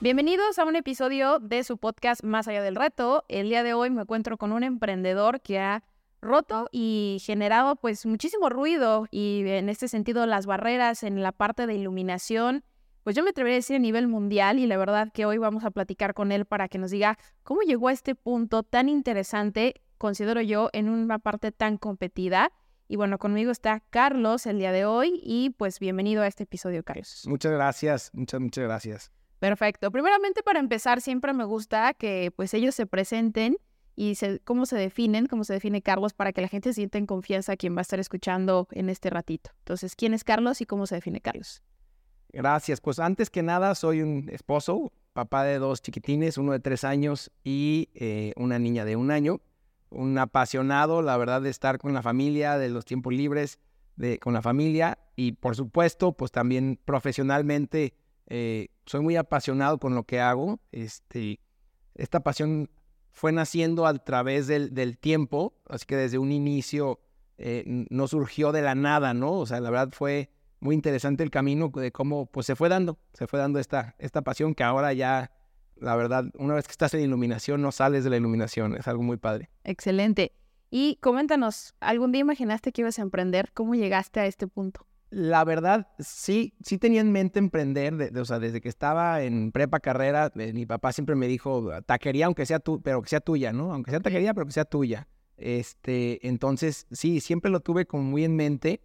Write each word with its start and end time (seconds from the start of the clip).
Bienvenidos 0.00 0.60
a 0.60 0.64
un 0.64 0.76
episodio 0.76 1.40
de 1.40 1.64
su 1.64 1.76
podcast 1.76 2.22
Más 2.22 2.46
allá 2.46 2.62
del 2.62 2.76
reto. 2.76 3.24
El 3.26 3.48
día 3.48 3.64
de 3.64 3.74
hoy 3.74 3.90
me 3.90 4.02
encuentro 4.02 4.38
con 4.38 4.52
un 4.52 4.62
emprendedor 4.62 5.40
que 5.40 5.58
ha 5.58 5.82
roto 6.22 6.68
y 6.70 7.20
generado 7.20 7.74
pues 7.74 8.06
muchísimo 8.06 8.48
ruido 8.48 9.08
y 9.10 9.42
en 9.48 9.68
este 9.68 9.88
sentido 9.88 10.24
las 10.26 10.46
barreras 10.46 11.02
en 11.02 11.20
la 11.20 11.32
parte 11.32 11.66
de 11.66 11.74
iluminación, 11.74 12.62
pues 13.02 13.16
yo 13.16 13.24
me 13.24 13.30
atrevería 13.30 13.56
a 13.56 13.58
decir 13.58 13.74
a 13.74 13.80
nivel 13.80 14.06
mundial 14.06 14.60
y 14.60 14.68
la 14.68 14.76
verdad 14.76 15.10
que 15.12 15.26
hoy 15.26 15.38
vamos 15.38 15.64
a 15.64 15.72
platicar 15.72 16.14
con 16.14 16.30
él 16.30 16.44
para 16.44 16.68
que 16.68 16.78
nos 16.78 16.92
diga 16.92 17.18
cómo 17.42 17.62
llegó 17.62 17.88
a 17.88 17.92
este 17.92 18.14
punto 18.14 18.62
tan 18.62 18.88
interesante, 18.88 19.82
considero 19.98 20.40
yo, 20.42 20.70
en 20.74 20.88
una 20.90 21.18
parte 21.18 21.50
tan 21.50 21.76
competida. 21.76 22.52
Y 22.86 22.94
bueno, 22.94 23.18
conmigo 23.18 23.50
está 23.50 23.80
Carlos 23.90 24.46
el 24.46 24.60
día 24.60 24.70
de 24.70 24.84
hoy 24.84 25.20
y 25.24 25.50
pues 25.50 25.80
bienvenido 25.80 26.22
a 26.22 26.28
este 26.28 26.44
episodio, 26.44 26.84
Carlos. 26.84 27.24
Muchas 27.26 27.50
gracias, 27.50 28.10
muchas, 28.14 28.40
muchas 28.40 28.62
gracias. 28.62 29.17
Perfecto. 29.38 29.90
Primeramente, 29.90 30.42
para 30.42 30.58
empezar, 30.58 31.00
siempre 31.00 31.32
me 31.32 31.44
gusta 31.44 31.94
que 31.94 32.32
pues 32.34 32.54
ellos 32.54 32.74
se 32.74 32.86
presenten 32.86 33.56
y 33.94 34.16
cómo 34.44 34.64
se 34.64 34.76
definen, 34.76 35.26
cómo 35.26 35.42
se 35.44 35.54
define 35.54 35.82
Carlos, 35.82 36.14
para 36.14 36.32
que 36.32 36.40
la 36.40 36.48
gente 36.48 36.72
sienta 36.72 36.98
en 36.98 37.06
confianza 37.06 37.52
a 37.52 37.56
quien 37.56 37.74
va 37.74 37.80
a 37.80 37.82
estar 37.82 37.98
escuchando 37.98 38.68
en 38.70 38.88
este 38.90 39.10
ratito. 39.10 39.50
Entonces, 39.58 39.96
¿quién 39.96 40.14
es 40.14 40.22
Carlos 40.22 40.60
y 40.60 40.66
cómo 40.66 40.86
se 40.86 40.94
define 40.94 41.20
Carlos? 41.20 41.62
Gracias. 42.32 42.80
Pues 42.80 42.98
antes 43.00 43.28
que 43.28 43.42
nada, 43.42 43.74
soy 43.74 44.02
un 44.02 44.28
esposo, 44.30 44.92
papá 45.12 45.42
de 45.42 45.58
dos 45.58 45.82
chiquitines, 45.82 46.38
uno 46.38 46.52
de 46.52 46.60
tres 46.60 46.84
años 46.84 47.32
y 47.42 47.88
eh, 47.94 48.32
una 48.36 48.58
niña 48.58 48.84
de 48.84 48.94
un 48.94 49.10
año. 49.10 49.40
Un 49.90 50.16
apasionado, 50.18 51.02
la 51.02 51.16
verdad, 51.16 51.42
de 51.42 51.50
estar 51.50 51.78
con 51.78 51.92
la 51.92 52.02
familia, 52.02 52.58
de 52.58 52.68
los 52.68 52.84
tiempos 52.84 53.12
libres, 53.14 53.58
de, 53.96 54.18
con 54.18 54.32
la 54.32 54.42
familia 54.42 54.98
y, 55.16 55.32
por 55.32 55.56
supuesto, 55.56 56.12
pues 56.12 56.30
también 56.30 56.78
profesionalmente 56.84 57.94
eh, 58.28 58.68
soy 58.88 59.00
muy 59.00 59.16
apasionado 59.16 59.78
con 59.78 59.94
lo 59.94 60.04
que 60.04 60.20
hago. 60.20 60.60
Este, 60.72 61.40
esta 61.94 62.20
pasión 62.20 62.70
fue 63.12 63.32
naciendo 63.32 63.86
a 63.86 63.94
través 63.94 64.46
del, 64.46 64.98
tiempo, 64.98 65.54
así 65.68 65.84
que 65.86 65.96
desde 65.96 66.18
un 66.18 66.32
inicio 66.32 67.00
eh, 67.36 67.64
no 67.66 68.08
surgió 68.08 68.52
de 68.52 68.62
la 68.62 68.74
nada, 68.74 69.14
¿no? 69.14 69.32
O 69.32 69.46
sea, 69.46 69.60
la 69.60 69.70
verdad 69.70 69.90
fue 69.92 70.30
muy 70.60 70.74
interesante 70.74 71.22
el 71.22 71.30
camino 71.30 71.70
de 71.74 71.92
cómo 71.92 72.26
pues 72.26 72.46
se 72.46 72.56
fue 72.56 72.68
dando, 72.68 72.98
se 73.12 73.26
fue 73.26 73.38
dando 73.38 73.58
esta, 73.58 73.94
esta 73.98 74.22
pasión 74.22 74.54
que 74.54 74.64
ahora 74.64 74.92
ya, 74.92 75.30
la 75.76 75.94
verdad, 75.94 76.24
una 76.34 76.54
vez 76.54 76.66
que 76.66 76.72
estás 76.72 76.94
en 76.94 77.00
iluminación, 77.00 77.60
no 77.60 77.72
sales 77.72 78.04
de 78.04 78.10
la 78.10 78.16
iluminación, 78.16 78.74
es 78.76 78.88
algo 78.88 79.02
muy 79.02 79.16
padre. 79.16 79.50
Excelente. 79.64 80.32
Y 80.70 80.96
coméntanos, 81.00 81.74
¿algún 81.80 82.12
día 82.12 82.20
imaginaste 82.20 82.72
que 82.72 82.82
ibas 82.82 82.98
a 82.98 83.02
emprender? 83.02 83.52
¿Cómo 83.52 83.74
llegaste 83.74 84.20
a 84.20 84.26
este 84.26 84.46
punto? 84.46 84.86
La 85.10 85.42
verdad, 85.44 85.88
sí, 85.98 86.54
sí 86.62 86.76
tenía 86.76 87.00
en 87.00 87.12
mente 87.12 87.38
emprender, 87.38 88.12
o 88.18 88.24
sea, 88.26 88.38
desde 88.38 88.60
que 88.60 88.68
estaba 88.68 89.22
en 89.22 89.52
prepa 89.52 89.80
carrera, 89.80 90.30
eh, 90.36 90.52
mi 90.52 90.66
papá 90.66 90.92
siempre 90.92 91.14
me 91.14 91.26
dijo, 91.26 91.70
taquería 91.86 92.26
aunque 92.26 92.44
sea 92.44 92.58
tu, 92.58 92.82
pero 92.82 93.00
que 93.00 93.08
sea 93.08 93.20
tuya, 93.20 93.52
¿no? 93.52 93.72
Aunque 93.72 93.90
sea 93.90 94.00
taquería, 94.00 94.34
pero 94.34 94.46
que 94.46 94.52
sea 94.52 94.66
tuya. 94.66 95.08
Este, 95.38 96.26
entonces, 96.26 96.86
sí, 96.90 97.20
siempre 97.20 97.50
lo 97.50 97.60
tuve 97.60 97.86
como 97.86 98.02
muy 98.02 98.24
en 98.24 98.36
mente. 98.36 98.82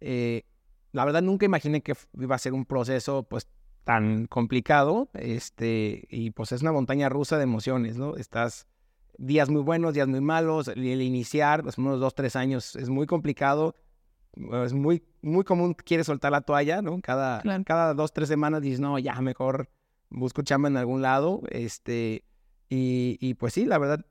Eh, 0.00 0.42
la 0.90 1.04
verdad, 1.04 1.22
nunca 1.22 1.46
imaginé 1.46 1.82
que 1.82 1.94
iba 2.18 2.34
a 2.34 2.38
ser 2.38 2.52
un 2.52 2.64
proceso, 2.64 3.22
pues, 3.22 3.46
tan 3.84 4.26
complicado, 4.26 5.10
este, 5.14 6.04
y 6.10 6.32
pues 6.32 6.52
es 6.52 6.62
una 6.62 6.72
montaña 6.72 7.08
rusa 7.08 7.38
de 7.38 7.44
emociones, 7.44 7.96
¿no? 7.96 8.16
Estás 8.16 8.66
días 9.18 9.48
muy 9.50 9.62
buenos, 9.62 9.94
días 9.94 10.08
muy 10.08 10.20
malos, 10.20 10.68
el, 10.68 10.84
el 10.86 11.02
iniciar, 11.02 11.62
pues 11.62 11.78
unos 11.78 12.00
dos, 12.00 12.14
tres 12.14 12.36
años 12.36 12.76
es 12.76 12.88
muy 12.88 13.06
complicado, 13.06 13.74
es 14.64 14.72
muy, 14.72 15.02
muy 15.22 15.44
común, 15.44 15.74
quieres 15.74 16.06
soltar 16.06 16.32
la 16.32 16.40
toalla, 16.40 16.82
¿no? 16.82 17.00
Cada, 17.00 17.42
cada 17.64 17.94
dos, 17.94 18.12
tres 18.12 18.28
semanas 18.28 18.62
dices, 18.62 18.80
no, 18.80 18.98
ya 18.98 19.20
mejor 19.20 19.68
busco 20.08 20.42
chamba 20.42 20.68
en 20.68 20.76
algún 20.76 21.02
lado. 21.02 21.42
Este, 21.50 22.24
y, 22.68 23.16
y 23.20 23.34
pues 23.34 23.54
sí, 23.54 23.64
la 23.66 23.78
verdad, 23.78 24.04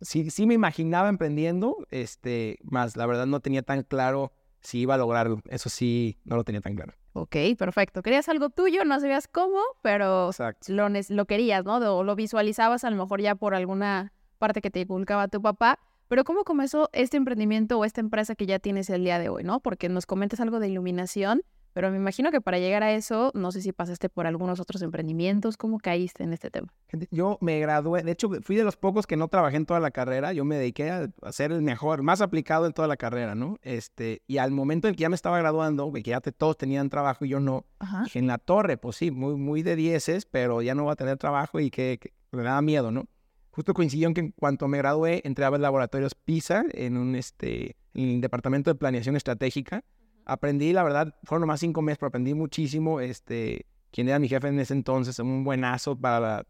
sí, 0.00 0.30
sí 0.30 0.46
me 0.46 0.54
imaginaba 0.54 1.08
emprendiendo, 1.08 1.76
este, 1.90 2.58
más 2.62 2.96
la 2.96 3.06
verdad 3.06 3.26
no 3.26 3.40
tenía 3.40 3.62
tan 3.62 3.82
claro 3.82 4.32
si 4.60 4.80
iba 4.80 4.94
a 4.94 4.98
lograrlo. 4.98 5.40
Eso 5.48 5.68
sí, 5.68 6.18
no 6.24 6.36
lo 6.36 6.44
tenía 6.44 6.60
tan 6.60 6.74
claro. 6.74 6.94
Ok, 7.12 7.36
perfecto. 7.56 8.02
Querías 8.02 8.28
algo 8.28 8.50
tuyo, 8.50 8.84
no 8.84 8.98
sabías 8.98 9.28
cómo, 9.28 9.60
pero 9.82 10.30
lo, 10.66 10.88
lo 10.88 11.24
querías, 11.26 11.64
¿no? 11.64 11.76
O 11.96 12.02
lo 12.02 12.16
visualizabas 12.16 12.82
a 12.82 12.90
lo 12.90 12.96
mejor 12.96 13.20
ya 13.20 13.36
por 13.36 13.54
alguna 13.54 14.12
parte 14.38 14.60
que 14.60 14.70
te 14.70 14.80
inculcaba 14.80 15.28
tu 15.28 15.40
papá. 15.40 15.78
Pero 16.08 16.24
¿cómo 16.24 16.44
comenzó 16.44 16.90
este 16.92 17.16
emprendimiento 17.16 17.78
o 17.78 17.84
esta 17.84 18.00
empresa 18.00 18.34
que 18.34 18.46
ya 18.46 18.58
tienes 18.58 18.90
el 18.90 19.04
día 19.04 19.18
de 19.18 19.28
hoy, 19.28 19.44
no? 19.44 19.60
Porque 19.60 19.88
nos 19.88 20.06
comentas 20.06 20.40
algo 20.40 20.60
de 20.60 20.68
iluminación, 20.68 21.42
pero 21.74 21.90
me 21.90 21.96
imagino 21.96 22.30
que 22.30 22.40
para 22.40 22.58
llegar 22.58 22.84
a 22.84 22.92
eso, 22.92 23.32
no 23.34 23.50
sé 23.50 23.60
si 23.60 23.72
pasaste 23.72 24.08
por 24.08 24.28
algunos 24.28 24.60
otros 24.60 24.80
emprendimientos, 24.82 25.56
¿cómo 25.56 25.78
caíste 25.78 26.22
en 26.22 26.32
este 26.32 26.48
tema? 26.48 26.72
Yo 27.10 27.36
me 27.40 27.58
gradué, 27.58 28.04
de 28.04 28.12
hecho 28.12 28.30
fui 28.42 28.54
de 28.54 28.62
los 28.62 28.76
pocos 28.76 29.08
que 29.08 29.16
no 29.16 29.26
trabajé 29.26 29.56
en 29.56 29.66
toda 29.66 29.80
la 29.80 29.90
carrera, 29.90 30.32
yo 30.32 30.44
me 30.44 30.56
dediqué 30.56 30.90
a 30.90 31.10
ser 31.32 31.50
el 31.50 31.62
mejor, 31.62 32.02
más 32.02 32.20
aplicado 32.20 32.66
en 32.66 32.72
toda 32.72 32.86
la 32.86 32.96
carrera, 32.96 33.34
¿no? 33.34 33.58
Este, 33.62 34.22
y 34.28 34.38
al 34.38 34.52
momento 34.52 34.86
en 34.86 34.94
que 34.94 35.00
ya 35.00 35.08
me 35.08 35.16
estaba 35.16 35.36
graduando, 35.38 35.92
que 35.92 36.02
ya 36.02 36.20
todos 36.20 36.56
tenían 36.56 36.90
trabajo 36.90 37.24
y 37.24 37.30
yo 37.30 37.40
no, 37.40 37.64
dije, 38.04 38.20
en 38.20 38.28
la 38.28 38.38
torre, 38.38 38.76
pues 38.76 38.96
sí, 38.96 39.10
muy, 39.10 39.34
muy 39.34 39.64
de 39.64 39.74
dieces, 39.74 40.26
pero 40.26 40.62
ya 40.62 40.76
no 40.76 40.84
voy 40.84 40.92
a 40.92 40.96
tener 40.96 41.18
trabajo 41.18 41.58
y 41.58 41.72
que, 41.72 41.98
que 42.00 42.12
me 42.30 42.44
daba 42.44 42.62
miedo, 42.62 42.92
¿no? 42.92 43.08
Justo 43.54 43.72
coincidió 43.72 44.08
en 44.08 44.14
que 44.14 44.20
en 44.20 44.32
cuanto 44.32 44.66
me 44.66 44.78
gradué, 44.78 45.22
entré 45.22 45.44
a 45.44 45.50
laboratorios 45.50 46.16
PISA 46.16 46.64
en 46.72 46.96
un 46.96 47.14
este, 47.14 47.76
en 47.94 48.08
el 48.08 48.20
departamento 48.20 48.68
de 48.68 48.74
planeación 48.74 49.14
estratégica. 49.14 49.84
Aprendí, 50.24 50.72
la 50.72 50.82
verdad, 50.82 51.14
fueron 51.22 51.42
nomás 51.42 51.60
cinco 51.60 51.80
meses, 51.80 51.98
pero 51.98 52.08
aprendí 52.08 52.34
muchísimo. 52.34 52.98
Este, 52.98 53.66
quien 53.92 54.08
era 54.08 54.18
mi 54.18 54.28
jefe 54.28 54.48
en 54.48 54.58
ese 54.58 54.74
entonces, 54.74 55.20
un 55.20 55.44
buenazo 55.44 55.96
para, 55.96 56.44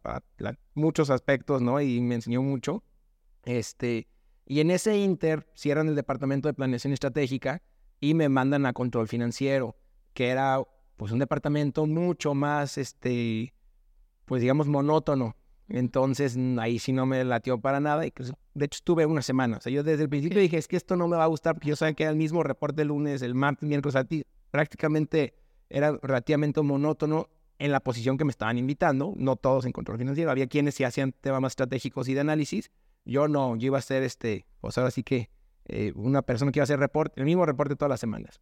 muchos 0.73 1.11
aspectos, 1.11 1.61
¿no? 1.61 1.79
Y 1.79 2.01
me 2.01 2.15
enseñó 2.15 2.41
mucho. 2.41 2.83
Este, 3.43 4.09
y 4.47 4.61
en 4.61 4.71
ese 4.71 4.97
inter 4.97 5.47
cierran 5.55 5.89
el 5.89 5.97
departamento 5.97 6.49
de 6.49 6.55
planeación 6.55 6.95
estratégica 6.95 7.61
y 8.01 8.15
me 8.15 8.31
mandan 8.31 8.65
a 8.65 8.73
control 8.73 9.09
financiero, 9.09 9.77
que 10.15 10.31
era 10.31 10.59
pues 10.97 11.13
un 11.13 11.19
departamento 11.19 11.85
mucho 11.85 12.33
más, 12.33 12.79
este, 12.79 13.53
pues 14.25 14.41
digamos, 14.41 14.69
monótono. 14.69 15.37
Entonces 15.69 16.37
ahí 16.59 16.79
sí 16.79 16.93
no 16.93 17.07
me 17.07 17.25
latió 17.25 17.59
para 17.59 17.81
nada. 17.81 18.07
Y 18.07 18.11
pues, 18.11 18.33
de 18.55 18.65
hecho 18.65 18.77
estuve 18.77 19.07
una 19.07 19.23
semana. 19.23 19.59
O 19.59 19.61
sea, 19.61 19.73
yo 19.73 19.83
desde 19.83 20.05
el 20.05 20.09
principio 20.09 20.41
dije, 20.41 20.59
es 20.59 20.69
que 20.69 20.77
esto 20.77 20.97
no 20.97 21.09
me 21.09 21.17
va 21.17 21.25
a 21.25 21.29
gustar 21.29 21.55
porque 21.55 21.71
yo 21.71 21.77
sabía 21.77 21.95
que 21.95 22.03
era 22.05 22.13
el 22.13 22.19
mismo 22.19 22.43
reporte 22.43 22.83
el 22.83 22.89
lunes, 22.89 23.23
el 23.23 23.35
martes, 23.35 23.69
miércoles. 23.69 23.97
Prácticamente 24.51 25.35
era 25.71 25.99
relativamente 26.03 26.61
monótono 26.63 27.29
en 27.59 27.73
la 27.73 27.81
posición 27.81 28.19
que 28.19 28.25
me 28.25 28.31
estaban 28.31 28.59
invitando. 28.59 29.15
No 29.17 29.37
todos 29.37 29.65
en 29.65 29.73
control 29.73 29.99
financiero. 29.99 30.31
Había 30.31 30.47
quienes 30.47 30.75
sí 30.75 30.85
hacían 30.85 31.13
temas 31.13 31.41
más 31.41 31.53
estratégicos 31.53 32.09
y 32.09 32.15
de 32.15 32.21
análisis. 32.21 32.71
Yo 33.05 33.29
no, 33.29 33.57
yo 33.57 33.67
iba 33.67 33.79
a 33.79 33.83
ser 33.83 34.03
este, 34.03 34.47
pues 34.61 34.79
ahora 34.79 34.91
sí 34.91 35.03
que 35.03 35.31
eh, 35.67 35.93
una 35.95 36.23
persona 36.23 36.53
que 36.53 36.59
iba 36.59 36.63
a 36.63 36.65
hacer 36.65 36.79
reporte, 36.79 37.21
el 37.21 37.27
mismo 37.27 37.45
reporte 37.47 37.77
todas 37.77 37.91
las 37.91 38.01
semanas. 38.01 38.41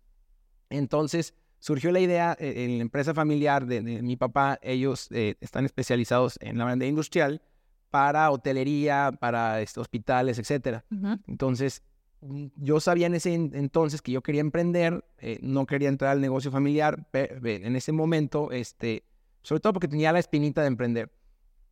Entonces, 0.71 1.35
surgió 1.63 1.93
la 1.93 2.01
idea 2.01 2.37
eh, 2.41 2.65
en 2.65 2.79
la 2.79 2.83
empresa 2.83 3.15
familiar 3.15 3.67
de, 3.67 3.81
mi 3.81 4.17
papá, 4.17 4.59
ellos 4.63 5.07
eh, 5.13 5.37
están 5.41 5.65
especializados 5.65 6.37
en 6.43 6.59
la 6.59 6.65
banda 6.65 6.87
industrial 6.87 7.41
para 7.89 8.29
hotelería, 8.33 9.13
para 9.21 9.61
este, 9.61 9.79
hospitales, 9.79 10.41
etc. 10.41 10.81
Entonces, 11.29 11.85
mm, 12.21 12.47
yo 12.57 12.81
sabía 12.81 13.07
en 13.07 13.15
ese 13.15 13.35
entonces 13.35 14.03
que 14.03 14.11
yo 14.11 14.23
quería 14.23 14.41
emprender, 14.41 15.05
eh, 15.19 15.39
no 15.41 15.65
quería 15.67 15.89
entrar 15.89 16.11
al 16.11 16.21
negocio 16.21 16.51
familiar 16.51 17.07
en 17.13 17.77
ese 17.77 17.93
momento, 17.93 18.51
este, 18.51 19.05
sobre 19.43 19.61
todo 19.61 19.75
porque 19.75 19.89
tenía 19.89 20.11
la 20.11 20.19
espinita 20.19 20.63
de 20.63 20.67
emprender. 20.67 21.13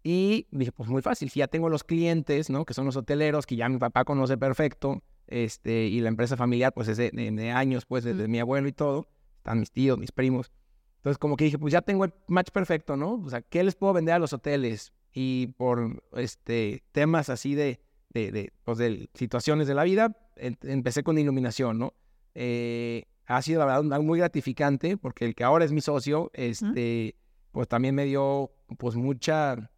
Y 0.04 0.46
dije, 0.52 0.70
pues 0.70 0.88
muy 0.88 1.02
fácil, 1.02 1.30
si 1.30 1.40
ya 1.40 1.48
tengo 1.48 1.68
los 1.68 1.82
clientes, 1.82 2.48
¿no? 2.48 2.64
Que 2.64 2.74
son 2.74 2.86
los 2.86 2.94
hoteleros, 2.94 3.44
que 3.44 3.56
ya 3.56 3.68
mi 3.68 3.78
papá 3.78 4.04
conoce 4.04 4.38
perfecto, 4.38 5.02
este, 5.26 5.86
y 5.86 6.00
la 6.00 6.08
empresa 6.08 6.36
familiar, 6.36 6.72
pues 6.72 6.86
es 6.86 6.96
de, 6.96 7.50
años, 7.50 7.86
pues 7.86 8.04
desde 8.04 8.28
mi 8.28 8.38
abuelo 8.38 8.68
y 8.68 8.72
todo 8.72 9.08
están 9.40 9.60
mis 9.60 9.70
tíos, 9.70 9.98
mis 9.98 10.12
primos. 10.12 10.52
Entonces, 10.98 11.18
como 11.18 11.36
que 11.36 11.44
dije, 11.44 11.58
pues 11.58 11.72
ya 11.72 11.80
tengo 11.80 12.04
el 12.04 12.12
match 12.28 12.50
perfecto, 12.50 12.96
¿no? 12.96 13.14
O 13.24 13.30
sea, 13.30 13.40
¿qué 13.40 13.64
les 13.64 13.74
puedo 13.74 13.94
vender 13.94 14.14
a 14.14 14.18
los 14.18 14.32
hoteles? 14.32 14.92
Y 15.12 15.48
por 15.56 16.02
este, 16.12 16.84
temas 16.92 17.30
así 17.30 17.54
de, 17.54 17.80
de, 18.10 18.30
de, 18.30 18.52
pues 18.64 18.78
de 18.78 19.08
situaciones 19.14 19.66
de 19.66 19.74
la 19.74 19.84
vida, 19.84 20.16
empecé 20.36 21.02
con 21.02 21.18
iluminación, 21.18 21.78
¿no? 21.78 21.94
Eh, 22.34 23.04
ha 23.26 23.40
sido, 23.42 23.60
la 23.60 23.66
verdad, 23.66 23.92
algo 23.92 24.04
muy 24.04 24.18
gratificante 24.18 24.96
porque 24.96 25.24
el 25.24 25.34
que 25.34 25.44
ahora 25.44 25.64
es 25.64 25.72
mi 25.72 25.80
socio, 25.80 26.30
este, 26.34 27.16
pues 27.52 27.66
también 27.66 27.94
me 27.94 28.04
dio, 28.04 28.52
pues, 28.78 28.94
mucha, 28.94 29.70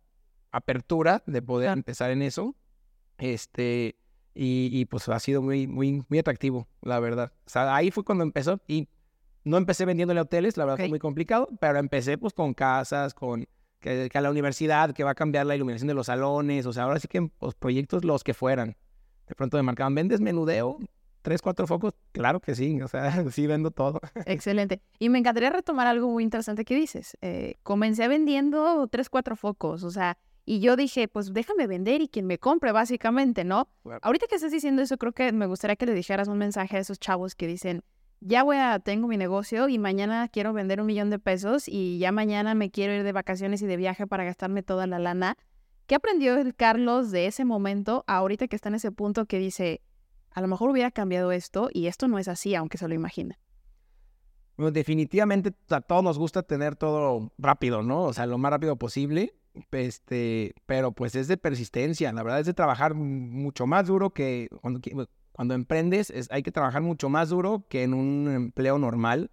apertura 0.51 1.23
de 1.27 1.43
poder 1.43 1.71
empezar 1.71 2.11
en 2.11 2.23
eso. 2.23 2.55
Este, 3.19 3.97
y, 4.35 4.69
y, 4.73 4.85
pues 4.87 5.09
ha 5.09 5.19
sido 5.19 5.43
muy, 5.43 5.67
muy, 5.67 6.05
muy 6.09 6.19
atractivo, 6.19 6.69
la 6.81 7.01
verdad. 7.01 7.33
O 7.47 7.51
sea, 7.51 7.75
ahí 7.75 7.91
fue 7.91 8.05
cuando 8.05 8.25
empezó 8.25 8.61
y 8.67 8.89
no 9.45 9.57
empecé 9.57 9.85
vendiéndole 9.85 10.21
a 10.21 10.25
hoteles, 10.25 10.57
la 10.57 10.65
verdad 10.65 10.79
fue 10.79 10.89
muy 10.89 10.99
complicado, 10.99 11.49
pero 11.61 11.79
empecé 11.79 12.19
pues 12.19 12.33
con 12.33 12.55
casas, 12.55 13.15
con 13.15 13.47
que, 13.81 14.09
a 14.13 14.21
la 14.21 14.31
universidad, 14.31 14.95
que 14.95 15.05
va 15.05 15.11
a 15.11 15.15
cambiar 15.15 15.47
la 15.47 15.57
iluminación 15.57 15.89
de 15.89 15.95
los 15.95 16.07
salones, 16.07 16.67
o 16.67 16.73
sea, 16.73 16.85
ahora 16.85 17.01
sí 17.01 17.09
que 17.09 17.29
pues, 17.39 17.55
proyectos 17.55 18.05
los 18.05 18.25
que 18.25 18.35
fueran. 18.35 18.77
De 19.27 19.35
pronto 19.35 19.57
me 19.57 19.63
marcaban, 19.63 19.95
¿vendes 19.95 20.21
menudeo? 20.21 20.79
¿Tres, 21.23 21.41
cuatro 21.41 21.67
focos? 21.69 21.95
Claro 22.11 22.41
que 22.41 22.55
sí, 22.55 22.81
o 22.83 22.89
sea, 22.89 23.25
sí 23.31 23.47
vendo 23.47 23.71
todo. 23.71 24.01
Excelente. 24.27 24.81
Y 24.99 25.09
me 25.09 25.19
encantaría 25.19 25.51
retomar 25.51 25.87
algo 25.87 26.09
muy 26.09 26.25
interesante 26.25 26.65
que 26.65 26.75
dices. 26.75 27.17
Eh, 27.21 27.57
comencé 27.63 28.09
vendiendo 28.09 28.87
tres, 28.89 29.09
cuatro 29.09 29.37
focos, 29.37 29.85
o 29.85 29.91
sea, 29.91 30.19
y 30.45 30.59
yo 30.59 30.75
dije, 30.75 31.07
pues 31.07 31.33
déjame 31.33 31.69
vender 31.69 32.01
y 32.01 32.09
quien 32.09 32.27
me 32.27 32.39
compre, 32.39 32.73
básicamente, 32.73 33.45
¿no? 33.45 33.69
Ahorita 34.03 34.27
que 34.27 34.35
estás 34.35 34.51
diciendo 34.51 34.83
eso, 34.83 34.97
creo 34.99 35.13
que 35.13 35.31
me 35.31 35.47
gustaría 35.47 35.77
que 35.77 35.87
le 35.87 35.95
dijeras 35.95 36.27
un 36.27 36.39
mensaje 36.39 36.77
a 36.77 36.81
esos 36.81 36.99
chavos 36.99 37.37
que 37.37 37.47
dicen, 37.47 37.85
ya 38.25 38.45
voy 38.45 38.57
a, 38.57 38.79
tengo 38.79 39.09
mi 39.09 39.17
negocio 39.17 39.69
y 39.69 39.79
mañana 39.79 40.29
quiero 40.29 40.53
vender 40.53 40.81
un 40.81 40.87
millón 40.87 41.11
de 41.11 41.19
pesos 41.19 41.65
y 41.67 41.99
ya 41.99 42.13
mañana 42.13 42.55
me 42.55 42.71
quiero 42.71 42.95
ir 42.95 43.03
de 43.03 43.13
vacaciones 43.13 43.63
y 43.63 43.67
de 43.67 43.77
viaje 43.77 44.07
para 44.07 44.25
gastarme 44.25 44.63
toda 44.63 44.87
la 44.87 44.99
lana. 44.99 45.37
¿Qué 45.87 45.97
aprendió 45.97 46.37
el 46.37 46.55
Carlos 46.55 47.11
de 47.11 47.27
ese 47.27 47.45
momento 47.45 48.05
ahorita 48.07 48.47
que 48.47 48.57
está 48.57 48.69
en 48.69 48.77
ese 48.77 48.93
punto 48.93 49.27
que 49.27 49.39
dice, 49.39 49.83
a 50.31 50.41
lo 50.41 50.49
mejor 50.49 50.71
hubiera 50.71 50.91
cambiado 50.93 51.33
esto 51.33 51.69
y 51.73 51.89
esto 51.89 52.07
no 52.07 52.19
es 52.19 52.29
así, 52.29 52.55
aunque 52.55 52.79
se 52.79 52.87
lo 52.87 52.95
imagina? 52.95 53.39
Bueno, 54.57 54.71
definitivamente 54.71 55.53
a 55.71 55.81
todos 55.81 56.05
nos 56.05 56.19
gusta 56.19 56.43
tener 56.43 56.77
todo 56.77 57.33
rápido, 57.39 57.83
¿no? 57.83 58.05
O 58.05 58.13
sea, 58.13 58.27
lo 58.27 58.39
más 58.39 58.53
rápido 58.53 58.77
posible. 58.77 59.35
Este, 59.71 60.55
pero 60.65 60.93
pues 60.93 61.15
es 61.15 61.29
de 61.29 61.37
persistencia, 61.37 62.11
la 62.13 62.23
verdad 62.23 62.41
es 62.41 62.47
de 62.47 62.55
trabajar 62.55 62.95
mucho 62.95 63.67
más 63.67 63.87
duro 63.87 64.09
que 64.09 64.49
cuando, 64.63 64.81
cuando 65.33 65.55
emprendes 65.55 66.11
es, 66.11 66.31
hay 66.31 66.43
que 66.43 66.53
trabajar 66.53 66.83
mucho 66.83 67.09
más 67.09 67.31
duro 67.31 67.65
que 67.69 67.83
en 67.83 67.95
un 67.95 68.31
empleo 68.31 68.79
normal. 68.79 69.31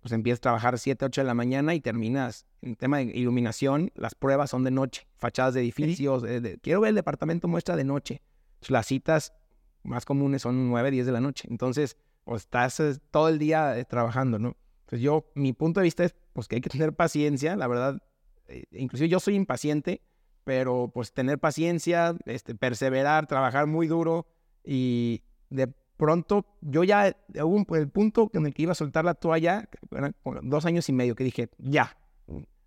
Pues 0.00 0.12
empiezas 0.12 0.38
a 0.38 0.42
trabajar 0.42 0.78
7, 0.78 1.06
8 1.06 1.22
de 1.22 1.26
la 1.26 1.34
mañana 1.34 1.74
y 1.74 1.80
terminas. 1.80 2.46
En 2.60 2.76
tema 2.76 2.98
de 2.98 3.04
iluminación, 3.04 3.90
las 3.94 4.14
pruebas 4.14 4.50
son 4.50 4.62
de 4.64 4.70
noche, 4.70 5.06
fachadas 5.16 5.54
de 5.54 5.60
edificios. 5.60 6.24
quiero 6.62 6.82
ver 6.82 6.90
el 6.90 6.94
departamento 6.94 7.48
muestra 7.48 7.74
de 7.74 7.84
noche. 7.84 8.22
Las 8.68 8.86
citas 8.86 9.32
más 9.82 10.04
comunes 10.04 10.42
son 10.42 10.68
9, 10.68 10.90
10 10.90 11.06
de 11.06 11.12
la 11.12 11.20
noche. 11.20 11.48
Entonces, 11.50 11.96
pues 12.24 12.42
estás 12.42 12.80
eh, 12.80 12.96
todo 13.10 13.28
el 13.28 13.38
día 13.38 13.78
eh, 13.78 13.84
trabajando, 13.84 14.38
¿no? 14.38 14.56
Entonces 14.80 15.00
yo, 15.00 15.30
mi 15.34 15.52
punto 15.52 15.80
de 15.80 15.84
vista 15.84 16.04
es 16.04 16.14
pues 16.32 16.48
que 16.48 16.56
hay 16.56 16.60
que 16.60 16.70
tener 16.70 16.94
paciencia, 16.94 17.56
la 17.56 17.66
verdad. 17.66 18.02
Eh, 18.48 18.64
inclusive 18.72 19.08
yo 19.08 19.20
soy 19.20 19.34
impaciente, 19.34 20.02
pero 20.44 20.90
pues 20.92 21.12
tener 21.12 21.38
paciencia, 21.38 22.16
este, 22.26 22.54
perseverar, 22.54 23.26
trabajar 23.26 23.66
muy 23.66 23.86
duro 23.86 24.26
y 24.64 25.22
de 25.50 25.68
pronto 25.96 26.44
yo 26.60 26.84
ya 26.84 27.16
hubo 27.42 27.76
el 27.76 27.88
punto 27.88 28.30
en 28.34 28.46
el 28.46 28.54
que 28.54 28.62
iba 28.62 28.72
a 28.72 28.74
soltar 28.74 29.04
la 29.04 29.14
toalla, 29.14 29.68
dos 30.42 30.66
años 30.66 30.88
y 30.88 30.92
medio, 30.92 31.14
que 31.14 31.24
dije, 31.24 31.50
ya, 31.58 31.96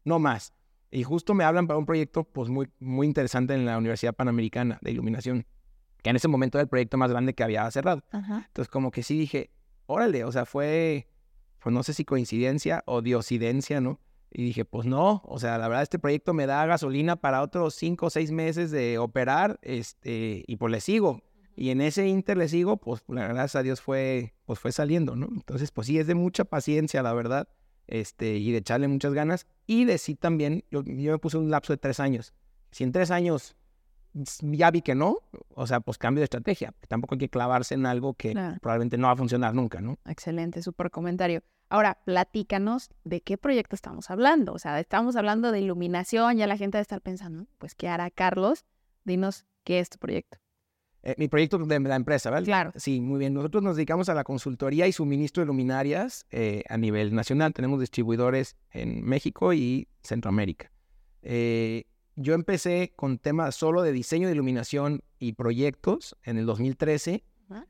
no 0.04 0.20
más. 0.20 0.54
Y 0.90 1.04
justo 1.04 1.34
me 1.34 1.44
hablan 1.44 1.68
para 1.68 1.78
un 1.78 1.86
proyecto 1.86 2.24
pues 2.24 2.50
muy, 2.50 2.70
muy 2.80 3.08
interesante 3.08 3.54
en 3.54 3.66
la 3.66 3.78
Universidad 3.78 4.14
Panamericana 4.14 4.80
de 4.82 4.92
Iluminación, 4.92 5.46
que 6.02 6.10
en 6.10 6.16
ese 6.16 6.30
momento 6.30 6.58
era 6.58 6.64
el 6.64 6.70
proyecto 6.70 6.98
más 6.98 7.12
grande 7.12 7.34
que 7.34 7.44
había 7.44 7.70
cerrado. 7.72 8.04
Entonces 8.14 8.70
como 8.70 8.92
que 8.92 9.04
sí 9.04 9.18
dije, 9.18 9.52
órale, 9.86 10.24
o 10.24 10.32
sea, 10.32 10.46
fue, 10.46 11.08
pues 11.60 11.74
no 11.74 11.84
sé 11.84 11.94
si 11.94 12.06
coincidencia 12.06 12.84
o 12.86 13.02
diosidencia, 13.02 13.82
¿no? 13.82 14.00
Y 14.32 14.44
dije, 14.44 14.66
pues 14.66 14.86
no, 14.86 15.22
o 15.26 15.40
sea, 15.40 15.58
la 15.58 15.68
verdad 15.68 15.84
este 15.84 16.00
proyecto 16.00 16.34
me 16.34 16.46
da 16.46 16.66
gasolina 16.66 17.16
para 17.16 17.42
otros 17.42 17.76
cinco 17.76 18.08
o 18.08 18.10
seis 18.10 18.32
meses 18.32 18.72
de 18.72 18.98
operar, 18.98 19.60
este, 19.62 20.44
y 20.48 20.56
pues 20.58 20.72
le 20.72 20.82
sigo. 20.82 21.24
Y 21.60 21.72
en 21.72 21.82
ese 21.82 22.08
inter 22.08 22.38
le 22.38 22.48
sigo, 22.48 22.78
pues 22.78 23.04
gracias 23.08 23.56
a 23.56 23.64
Dios 23.64 23.82
fue, 23.82 24.36
pues 24.46 24.60
fue 24.60 24.72
saliendo, 24.72 25.16
¿no? 25.16 25.28
Entonces, 25.32 25.72
pues 25.72 25.88
sí, 25.88 25.98
es 25.98 26.06
de 26.06 26.14
mucha 26.14 26.46
paciencia, 26.46 27.02
la 27.02 27.14
verdad, 27.14 27.50
este, 27.88 28.38
y 28.38 28.52
de 28.52 28.60
echarle 28.60 28.88
muchas 28.88 29.14
ganas. 29.14 29.48
Y 29.66 29.86
de 29.86 29.98
sí 29.98 30.14
también, 30.14 30.64
yo, 30.70 30.84
yo 30.84 31.14
me 31.14 31.18
puse 31.18 31.36
un 31.36 31.50
lapso 31.50 31.74
de 31.74 31.78
tres 31.78 32.00
años. 32.00 32.36
Si 32.70 32.84
en 32.84 32.92
tres 32.92 33.10
años 33.10 33.56
ya 34.42 34.70
vi 34.70 34.84
que 34.84 34.94
no, 34.94 35.18
o 35.50 35.66
sea, 35.66 35.80
pues 35.80 35.98
cambio 35.98 36.20
de 36.20 36.26
estrategia. 36.26 36.76
Tampoco 36.88 37.16
hay 37.16 37.20
que 37.20 37.30
clavarse 37.30 37.74
en 37.74 37.88
algo 37.88 38.14
que 38.14 38.34
probablemente 38.62 39.00
no 39.00 39.08
va 39.08 39.14
a 39.14 39.18
funcionar 39.18 39.56
nunca, 39.56 39.82
¿no? 39.82 39.98
Excelente, 40.06 40.62
súper 40.62 40.92
comentario. 40.92 41.42
Ahora, 41.70 41.98
platícanos 42.06 42.92
de 43.04 43.22
qué 43.22 43.38
proyecto 43.38 43.76
estamos 43.76 44.12
hablando. 44.12 44.54
O 44.54 44.60
sea, 44.60 44.80
estamos 44.80 45.16
hablando 45.16 45.52
de 45.52 45.60
iluminación, 45.60 46.38
ya 46.38 46.46
la 46.46 46.56
gente 46.56 46.78
debe 46.78 46.84
estar 46.84 47.02
pensando, 47.02 47.48
pues, 47.58 47.74
¿qué 47.74 47.88
hará 47.88 48.12
Carlos? 48.12 48.66
Dinos 49.04 49.46
qué 49.64 49.80
es 49.80 49.90
tu 49.90 49.98
proyecto. 49.98 50.38
Eh, 51.04 51.16
mi 51.18 51.28
proyecto 51.28 51.58
de 51.58 51.80
la 51.80 51.96
empresa, 51.96 52.30
¿vale? 52.30 52.46
Claro. 52.46 52.72
Sí, 52.76 53.00
muy 53.00 53.20
bien. 53.20 53.34
Nosotros 53.34 53.64
nos 53.64 53.76
dedicamos 53.76 54.10
a 54.10 54.14
la 54.14 54.24
consultoría 54.24 54.88
y 54.88 54.92
suministro 54.92 55.42
de 55.42 55.48
luminarias 55.48 56.26
eh, 56.32 56.64
a 56.70 56.78
nivel 56.78 57.14
nacional. 57.14 57.54
Tenemos 57.54 57.80
distribuidores 57.80 58.56
en 58.72 59.04
México 59.04 59.54
y 59.54 59.88
Centroamérica. 60.02 60.72
Eh, 61.22 61.86
yo 62.16 62.34
empecé 62.34 62.94
con 62.96 63.20
temas 63.20 63.56
solo 63.56 63.84
de 63.84 63.92
diseño 63.92 64.28
de 64.28 64.34
iluminación 64.34 65.04
y 65.20 65.34
proyectos 65.34 66.18
en 66.24 66.38
el 66.38 66.46
2013 66.46 67.24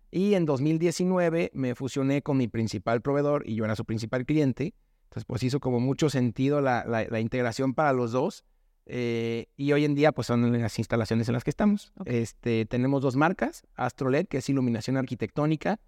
y 0.10 0.34
en 0.34 0.46
2019 0.46 1.52
me 1.54 1.76
fusioné 1.76 2.24
con 2.24 2.38
mi 2.38 2.48
principal 2.48 3.02
proveedor 3.02 3.44
y 3.48 3.56
yo 3.56 3.66
era 3.66 3.76
su 3.76 3.86
principal 3.86 4.26
cliente. 4.26 4.74
Entonces, 5.04 5.26
pues 5.26 5.44
hizo 5.44 5.60
como 5.60 5.80
mucho 5.80 6.10
sentido 6.10 6.62
la, 6.62 6.84
la 6.86 7.20
integración 7.20 7.74
para 7.74 7.94
los 7.94 8.12
dos. 8.14 8.44
Eh, 8.90 9.48
y 9.58 9.74
hoy 9.74 9.84
en 9.84 9.96
día, 9.96 10.14
pues 10.14 10.28
son 10.28 10.60
las 10.60 10.80
instalaciones 10.80 11.28
en 11.28 11.34
las 11.34 11.44
que 11.44 11.50
estamos. 11.50 11.92
Este, 12.06 12.66
tenemos 12.66 13.02
dos 13.02 13.18
marcas, 13.18 13.64
AstroLED, 13.76 14.28
que 14.28 14.38
es 14.38 14.50
iluminación 14.50 14.96
arquitectónica, 14.96 15.80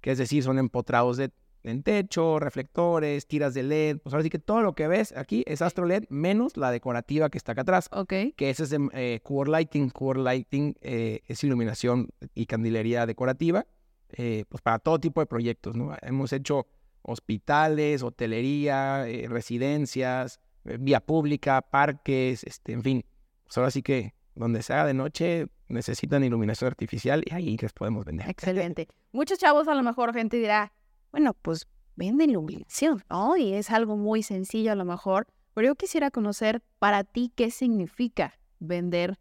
que 0.00 0.10
es 0.10 0.18
decir, 0.18 0.42
son 0.42 0.58
empotrados 0.58 1.16
de, 1.16 1.30
en 1.62 1.84
techo, 1.84 2.40
reflectores, 2.40 3.28
tiras 3.28 3.54
de 3.54 3.62
LED. 3.62 3.98
Pues 3.98 4.12
ahora 4.12 4.24
sí 4.24 4.30
que 4.30 4.40
todo 4.40 4.62
lo 4.62 4.74
que 4.74 4.88
ves 4.88 5.14
aquí 5.16 5.44
es 5.46 5.62
AstroLED, 5.62 6.04
menos 6.08 6.56
la 6.56 6.72
decorativa 6.72 7.30
que 7.30 7.38
está 7.38 7.52
acá 7.52 7.62
atrás. 7.62 7.88
Ok. 7.92 8.12
Que 8.36 8.50
ese 8.50 8.64
es 8.64 8.70
de 8.70 8.88
eh, 8.94 9.20
Core 9.22 9.50
Lighting. 9.52 9.90
Core 9.90 10.20
Lighting 10.20 10.76
eh, 10.80 11.20
es 11.28 11.44
iluminación 11.44 12.08
y 12.34 12.46
candilería 12.46 13.06
decorativa, 13.06 13.66
pues 14.08 14.60
para 14.62 14.80
todo 14.80 14.98
tipo 14.98 15.20
de 15.20 15.26
proyectos, 15.26 15.76
¿no? 15.76 15.96
Hemos 16.02 16.32
hecho 16.32 16.66
hospitales, 17.02 18.02
hotelería, 18.02 19.06
residencias, 19.28 20.40
vía 20.64 21.00
pública, 21.00 21.62
parques, 21.62 22.44
este, 22.44 22.72
en 22.72 22.82
fin. 22.82 23.04
Pues 23.44 23.58
ahora 23.58 23.70
sí 23.70 23.82
que 23.82 24.14
donde 24.34 24.62
sea 24.62 24.84
de 24.86 24.94
noche 24.94 25.46
necesitan 25.68 26.24
iluminación 26.24 26.68
artificial 26.68 27.22
y 27.26 27.34
ahí 27.34 27.56
les 27.56 27.72
podemos 27.72 28.04
vender. 28.04 28.28
Excelente. 28.28 28.88
Muchos 29.12 29.38
chavos 29.38 29.68
a 29.68 29.74
lo 29.74 29.82
mejor 29.82 30.12
gente 30.14 30.36
dirá, 30.36 30.72
bueno, 31.12 31.34
pues 31.34 31.68
vende 31.96 32.24
iluminación, 32.24 33.04
¿no? 33.10 33.36
Y 33.36 33.52
es 33.52 33.70
algo 33.70 33.96
muy 33.96 34.22
sencillo 34.22 34.72
a 34.72 34.74
lo 34.74 34.84
mejor, 34.84 35.26
pero 35.54 35.68
yo 35.68 35.74
quisiera 35.74 36.10
conocer 36.10 36.62
para 36.78 37.04
ti 37.04 37.32
qué 37.34 37.50
significa 37.50 38.38
vender 38.58 39.18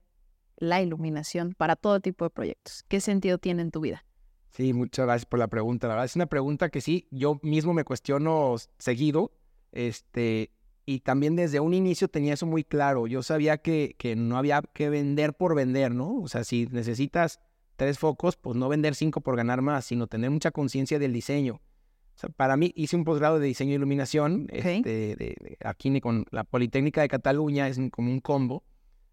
la 0.58 0.82
iluminación 0.82 1.54
para 1.58 1.76
todo 1.76 2.00
tipo 2.00 2.26
de 2.26 2.30
proyectos. 2.30 2.84
¿Qué 2.88 3.00
sentido 3.00 3.38
tiene 3.38 3.62
en 3.62 3.72
tu 3.72 3.82
vida? 3.82 4.06
Sí, 4.52 4.74
muchas 4.74 5.06
gracias 5.06 5.26
por 5.26 5.40
la 5.40 5.48
pregunta. 5.48 5.88
La 5.88 5.94
verdad 5.94 6.06
es 6.06 6.16
una 6.16 6.26
pregunta 6.26 6.70
que 6.70 6.82
sí, 6.82 7.08
yo 7.12 7.40
mismo 7.44 7.74
me 7.74 7.84
cuestiono 7.84 8.56
seguido. 8.78 9.32
Este, 9.72 10.52
y 10.86 11.02
también 11.02 11.36
desde 11.36 11.60
un 11.60 11.74
inicio 11.74 12.08
tenía 12.08 12.34
eso 12.34 12.46
muy 12.46 12.64
claro. 12.64 13.08
Yo 13.08 13.24
sabía 13.24 13.58
que, 13.58 13.96
que 13.98 14.16
no 14.16 14.38
había 14.38 14.62
que 14.74 14.90
vender 14.90 15.34
por 15.34 15.56
vender, 15.56 15.94
¿no? 15.94 16.20
O 16.20 16.28
sea, 16.28 16.44
si 16.44 16.68
necesitas 16.72 17.40
tres 17.76 17.98
focos, 17.98 18.36
pues 18.36 18.58
no 18.58 18.70
vender 18.70 18.96
cinco 18.96 19.22
por 19.22 19.36
ganar 19.36 19.62
más, 19.62 19.86
sino 19.86 20.08
tener 20.08 20.30
mucha 20.30 20.52
conciencia 20.52 21.00
del 21.00 21.14
diseño. 21.14 21.56
O 21.56 22.20
sea, 22.20 22.30
para 22.30 22.58
mí 22.58 22.74
hice 22.76 22.98
un 22.98 23.06
posgrado 23.06 23.40
de 23.40 23.48
diseño 23.48 23.72
e 23.72 23.76
iluminación, 23.76 24.48
este, 24.52 25.16
de, 25.16 25.58
aquí 25.64 26.02
con 26.02 26.26
la 26.32 26.44
Politécnica 26.44 27.02
de 27.02 27.08
Cataluña, 27.08 27.70
es 27.70 27.80
como 27.92 28.12
un 28.12 28.20
combo. 28.20 28.64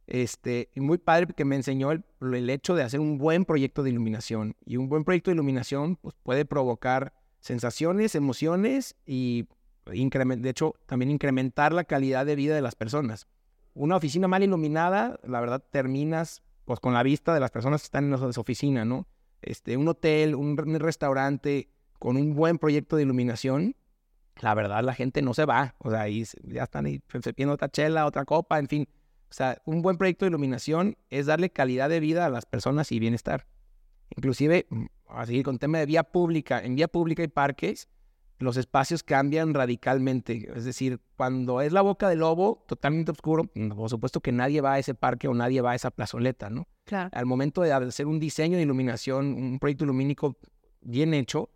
Este, 0.08 0.70
y 0.74 0.80
muy 0.80 0.98
padre 0.98 1.28
que 1.36 1.44
me 1.44 1.56
enseñó 1.56 1.92
el, 1.92 2.04
el, 2.20 2.50
hecho 2.50 2.74
de 2.74 2.82
hacer 2.82 3.00
un 3.00 3.18
buen 3.18 3.44
proyecto 3.44 3.84
de 3.84 3.90
iluminación. 3.90 4.56
Y 4.64 4.76
un 4.76 4.88
buen 4.88 5.04
proyecto 5.04 5.30
de 5.30 5.36
iluminación 5.36 5.96
pues, 5.96 6.16
puede 6.22 6.44
provocar 6.44 7.12
sensaciones, 7.38 8.16
emociones 8.16 8.96
y 9.06 9.46
de 9.86 10.50
hecho, 10.50 10.74
también 10.86 11.10
incrementar 11.10 11.72
la 11.72 11.84
calidad 11.84 12.26
de 12.26 12.36
vida 12.36 12.54
de 12.54 12.62
las 12.62 12.74
personas. 12.74 13.26
Una 13.74 13.96
oficina 13.96 14.26
mal 14.26 14.42
iluminada, 14.42 15.18
la 15.22 15.40
verdad, 15.40 15.62
terminas 15.70 16.42
pues 16.64 16.80
con 16.80 16.92
la 16.92 17.02
vista 17.02 17.32
de 17.32 17.40
las 17.40 17.50
personas 17.50 17.82
que 17.82 17.86
están 17.86 18.12
en 18.12 18.32
su 18.32 18.40
oficina, 18.40 18.84
¿no? 18.84 19.06
Este, 19.40 19.76
un 19.76 19.86
hotel, 19.86 20.34
un, 20.34 20.56
restaurante 20.56 21.70
con 21.98 22.16
un 22.16 22.34
buen 22.34 22.58
proyecto 22.58 22.96
de 22.96 23.04
iluminación, 23.04 23.76
la 24.40 24.54
verdad 24.54 24.82
la 24.82 24.92
gente 24.92 25.22
no 25.22 25.32
se 25.32 25.44
va, 25.44 25.76
o 25.78 25.90
sea, 25.90 26.02
ahí 26.02 26.24
ya 26.42 26.64
están 26.64 26.86
ahí 26.86 26.98
pidiendo 26.98 27.54
otra 27.54 27.68
chela, 27.68 28.06
otra 28.06 28.24
copa, 28.24 28.58
en 28.58 28.66
fin. 28.66 28.88
O 29.30 29.34
sea, 29.34 29.60
un 29.64 29.82
buen 29.82 29.96
proyecto 29.96 30.24
de 30.24 30.30
iluminación 30.30 30.96
es 31.10 31.26
darle 31.26 31.50
calidad 31.50 31.88
de 31.88 32.00
vida 32.00 32.26
a 32.26 32.30
las 32.30 32.46
personas 32.46 32.90
y 32.92 32.98
bienestar. 32.98 33.46
Inclusive, 34.16 34.66
mm, 34.68 34.86
a 35.08 35.26
seguir 35.26 35.44
con 35.44 35.58
tema 35.58 35.78
de 35.78 35.86
vía 35.86 36.02
pública, 36.02 36.60
en 36.60 36.74
vía 36.74 36.88
pública 36.88 37.22
y 37.22 37.28
parques, 37.28 37.88
los 38.38 38.56
espacios 38.56 39.02
cambian 39.02 39.54
radicalmente. 39.54 40.50
Es 40.54 40.64
decir, 40.64 41.00
cuando 41.16 41.60
es 41.60 41.72
la 41.72 41.82
boca 41.82 42.08
del 42.08 42.20
lobo, 42.20 42.64
totalmente 42.66 43.12
oscuro, 43.12 43.50
por 43.74 43.90
supuesto 43.90 44.20
que 44.20 44.32
nadie 44.32 44.60
va 44.60 44.74
a 44.74 44.78
ese 44.78 44.94
parque 44.94 45.28
o 45.28 45.34
nadie 45.34 45.60
va 45.60 45.72
a 45.72 45.74
esa 45.74 45.90
plazoleta, 45.90 46.50
¿no? 46.50 46.68
Claro. 46.84 47.10
Al 47.12 47.26
momento 47.26 47.62
de 47.62 47.72
hacer 47.72 48.06
un 48.06 48.20
diseño 48.20 48.56
de 48.56 48.62
iluminación, 48.62 49.26
un 49.26 49.58
proyecto 49.58 49.86
lumínico 49.86 50.36
bien 50.80 51.14
hecho, 51.14 51.50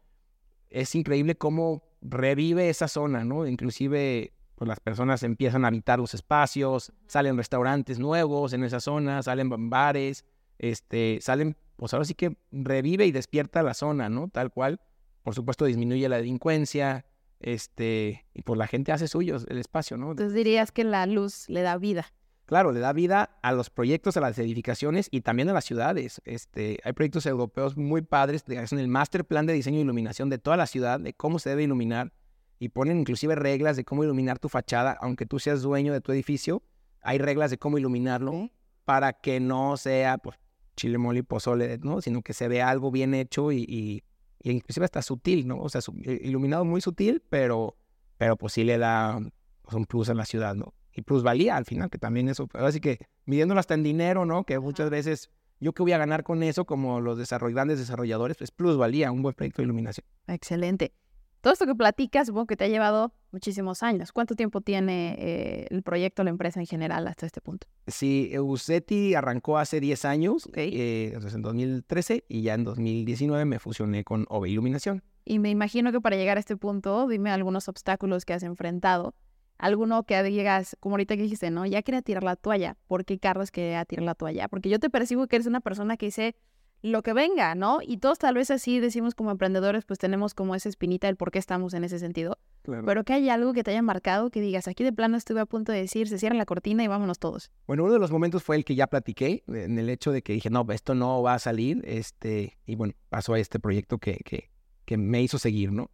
es 0.70 0.94
increíble 0.94 1.36
cómo 1.36 1.82
revive 2.00 2.70
esa 2.70 2.88
zona, 2.88 3.24
¿no? 3.24 3.46
Inclusive 3.46 4.32
pues 4.60 4.68
las 4.68 4.80
personas 4.80 5.22
empiezan 5.22 5.64
a 5.64 5.68
habitar 5.68 5.98
los 5.98 6.12
espacios, 6.12 6.92
salen 7.06 7.38
restaurantes 7.38 7.98
nuevos 7.98 8.52
en 8.52 8.62
esa 8.62 8.78
zona, 8.78 9.22
salen 9.22 9.70
bares, 9.70 10.26
este, 10.58 11.18
salen, 11.22 11.56
pues 11.76 11.94
ahora 11.94 12.04
sí 12.04 12.12
que 12.12 12.36
revive 12.52 13.06
y 13.06 13.10
despierta 13.10 13.62
la 13.62 13.72
zona, 13.72 14.10
¿no? 14.10 14.28
Tal 14.28 14.50
cual. 14.50 14.78
Por 15.22 15.34
supuesto, 15.34 15.64
disminuye 15.64 16.08
la 16.08 16.16
delincuencia, 16.16 17.04
este, 17.40 18.26
y 18.34 18.42
pues 18.42 18.58
la 18.58 18.66
gente 18.66 18.92
hace 18.92 19.08
suyo 19.08 19.38
el 19.48 19.58
espacio, 19.58 19.96
¿no? 19.96 20.10
Entonces 20.10 20.34
dirías 20.34 20.72
que 20.72 20.84
la 20.84 21.06
luz 21.06 21.48
le 21.48 21.62
da 21.62 21.76
vida. 21.78 22.06
Claro, 22.46 22.72
le 22.72 22.80
da 22.80 22.92
vida 22.92 23.38
a 23.42 23.52
los 23.52 23.70
proyectos, 23.70 24.16
a 24.16 24.20
las 24.20 24.36
edificaciones 24.38 25.08
y 25.10 25.20
también 25.20 25.48
a 25.48 25.52
las 25.52 25.64
ciudades. 25.64 26.20
Este, 26.24 26.80
hay 26.82 26.92
proyectos 26.92 27.24
europeos 27.26 27.76
muy 27.76 28.02
padres 28.02 28.42
que 28.42 28.58
hacen 28.58 28.80
el 28.80 28.88
master 28.88 29.24
plan 29.24 29.46
de 29.46 29.52
diseño 29.52 29.78
e 29.78 29.82
iluminación 29.82 30.30
de 30.30 30.38
toda 30.38 30.56
la 30.56 30.66
ciudad, 30.66 30.98
de 30.98 31.14
cómo 31.14 31.38
se 31.38 31.50
debe 31.50 31.62
iluminar 31.62 32.12
y 32.58 32.68
ponen 32.68 32.98
inclusive 32.98 33.36
reglas 33.36 33.76
de 33.76 33.84
cómo 33.84 34.04
iluminar 34.04 34.38
tu 34.38 34.48
fachada, 34.48 34.96
aunque 35.00 35.26
tú 35.26 35.38
seas 35.38 35.62
dueño 35.62 35.92
de 35.92 36.00
tu 36.00 36.12
edificio, 36.12 36.62
hay 37.02 37.18
reglas 37.18 37.50
de 37.50 37.58
cómo 37.58 37.78
iluminarlo 37.78 38.50
para 38.84 39.14
que 39.14 39.40
no 39.40 39.76
sea 39.76 40.18
pues, 40.18 40.36
chile, 40.76 40.98
mole 40.98 41.20
y 41.20 41.22
pozole, 41.22 41.78
¿no? 41.78 42.02
Sino 42.02 42.20
que 42.22 42.34
se 42.34 42.48
vea 42.48 42.68
algo 42.68 42.90
bien 42.90 43.14
hecho 43.14 43.50
y, 43.50 43.64
y, 43.66 44.02
inclusive 44.42 44.84
hasta 44.84 45.02
sutil, 45.02 45.46
¿no? 45.46 45.58
O 45.60 45.68
sea, 45.68 45.80
iluminado 46.22 46.64
muy 46.64 46.80
sutil, 46.80 47.22
pero, 47.28 47.76
pero 48.16 48.36
pues 48.36 48.54
sí 48.54 48.64
le 48.64 48.78
da 48.78 49.18
pues, 49.62 49.74
un 49.74 49.84
plus 49.84 50.08
a 50.08 50.14
la 50.14 50.24
ciudad, 50.24 50.54
¿no? 50.54 50.74
Y 50.92 51.02
plusvalía 51.02 51.56
al 51.56 51.64
final, 51.64 51.90
que 51.90 51.98
también 51.98 52.28
eso, 52.28 52.48
así 52.54 52.80
que 52.80 52.98
midiéndolo 53.24 53.60
hasta 53.60 53.74
en 53.74 53.82
dinero, 53.82 54.26
¿no? 54.26 54.44
Que 54.44 54.58
muchas 54.58 54.90
veces 54.90 55.30
yo 55.60 55.72
que 55.72 55.82
voy 55.82 55.92
a 55.92 55.98
ganar 55.98 56.24
con 56.24 56.42
eso, 56.42 56.64
como 56.64 57.00
los 57.00 57.18
grandes 57.52 57.78
desarrolladores, 57.78 58.36
pues 58.38 58.50
plusvalía, 58.50 59.12
un 59.12 59.22
buen 59.22 59.34
proyecto 59.34 59.62
de 59.62 59.66
iluminación. 59.66 60.04
Excelente. 60.26 60.94
Todo 61.40 61.54
esto 61.54 61.64
que 61.64 61.74
platicas, 61.74 62.26
supongo 62.26 62.46
que 62.46 62.56
te 62.56 62.64
ha 62.64 62.68
llevado 62.68 63.14
muchísimos 63.32 63.82
años. 63.82 64.12
¿Cuánto 64.12 64.34
tiempo 64.34 64.60
tiene 64.60 65.16
eh, 65.18 65.66
el 65.70 65.82
proyecto, 65.82 66.22
la 66.22 66.28
empresa 66.28 66.60
en 66.60 66.66
general 66.66 67.08
hasta 67.08 67.24
este 67.24 67.40
punto? 67.40 67.66
Sí, 67.86 68.28
Euseti 68.32 69.14
arrancó 69.14 69.56
hace 69.56 69.80
10 69.80 70.04
años, 70.04 70.50
eh, 70.54 71.14
en 71.14 71.42
2013, 71.42 72.24
y 72.28 72.42
ya 72.42 72.54
en 72.54 72.64
2019 72.64 73.46
me 73.46 73.58
fusioné 73.58 74.04
con 74.04 74.26
OVE 74.28 74.50
Iluminación. 74.50 75.02
Y 75.24 75.38
me 75.38 75.48
imagino 75.48 75.92
que 75.92 76.00
para 76.02 76.16
llegar 76.16 76.36
a 76.36 76.40
este 76.40 76.58
punto, 76.58 77.08
dime 77.08 77.30
algunos 77.30 77.68
obstáculos 77.68 78.26
que 78.26 78.34
has 78.34 78.42
enfrentado. 78.42 79.14
Alguno 79.56 80.04
que 80.04 80.22
digas, 80.22 80.76
como 80.80 80.94
ahorita 80.94 81.16
que 81.16 81.22
dijiste, 81.22 81.50
¿no? 81.50 81.64
Ya 81.64 81.82
quería 81.82 82.02
tirar 82.02 82.22
la 82.22 82.36
toalla. 82.36 82.76
¿Por 82.86 83.06
qué 83.06 83.18
Carlos 83.18 83.50
quería 83.50 83.84
tirar 83.86 84.04
la 84.04 84.14
toalla? 84.14 84.48
Porque 84.48 84.68
yo 84.68 84.78
te 84.78 84.90
percibo 84.90 85.26
que 85.26 85.36
eres 85.36 85.46
una 85.46 85.60
persona 85.60 85.96
que 85.96 86.06
dice, 86.06 86.34
lo 86.82 87.02
que 87.02 87.12
venga, 87.12 87.54
¿no? 87.54 87.80
Y 87.82 87.98
todos 87.98 88.18
tal 88.18 88.34
vez 88.34 88.50
así 88.50 88.80
decimos 88.80 89.14
como 89.14 89.30
emprendedores, 89.30 89.84
pues 89.84 89.98
tenemos 89.98 90.34
como 90.34 90.54
esa 90.54 90.68
espinita 90.68 91.06
del 91.06 91.16
por 91.16 91.30
qué 91.30 91.38
estamos 91.38 91.74
en 91.74 91.84
ese 91.84 91.98
sentido. 91.98 92.38
Pero 92.62 93.04
que 93.04 93.12
haya 93.12 93.34
algo 93.34 93.52
que 93.52 93.62
te 93.62 93.70
haya 93.70 93.82
marcado, 93.82 94.30
que 94.30 94.40
digas, 94.40 94.68
aquí 94.68 94.84
de 94.84 94.92
plano 94.92 95.16
estuve 95.16 95.40
a 95.40 95.46
punto 95.46 95.72
de 95.72 95.80
decir, 95.80 96.08
se 96.08 96.18
cierra 96.18 96.36
la 96.36 96.46
cortina 96.46 96.82
y 96.84 96.88
vámonos 96.88 97.18
todos. 97.18 97.50
Bueno, 97.66 97.84
uno 97.84 97.92
de 97.92 97.98
los 97.98 98.10
momentos 98.10 98.42
fue 98.42 98.56
el 98.56 98.64
que 98.64 98.74
ya 98.74 98.86
platiqué, 98.86 99.44
en 99.48 99.78
el 99.78 99.88
hecho 99.90 100.12
de 100.12 100.22
que 100.22 100.32
dije, 100.32 100.50
no, 100.50 100.66
esto 100.70 100.94
no 100.94 101.22
va 101.22 101.34
a 101.34 101.38
salir, 101.38 101.82
este, 101.84 102.58
y 102.66 102.76
bueno, 102.76 102.94
pasó 103.08 103.34
a 103.34 103.38
este 103.38 103.58
proyecto 103.58 103.98
que, 103.98 104.18
que, 104.24 104.50
que 104.84 104.96
me 104.96 105.22
hizo 105.22 105.38
seguir, 105.38 105.72
¿no? 105.72 105.90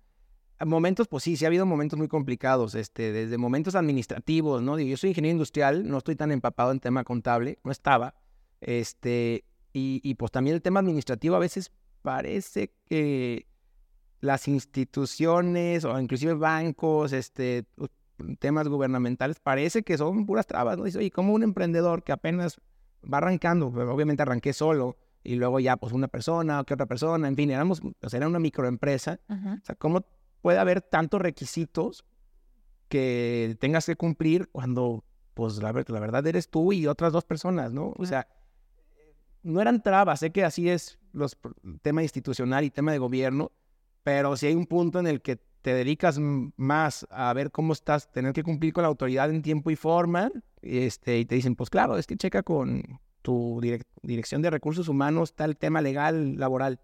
Momentos, 0.65 1.07
pues 1.07 1.23
sí, 1.23 1.37
sí 1.37 1.45
ha 1.45 1.49
habido 1.49 1.67
momentos 1.67 1.99
muy 1.99 2.09
complicados, 2.09 2.75
este, 2.75 3.13
desde 3.13 3.37
momentos 3.37 3.75
administrativos, 3.75 4.63
¿no? 4.63 4.77
Digo, 4.77 4.91
yo 4.91 4.97
soy 4.97 5.11
ingeniero 5.11 5.33
industrial, 5.33 5.87
no 5.87 5.99
estoy 5.99 6.17
tan 6.17 6.33
empapado 6.33 6.73
en 6.73 6.81
tema 6.81 7.05
contable, 7.05 7.59
no 7.63 7.71
estaba, 7.71 8.15
este, 8.61 9.45
y, 9.79 10.15
pues 10.15 10.33
también 10.33 10.57
el 10.57 10.63
tema 10.63 10.81
administrativo 10.81 11.37
a 11.37 11.39
veces 11.39 11.71
parece 12.01 12.73
que 12.87 13.47
las 14.21 14.49
instituciones 14.49 15.85
o 15.85 16.01
inclusive 16.01 16.33
bancos, 16.33 17.13
este, 17.13 17.67
temas 18.39 18.69
gubernamentales, 18.69 19.39
parece 19.39 19.83
que 19.83 19.99
son 19.99 20.25
puras 20.25 20.47
trabas, 20.47 20.79
¿no? 20.79 20.85
Dice, 20.85 20.99
oye, 20.99 21.11
como 21.11 21.35
un 21.35 21.43
emprendedor 21.43 22.05
que 22.05 22.13
apenas 22.13 22.59
va 23.03 23.19
arrancando, 23.19 23.67
obviamente 23.67 24.23
arranqué 24.23 24.55
solo 24.55 24.97
y 25.23 25.35
luego 25.35 25.61
ya 25.61 25.77
pues 25.77 25.93
una 25.93 26.09
persona 26.09 26.61
o 26.61 26.65
que 26.65 26.73
otra 26.73 26.87
persona, 26.87 27.29
en 27.29 27.37
fin, 27.37 27.51
éramos, 27.51 27.83
pues, 28.01 28.15
era 28.15 28.27
una 28.27 28.39
microempresa. 28.39 29.21
O 29.29 29.65
sea, 29.65 29.75
¿cómo 29.75 30.07
puede 30.41 30.59
haber 30.59 30.81
tantos 30.81 31.21
requisitos 31.21 32.07
que 32.89 33.59
tengas 33.61 33.85
que 33.85 33.97
cumplir 33.97 34.49
cuando 34.49 35.05
pues 35.35 35.59
la, 35.59 35.73
la 35.73 36.01
verdad 36.01 36.27
eres 36.27 36.49
tú 36.49 36.73
y 36.73 36.87
otras 36.87 37.13
dos 37.13 37.25
personas, 37.25 37.75
¿no? 37.75 37.93
O 37.99 38.07
sea, 38.07 38.27
no 39.47 39.61
eran 39.61 39.83
trabas, 39.83 40.21
sé 40.21 40.31
que 40.31 40.45
así 40.45 40.69
es 40.69 40.99
los 41.13 41.39
tema 41.83 42.03
institucional 42.03 42.65
y 42.65 42.71
tema 42.71 42.93
de 42.93 42.99
gobierno, 42.99 43.53
pero 44.03 44.37
si 44.37 44.47
hay 44.47 44.55
un 44.55 44.67
punto 44.67 44.99
en 44.99 45.07
el 45.07 45.23
que 45.23 45.39
te 45.63 45.75
dedicas 45.75 46.19
más 46.21 47.07
a 47.11 47.33
ver 47.33 47.51
cómo 47.51 47.73
estás, 47.73 48.11
tener 48.11 48.33
que 48.33 48.45
cumplir 48.45 48.73
con 48.73 48.83
la 48.83 48.89
autoridad 48.89 49.31
en 49.31 49.43
tiempo 49.43 49.71
y 49.71 49.77
forma, 49.77 50.31
este, 50.63 51.19
y 51.19 51.25
te 51.25 51.35
dicen, 51.35 51.57
pues 51.57 51.71
claro, 51.71 51.97
es 51.99 52.07
que 52.07 52.17
checa 52.17 52.43
con 52.43 52.83
tu 53.23 53.61
dirección 54.03 54.43
de 54.43 54.51
recursos 54.51 54.89
humanos, 54.89 55.35
tal 55.35 55.57
tema 55.57 55.81
legal, 55.81 56.37
laboral. 56.37 56.79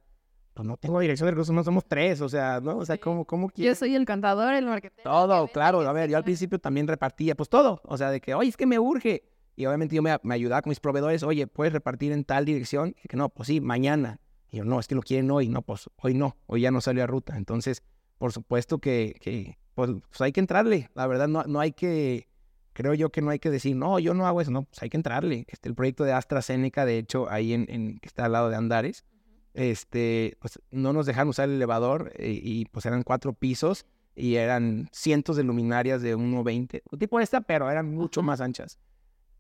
Pues 0.55 0.67
no 0.67 0.77
tengo 0.77 0.99
dirección 0.99 1.27
de 1.27 1.31
recursos 1.31 1.51
humanos, 1.51 1.67
somos 1.67 1.87
tres, 1.87 2.21
o 2.21 2.29
sea, 2.29 2.61
¿no? 2.61 2.79
O 2.79 2.85
sea, 2.85 2.99
¿cómo, 2.99 3.25
cómo 3.25 3.51
Yo 3.55 3.75
soy 3.75 3.95
el 3.95 4.05
cantador, 4.05 4.53
el 4.53 4.67
marketing. 4.67 5.03
Todo, 5.05 5.47
claro, 5.49 5.81
a 5.81 5.93
ver, 5.93 6.11
yo 6.11 6.17
al 6.17 6.25
principio 6.25 6.59
también 6.59 6.89
repartía, 6.89 7.37
pues 7.37 7.49
todo, 7.49 7.81
o 7.85 7.97
sea, 7.97 8.11
de 8.11 8.21
que, 8.21 8.35
oye, 8.35 8.49
es 8.49 8.57
que 8.57 8.67
me 8.67 8.79
urge. 8.79 9.23
Y 9.55 9.67
obviamente 9.67 9.95
yo 9.95 10.03
me, 10.03 10.19
ayudaba 10.31 10.63
con 10.63 10.71
mis 10.71 10.81
proveedores, 10.81 11.23
oye, 11.23 11.47
¿puedes 11.47 11.73
repartir 11.73 12.13
en 12.13 12.25
tal 12.25 12.45
dirección? 12.45 12.95
Y 13.03 13.09
que 13.09 13.17
no, 13.17 13.29
pues 13.29 13.49
sí, 13.49 13.61
mañana. 13.61 14.19
Y 14.51 14.59
yo, 14.59 14.65
no, 14.65 14.81
es 14.81 14.89
que 14.89 14.95
lo 14.95 15.03
quieren 15.03 15.31
hoy. 15.31 15.49
No, 15.49 15.63
pues 15.63 15.91
hoy 15.97 16.15
no, 16.15 16.37
hoy 16.47 16.63
ya 16.63 16.71
no 16.71 16.81
salió 16.81 17.05
a 17.05 17.07
ruta. 17.07 17.37
Entonces, 17.37 17.83
por 18.19 18.33
supuesto 18.33 18.79
que, 18.79 19.17
que 19.21 19.59
pues, 19.75 19.91
pues, 19.91 20.21
hay 20.21 20.33
que 20.33 20.41
entrarle. 20.41 20.91
La 20.95 21.07
verdad, 21.07 21.29
no, 21.29 21.45
no 21.45 21.61
hay 21.61 21.73
que, 21.73 22.29
creo 22.73 22.95
yo 22.95 23.11
que 23.11 23.21
no 23.21 23.31
hay 23.31 23.39
que 23.39 23.51
decir, 23.51 23.77
no, 23.77 23.99
yo 23.99 24.15
no 24.15 24.27
hago 24.27 24.41
eso. 24.41 24.51
No, 24.51 24.65
pues 24.65 24.83
hay 24.83 24.89
que 24.89 24.97
entrarle. 24.97 25.45
Este, 25.49 25.69
el 25.69 25.75
proyecto 25.75 26.05
de 26.05 26.13
AstraZeneca, 26.13 26.87
de 26.87 26.99
hecho, 26.99 27.31
ahí 27.31 27.53
en, 27.53 27.67
en 27.69 27.99
que 27.99 28.09
está 28.09 28.25
al 28.25 28.33
lado 28.33 28.49
de 28.49 28.57
Andares, 28.57 29.05
este, 29.55 30.37
pues 30.41 30.59
no 30.71 30.93
nos 30.93 31.05
dejaron 31.05 31.29
usar 31.29 31.49
el 31.49 31.57
elevador 31.57 32.13
eh, 32.17 32.41
y, 32.43 32.65
pues 32.67 32.87
eran 32.87 33.03
cuatro 33.03 33.35
pisos 33.35 33.85
y 34.15 34.37
eran 34.37 34.89
cientos 34.93 35.37
de 35.37 35.45
luminarias 35.45 36.01
de 36.03 36.17
1.20, 36.17 36.83
tipo 36.99 37.21
esta, 37.21 37.43
pero 37.43 37.71
eran 37.71 37.95
mucho 37.95 38.23
más 38.23 38.41
anchas 38.41 38.79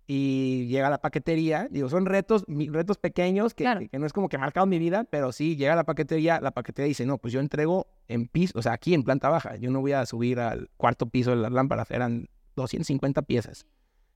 y 0.06 0.66
llega 0.66 0.88
a 0.88 0.90
la 0.90 1.00
paquetería. 1.00 1.68
Digo, 1.70 1.88
son 1.88 2.06
retos, 2.06 2.44
retos 2.48 2.98
pequeños 2.98 3.54
que, 3.54 3.88
que, 3.90 3.98
no 3.98 4.06
es 4.06 4.12
como 4.12 4.28
que 4.28 4.38
marcado 4.38 4.66
mi 4.66 4.78
vida, 4.78 5.04
pero 5.04 5.32
sí 5.32 5.56
llega 5.56 5.72
a 5.74 5.76
la 5.76 5.84
paquetería, 5.84 6.40
la 6.40 6.50
paquetería 6.50 6.88
dice, 6.88 7.06
no, 7.06 7.18
pues 7.18 7.32
yo 7.32 7.40
entrego 7.40 7.86
en 8.08 8.28
piso, 8.28 8.58
o 8.58 8.62
sea, 8.62 8.72
aquí 8.72 8.94
en 8.94 9.04
planta 9.04 9.28
baja, 9.28 9.56
yo 9.56 9.70
no 9.70 9.80
voy 9.80 9.92
a 9.92 10.04
subir 10.06 10.40
al 10.40 10.70
cuarto 10.76 11.06
piso 11.06 11.30
de 11.30 11.36
las 11.36 11.52
lámparas, 11.52 11.90
eran 11.90 12.28
250 12.56 13.22
piezas. 13.22 13.66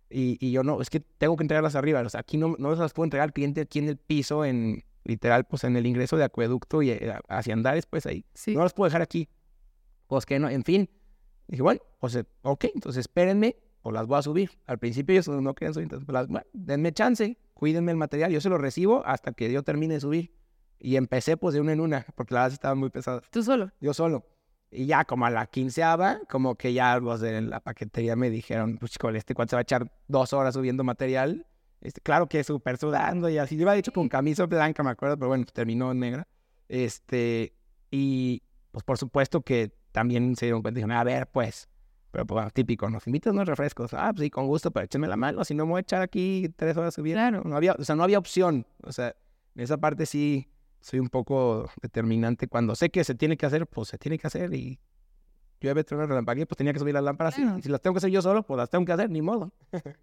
Y, 0.09 0.38
y 0.40 0.52
yo 0.52 0.62
no, 0.62 0.81
es 0.81 0.90
que 0.90 1.00
tengo 1.00 1.37
que 1.37 1.45
entregarlas 1.45 1.75
arriba, 1.75 2.00
o 2.00 2.09
sea, 2.09 2.21
aquí 2.21 2.37
no, 2.37 2.55
no 2.59 2.75
las 2.75 2.93
puedo 2.93 3.05
entregar 3.05 3.25
al 3.25 3.33
cliente 3.33 3.61
aquí 3.61 3.78
en 3.78 3.88
el 3.88 3.97
piso, 3.97 4.45
en 4.45 4.85
literal, 5.07 5.45
pues 5.45 5.64
en 5.64 5.76
el 5.76 5.87
ingreso 5.87 6.16
de 6.16 6.25
acueducto 6.25 6.83
y 6.83 6.90
eh, 6.90 7.14
hacia 7.28 7.55
Andares, 7.55 7.87
pues 7.87 8.07
ahí. 8.07 8.25
No 8.49 8.62
las 8.62 8.75
puedo 8.75 8.88
dejar 8.88 9.02
aquí. 9.02 9.28
Pues 10.07 10.26
que 10.26 10.38
no, 10.38 10.49
en 10.49 10.64
fin. 10.64 10.90
Dije, 11.49 11.62
bueno, 11.62 11.81
pues 12.00 12.19
ok, 12.43 12.64
entonces 12.75 13.00
espérenme, 13.00 13.57
o 13.87 13.93
las 13.93 14.07
voy 14.09 14.19
a 14.19 14.23
subir. 14.23 14.50
Al 14.66 14.78
principio 14.78 15.12
ellos 15.12 15.28
no 15.28 15.55
querían 15.55 15.73
subir, 15.73 15.85
entonces, 15.85 16.05
pues, 16.07 16.26
bueno, 16.26 16.45
denme 16.52 16.93
chance, 16.93 17.38
cuídenme 17.55 17.93
el 17.93 17.97
material, 17.97 18.33
yo 18.33 18.40
se 18.40 18.49
lo 18.49 18.59
recibo 18.59 19.07
hasta 19.07 19.33
que 19.33 19.52
yo 19.52 19.62
termine 19.62 19.95
de 19.95 20.00
subir. 20.00 20.35
Y 20.78 20.97
empecé 20.97 21.37
pues 21.37 21.55
de 21.55 21.61
una 21.61 21.73
en 21.73 21.81
una, 21.81 22.05
porque 22.16 22.35
las 22.35 22.52
estaban 22.52 22.78
muy 22.78 22.90
pesadas. 22.90 23.23
¿Tú 23.31 23.43
solo? 23.43 23.71
Yo 23.81 23.95
solo. 23.95 24.26
Y 24.71 24.87
ya 24.87 25.05
como 25.05 25.25
a 25.25 25.31
la 25.31 25.47
quinceava, 25.47 26.19
como 26.28 26.57
que 26.57 26.73
ya 26.73 26.99
los 26.99 27.21
de 27.21 27.40
la 27.40 27.61
paquetería 27.61 28.16
me 28.16 28.28
dijeron, 28.28 28.76
pues 28.76 28.90
chico, 28.90 29.09
este 29.11 29.35
cuánto 29.35 29.50
se 29.50 29.57
va 29.57 29.61
a 29.61 29.62
echar 29.62 29.90
dos 30.09 30.33
horas 30.33 30.55
subiendo 30.55 30.83
material. 30.83 31.47
Este, 31.81 32.00
claro 32.00 32.28
que 32.28 32.43
súper 32.43 32.76
sudando 32.76 33.28
y 33.28 33.38
así. 33.38 33.55
Yo 33.57 33.62
iba 33.62 33.73
dicho 33.75 33.93
con 33.93 34.09
camisa 34.09 34.47
blanca, 34.47 34.83
me 34.83 34.90
acuerdo, 34.90 35.16
pero 35.16 35.28
bueno, 35.28 35.45
terminó 35.50 35.93
en 35.93 36.00
negra. 36.00 36.28
Este, 36.69 37.55
y 37.90 38.43
pues 38.73 38.83
por 38.83 38.99
supuesto 38.99 39.43
que 39.43 39.73
también 39.93 40.35
se 40.35 40.47
dieron 40.47 40.61
cuenta 40.61 40.81
y 40.81 40.83
dijeron, 40.83 40.99
a 40.99 41.05
ver, 41.05 41.28
pues, 41.28 41.69
pero 42.16 42.25
pues, 42.25 42.52
típico, 42.54 42.88
nos 42.88 43.06
invitan 43.06 43.35
unos 43.35 43.46
refrescos. 43.46 43.92
Ah, 43.92 44.11
pues 44.11 44.23
sí, 44.25 44.30
con 44.30 44.46
gusto, 44.46 44.70
pero 44.70 44.85
échenme 44.87 45.06
la 45.06 45.18
mano, 45.18 45.44
si 45.44 45.54
no 45.54 45.66
me 45.66 45.73
voy 45.73 45.78
a 45.80 45.82
echar 45.82 46.00
aquí 46.00 46.50
tres 46.56 46.75
horas 46.75 46.94
subiendo. 46.94 47.20
Claro. 47.20 47.42
No 47.44 47.54
había, 47.54 47.75
o 47.78 47.85
sea, 47.85 47.94
no 47.94 48.02
había 48.04 48.18
opción. 48.18 48.66
O 48.85 48.90
sea, 48.90 49.14
en 49.54 49.62
esa 49.62 49.76
parte 49.76 50.06
sí 50.06 50.49
soy 50.80 50.99
un 50.99 51.11
poco 51.11 51.68
determinante. 51.82 52.49
Cuando 52.49 52.75
sé 52.75 52.88
que 52.88 53.04
se 53.04 53.14
tiene 53.14 53.37
que 53.37 53.44
hacer, 53.44 53.66
pues 53.66 53.88
se 53.88 53.99
tiene 53.99 54.18
que 54.18 54.26
hacer 54.26 54.54
y 54.54 54.80
llueve, 55.61 55.85
truena, 55.85 56.06
relampaguea, 56.06 56.46
pues 56.46 56.56
tenía 56.56 56.73
que 56.73 56.78
subir 56.78 56.94
las 56.94 57.04
lámparas. 57.04 57.35
si 57.35 57.68
las 57.68 57.82
tengo 57.82 57.92
que 57.92 57.99
hacer 57.99 58.11
yo 58.11 58.23
solo, 58.23 58.42
pues 58.44 58.56
las 58.56 58.70
tengo 58.70 58.87
que 58.87 58.92
hacer, 58.92 59.11
ni 59.11 59.20
modo. 59.20 59.52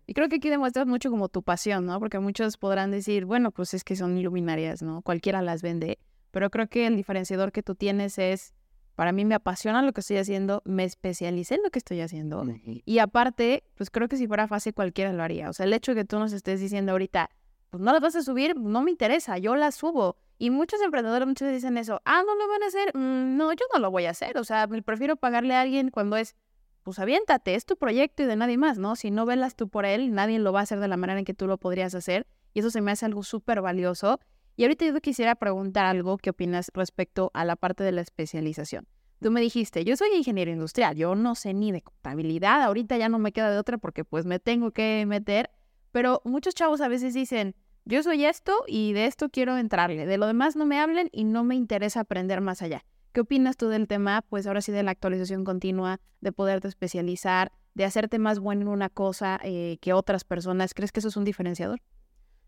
y 0.05 0.13
creo 0.13 0.29
que 0.29 0.35
aquí 0.35 0.51
demuestras 0.51 0.85
mucho 0.85 1.09
como 1.09 1.29
tu 1.29 1.41
pasión, 1.41 1.87
¿no? 1.87 1.99
Porque 1.99 2.19
muchos 2.19 2.57
podrán 2.57 2.91
decir, 2.91 3.25
bueno, 3.25 3.49
pues 3.49 3.73
es 3.73 3.83
que 3.83 3.95
son 3.95 4.19
iluminarias, 4.19 4.83
¿no? 4.83 5.01
Cualquiera 5.01 5.41
las 5.41 5.63
vende. 5.63 5.97
Pero 6.29 6.51
creo 6.51 6.67
que 6.67 6.85
el 6.85 6.95
diferenciador 6.95 7.51
que 7.51 7.63
tú 7.63 7.73
tienes 7.73 8.19
es 8.19 8.53
para 8.95 9.11
mí 9.11 9.25
me 9.25 9.35
apasiona 9.35 9.81
lo 9.81 9.91
que 9.91 10.01
estoy 10.01 10.17
haciendo, 10.17 10.61
me 10.65 10.83
especialicé 10.83 11.55
en 11.55 11.63
lo 11.63 11.71
que 11.71 11.79
estoy 11.79 12.01
haciendo. 12.01 12.45
Y 12.63 12.99
aparte, 12.99 13.63
pues 13.75 13.89
creo 13.89 14.07
que 14.07 14.17
si 14.17 14.27
fuera 14.27 14.47
fácil 14.47 14.73
cualquiera 14.73 15.11
lo 15.13 15.23
haría. 15.23 15.49
O 15.49 15.53
sea, 15.53 15.65
el 15.65 15.73
hecho 15.73 15.93
de 15.93 16.01
que 16.01 16.05
tú 16.05 16.19
nos 16.19 16.31
estés 16.33 16.59
diciendo 16.59 16.91
ahorita, 16.91 17.29
pues 17.71 17.81
no 17.81 17.91
las 17.91 18.01
vas 18.01 18.15
a 18.15 18.21
subir, 18.21 18.55
no 18.55 18.83
me 18.83 18.91
interesa, 18.91 19.37
yo 19.39 19.55
las 19.55 19.75
subo. 19.75 20.17
Y 20.37 20.51
muchos 20.51 20.79
emprendedores 20.81 21.27
muchos 21.27 21.51
dicen 21.51 21.77
eso, 21.77 22.01
ah, 22.05 22.21
no 22.25 22.35
lo 22.35 22.47
van 22.47 22.63
a 22.63 22.67
hacer, 22.67 22.95
mm, 22.95 23.35
no, 23.35 23.51
yo 23.53 23.65
no 23.73 23.79
lo 23.79 23.89
voy 23.89 24.05
a 24.05 24.11
hacer. 24.11 24.37
O 24.37 24.43
sea, 24.43 24.67
prefiero 24.67 25.15
pagarle 25.15 25.55
a 25.55 25.61
alguien 25.61 25.89
cuando 25.89 26.15
es, 26.15 26.35
pues 26.83 26.99
aviéntate, 26.99 27.55
es 27.55 27.65
tu 27.65 27.77
proyecto 27.77 28.23
y 28.23 28.25
de 28.27 28.35
nadie 28.35 28.57
más, 28.57 28.77
¿no? 28.77 28.95
Si 28.95 29.09
no 29.09 29.25
velas 29.25 29.55
tú 29.55 29.69
por 29.69 29.85
él, 29.85 30.13
nadie 30.13 30.37
lo 30.37 30.53
va 30.53 30.59
a 30.59 30.63
hacer 30.63 30.79
de 30.79 30.87
la 30.87 30.97
manera 30.97 31.17
en 31.17 31.25
que 31.25 31.33
tú 31.33 31.47
lo 31.47 31.57
podrías 31.57 31.95
hacer. 31.95 32.27
Y 32.53 32.59
eso 32.59 32.69
se 32.69 32.81
me 32.81 32.91
hace 32.91 33.05
algo 33.05 33.23
súper 33.23 33.61
valioso. 33.61 34.19
Y 34.55 34.63
ahorita 34.63 34.85
yo 34.85 35.01
quisiera 35.01 35.35
preguntar 35.35 35.85
algo, 35.85 36.17
¿qué 36.17 36.29
opinas 36.29 36.69
respecto 36.73 37.31
a 37.33 37.43
la 37.43 37.55
parte 37.55 37.83
de 37.83 37.91
la 37.91 38.01
especialización? 38.01 38.87
Tú 39.19 39.31
me 39.31 39.41
dijiste, 39.41 39.83
yo 39.83 39.95
soy 39.95 40.09
ingeniero 40.15 40.51
industrial, 40.51 40.95
yo 40.95 41.15
no 41.15 41.33
sé 41.33 41.53
ni 41.53 41.71
de 41.71 41.81
contabilidad, 41.81 42.61
ahorita 42.61 42.97
ya 42.97 43.09
no 43.09 43.17
me 43.17 43.31
queda 43.31 43.49
de 43.49 43.57
otra 43.57 43.77
porque 43.77 44.03
pues 44.03 44.25
me 44.25 44.37
tengo 44.37 44.71
que 44.71 45.05
meter, 45.07 45.49
pero 45.91 46.21
muchos 46.25 46.53
chavos 46.53 46.81
a 46.81 46.87
veces 46.87 47.13
dicen, 47.13 47.55
yo 47.85 48.03
soy 48.03 48.25
esto 48.25 48.63
y 48.67 48.93
de 48.93 49.05
esto 49.05 49.29
quiero 49.29 49.57
entrarle, 49.57 50.05
de 50.05 50.17
lo 50.17 50.27
demás 50.27 50.55
no 50.55 50.65
me 50.65 50.79
hablen 50.79 51.09
y 51.11 51.23
no 51.23 51.43
me 51.43 51.55
interesa 51.55 52.01
aprender 52.01 52.41
más 52.41 52.61
allá. 52.61 52.85
¿Qué 53.11 53.21
opinas 53.21 53.57
tú 53.57 53.69
del 53.69 53.87
tema? 53.87 54.23
Pues 54.27 54.45
ahora 54.45 54.61
sí 54.61 54.71
de 54.71 54.83
la 54.83 54.91
actualización 54.91 55.45
continua, 55.45 55.99
de 56.19 56.31
poderte 56.31 56.67
especializar, 56.67 57.51
de 57.75 57.85
hacerte 57.85 58.19
más 58.19 58.39
bueno 58.39 58.63
en 58.63 58.67
una 58.67 58.89
cosa 58.89 59.39
eh, 59.43 59.77
que 59.81 59.93
otras 59.93 60.23
personas. 60.23 60.73
¿Crees 60.73 60.91
que 60.91 60.99
eso 60.99 61.09
es 61.09 61.17
un 61.17 61.23
diferenciador? 61.23 61.79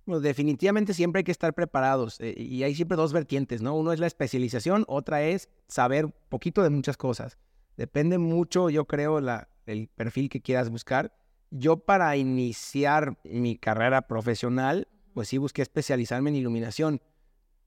Bueno, 0.05 0.21
definitivamente 0.21 0.93
siempre 0.93 1.19
hay 1.19 1.23
que 1.23 1.31
estar 1.31 1.53
preparados 1.53 2.19
eh, 2.21 2.35
y 2.37 2.61
hay 2.63 2.75
siempre 2.75 2.95
dos 2.95 3.11
vertientes, 3.11 3.61
¿no? 3.61 3.75
Uno 3.75 3.91
es 3.91 3.99
la 3.99 4.07
especialización, 4.07 4.85
otra 4.87 5.23
es 5.23 5.49
saber 5.67 6.13
poquito 6.29 6.61
de 6.61 6.69
muchas 6.69 6.95
cosas. 6.95 7.39
Depende 7.75 8.19
mucho, 8.19 8.69
yo 8.69 8.85
creo, 8.85 9.19
la, 9.19 9.49
el 9.65 9.87
perfil 9.87 10.29
que 10.29 10.41
quieras 10.41 10.69
buscar. 10.69 11.17
Yo 11.49 11.77
para 11.77 12.15
iniciar 12.17 13.17
mi 13.23 13.57
carrera 13.57 14.03
profesional, 14.03 14.87
pues 15.13 15.29
sí 15.29 15.37
busqué 15.39 15.63
especializarme 15.63 16.29
en 16.29 16.35
iluminación. 16.35 17.01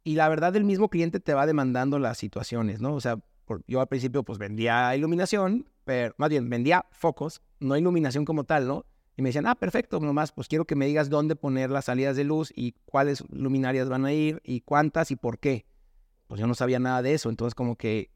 Y 0.05 0.15
la 0.15 0.29
verdad, 0.29 0.55
el 0.55 0.65
mismo 0.65 0.89
cliente 0.89 1.19
te 1.19 1.35
va 1.35 1.45
demandando 1.45 1.99
las 1.99 2.19
situaciones, 2.19 2.81
¿no? 2.81 2.95
O 2.95 3.01
sea, 3.01 3.19
yo 3.67 3.81
al 3.81 3.89
principio 3.89 4.23
pues 4.23 4.39
vendía 4.39 4.95
iluminación, 4.95 5.69
pero 5.85 6.15
más 6.19 6.31
bien 6.31 6.49
vendía 6.49 6.87
focos, 6.93 7.43
no 7.59 7.77
iluminación 7.77 8.25
como 8.25 8.45
tal, 8.45 8.69
¿no? 8.69 8.87
Y 9.19 9.23
me 9.23 9.31
decían, 9.31 9.49
ah, 9.49 9.57
perfecto, 9.57 9.99
nomás, 9.99 10.31
pues 10.31 10.47
quiero 10.47 10.65
que 10.65 10.77
me 10.77 10.87
digas 10.87 11.11
dónde 11.11 11.35
poner 11.35 11.71
las 11.71 11.87
salidas 11.87 12.15
de 12.15 12.23
luz 12.23 12.53
y 12.55 12.77
cuáles 12.85 13.25
luminarias 13.31 13.89
van 13.89 14.05
a 14.05 14.13
ir 14.13 14.41
y 14.45 14.61
cuántas 14.61 15.11
y 15.11 15.17
por 15.17 15.41
qué. 15.41 15.67
Pues 16.29 16.41
yo 16.41 16.47
no 16.47 16.55
sabía 16.55 16.79
nada 16.79 17.03
de 17.03 17.15
eso, 17.15 17.29
entonces 17.29 17.57
como 17.57 17.75
que 17.75 18.13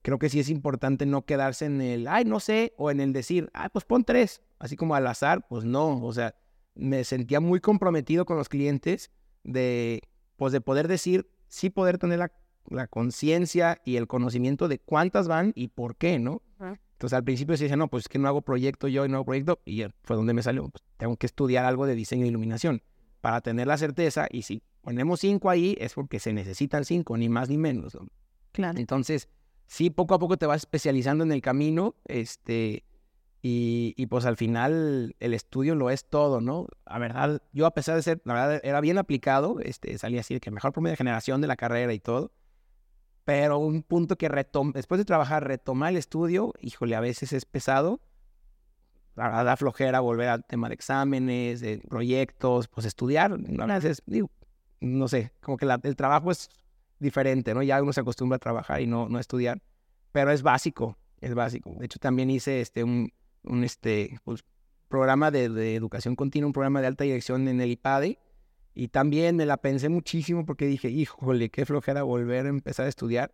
creo 0.00 0.18
que 0.18 0.30
sí 0.30 0.40
es 0.40 0.48
importante 0.48 1.04
no 1.04 1.26
quedarse 1.26 1.66
en 1.66 1.82
el, 1.82 2.08
ay, 2.08 2.24
no 2.24 2.40
sé, 2.40 2.72
o 2.78 2.90
en 2.90 3.00
el 3.00 3.12
decir, 3.12 3.50
ay, 3.52 3.68
pues 3.70 3.84
pon 3.84 4.04
tres, 4.04 4.40
así 4.58 4.76
como 4.76 4.94
al 4.94 5.06
azar, 5.06 5.46
pues 5.46 5.66
no, 5.66 6.02
o 6.02 6.12
sea, 6.14 6.34
me 6.74 7.04
sentía 7.04 7.40
muy 7.40 7.60
comprometido 7.60 8.24
con 8.24 8.38
los 8.38 8.48
clientes 8.48 9.10
de, 9.44 10.00
pues 10.36 10.54
de 10.54 10.62
poder 10.62 10.88
decir, 10.88 11.30
sí 11.48 11.68
poder 11.68 11.98
tener 11.98 12.18
la, 12.18 12.32
la 12.70 12.86
conciencia 12.86 13.82
y 13.84 13.96
el 13.96 14.06
conocimiento 14.06 14.68
de 14.68 14.78
cuántas 14.78 15.28
van 15.28 15.52
y 15.54 15.68
por 15.68 15.96
qué, 15.96 16.18
¿no? 16.18 16.40
Entonces 16.96 17.14
al 17.14 17.24
principio 17.24 17.54
se 17.58 17.64
decía, 17.64 17.76
no, 17.76 17.88
pues 17.88 18.04
es 18.04 18.08
que 18.08 18.18
no 18.18 18.26
hago 18.26 18.40
proyecto 18.40 18.88
yo 18.88 19.04
y 19.04 19.08
no 19.10 19.16
hago 19.16 19.26
proyecto. 19.26 19.60
Y 19.66 19.84
fue 20.02 20.16
donde 20.16 20.32
me 20.32 20.42
salió, 20.42 20.66
pues 20.70 20.82
tengo 20.96 21.14
que 21.18 21.26
estudiar 21.26 21.66
algo 21.66 21.84
de 21.84 21.94
diseño 21.94 22.24
e 22.24 22.28
iluminación 22.28 22.82
para 23.20 23.42
tener 23.42 23.66
la 23.66 23.76
certeza. 23.76 24.28
Y 24.30 24.42
si 24.42 24.62
ponemos 24.80 25.20
cinco 25.20 25.50
ahí, 25.50 25.76
es 25.78 25.92
porque 25.92 26.18
se 26.18 26.32
necesitan 26.32 26.86
cinco, 26.86 27.18
ni 27.18 27.28
más 27.28 27.50
ni 27.50 27.58
menos. 27.58 27.98
Claro. 28.52 28.78
Entonces, 28.78 29.28
sí, 29.66 29.90
poco 29.90 30.14
a 30.14 30.18
poco 30.18 30.38
te 30.38 30.46
vas 30.46 30.62
especializando 30.62 31.22
en 31.22 31.32
el 31.32 31.42
camino. 31.42 31.96
Este, 32.06 32.82
y, 33.42 33.92
y, 33.98 34.06
pues 34.06 34.24
al 34.24 34.38
final 34.38 35.14
el 35.20 35.34
estudio 35.34 35.74
lo 35.74 35.90
es 35.90 36.06
todo, 36.06 36.40
¿no? 36.40 36.66
A 36.86 36.98
verdad, 36.98 37.42
yo 37.52 37.66
a 37.66 37.74
pesar 37.74 37.96
de 37.96 38.02
ser, 38.02 38.22
la 38.24 38.32
verdad, 38.32 38.60
era 38.64 38.80
bien 38.80 38.96
aplicado, 38.96 39.60
este, 39.60 39.98
salía 39.98 40.20
así 40.20 40.32
de 40.32 40.40
que 40.40 40.50
mejor 40.50 40.72
promedio 40.72 40.92
de 40.92 40.96
generación 40.96 41.42
de 41.42 41.46
la 41.46 41.56
carrera 41.56 41.92
y 41.92 42.00
todo 42.00 42.32
pero 43.26 43.58
un 43.58 43.82
punto 43.82 44.16
que 44.16 44.28
retom 44.28 44.72
después 44.72 44.98
de 44.98 45.04
trabajar, 45.04 45.44
retomar 45.44 45.90
el 45.90 45.96
estudio, 45.96 46.54
híjole, 46.60 46.94
a 46.94 47.00
veces 47.00 47.32
es 47.32 47.44
pesado. 47.44 48.00
Da, 49.16 49.42
da 49.42 49.56
flojera 49.56 49.98
volver 49.98 50.28
al 50.28 50.44
tema 50.44 50.68
de 50.68 50.74
exámenes, 50.74 51.60
de 51.60 51.78
proyectos, 51.88 52.68
pues 52.68 52.86
estudiar. 52.86 53.32
A 53.32 53.66
veces, 53.66 54.00
digo, 54.06 54.30
no 54.78 55.08
sé, 55.08 55.32
como 55.40 55.56
que 55.56 55.66
el 55.66 55.96
trabajo 55.96 56.30
es 56.30 56.50
diferente, 57.00 57.52
¿no? 57.52 57.64
Ya 57.64 57.82
uno 57.82 57.92
se 57.92 58.00
acostumbra 58.00 58.36
a 58.36 58.38
trabajar 58.38 58.80
y 58.80 58.86
no, 58.86 59.08
no 59.08 59.18
estudiar, 59.18 59.60
pero 60.12 60.30
es 60.30 60.42
básico, 60.42 60.96
es 61.20 61.34
básico. 61.34 61.74
De 61.80 61.86
hecho, 61.86 61.98
también 61.98 62.30
hice 62.30 62.60
este, 62.60 62.84
un, 62.84 63.12
un 63.42 63.64
este, 63.64 64.20
pues, 64.22 64.44
programa 64.86 65.32
de, 65.32 65.48
de, 65.48 65.74
educación 65.74 66.14
continua, 66.14 66.46
un 66.46 66.52
programa 66.52 66.80
de 66.80 66.86
alta 66.86 67.02
dirección 67.02 67.48
en 67.48 67.60
el 67.60 67.72
IPADE, 67.72 68.20
y 68.76 68.88
también 68.88 69.36
me 69.36 69.46
la 69.46 69.56
pensé 69.56 69.88
muchísimo 69.88 70.44
porque 70.44 70.66
dije, 70.66 70.90
híjole, 70.90 71.48
qué 71.48 71.64
flojera 71.64 72.02
volver 72.02 72.44
a 72.44 72.50
empezar 72.50 72.84
a 72.84 72.90
estudiar. 72.90 73.32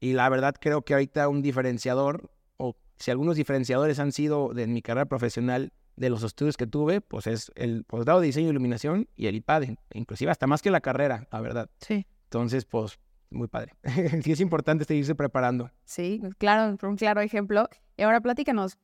Y 0.00 0.14
la 0.14 0.26
verdad 0.30 0.54
creo 0.58 0.80
que 0.80 0.94
ahorita 0.94 1.28
un 1.28 1.42
diferenciador, 1.42 2.30
o 2.56 2.74
si 2.96 3.10
algunos 3.10 3.36
diferenciadores 3.36 3.98
han 3.98 4.12
sido 4.12 4.54
de 4.54 4.66
mi 4.66 4.80
carrera 4.80 5.04
profesional 5.04 5.74
de 5.96 6.08
los 6.08 6.22
estudios 6.22 6.56
que 6.56 6.66
tuve, 6.66 7.02
pues 7.02 7.26
es 7.26 7.52
el 7.54 7.84
posgrado 7.84 8.20
de 8.20 8.28
diseño 8.28 8.46
e 8.46 8.50
iluminación 8.50 9.08
y 9.14 9.26
el 9.26 9.34
IPAD, 9.34 9.64
inclusive 9.92 10.30
hasta 10.30 10.46
más 10.46 10.62
que 10.62 10.70
la 10.70 10.80
carrera, 10.80 11.28
la 11.30 11.40
verdad. 11.42 11.68
Sí. 11.80 12.06
Entonces, 12.24 12.64
pues, 12.64 12.98
muy 13.28 13.46
padre. 13.46 13.74
sí 14.24 14.32
es 14.32 14.40
importante 14.40 14.86
seguirse 14.86 15.14
preparando. 15.14 15.70
Sí, 15.84 16.22
claro, 16.38 16.78
un 16.82 16.96
claro 16.96 17.20
ejemplo. 17.20 17.68
Y 17.98 18.04
ahora 18.04 18.22
platícanos, 18.22 18.78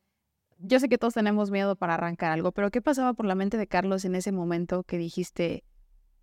yo 0.59 0.79
sé 0.79 0.87
que 0.87 0.99
todos 0.99 1.15
tenemos 1.15 1.49
miedo 1.49 1.75
para 1.75 1.95
arrancar 1.95 2.31
algo, 2.31 2.51
pero 2.51 2.69
¿qué 2.69 2.79
pasaba 2.79 3.13
por 3.13 3.25
la 3.25 3.33
mente 3.33 3.57
de 3.57 3.65
Carlos 3.65 4.05
en 4.05 4.13
ese 4.13 4.31
momento 4.31 4.83
que 4.83 4.99
dijiste, 4.99 5.63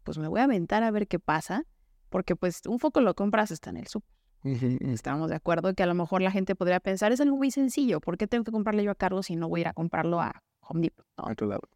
pues 0.02 0.18
me 0.18 0.28
voy 0.28 0.40
a 0.40 0.44
aventar 0.44 0.82
a 0.82 0.90
ver 0.90 1.08
qué 1.08 1.18
pasa, 1.18 1.64
porque 2.08 2.36
pues 2.36 2.62
un 2.66 2.78
foco 2.78 3.00
lo 3.00 3.14
compras 3.14 3.50
hasta 3.50 3.70
en 3.70 3.78
el 3.78 3.86
súper. 3.86 4.10
Estamos 4.44 5.30
de 5.30 5.36
acuerdo 5.36 5.72
que 5.74 5.84
a 5.84 5.86
lo 5.86 5.94
mejor 5.94 6.20
la 6.20 6.32
gente 6.32 6.56
podría 6.56 6.80
pensar, 6.80 7.12
es 7.12 7.20
algo 7.20 7.36
muy 7.36 7.50
sencillo, 7.50 8.00
¿por 8.00 8.18
qué 8.18 8.26
tengo 8.26 8.42
que 8.44 8.50
comprarle 8.50 8.82
yo 8.82 8.90
a 8.90 8.96
Carlos 8.96 9.26
si 9.26 9.36
no 9.36 9.48
voy 9.48 9.60
a 9.60 9.62
ir 9.62 9.68
a 9.68 9.72
comprarlo 9.72 10.20
a 10.20 10.42
Home 10.62 10.80
Depot? 10.80 11.06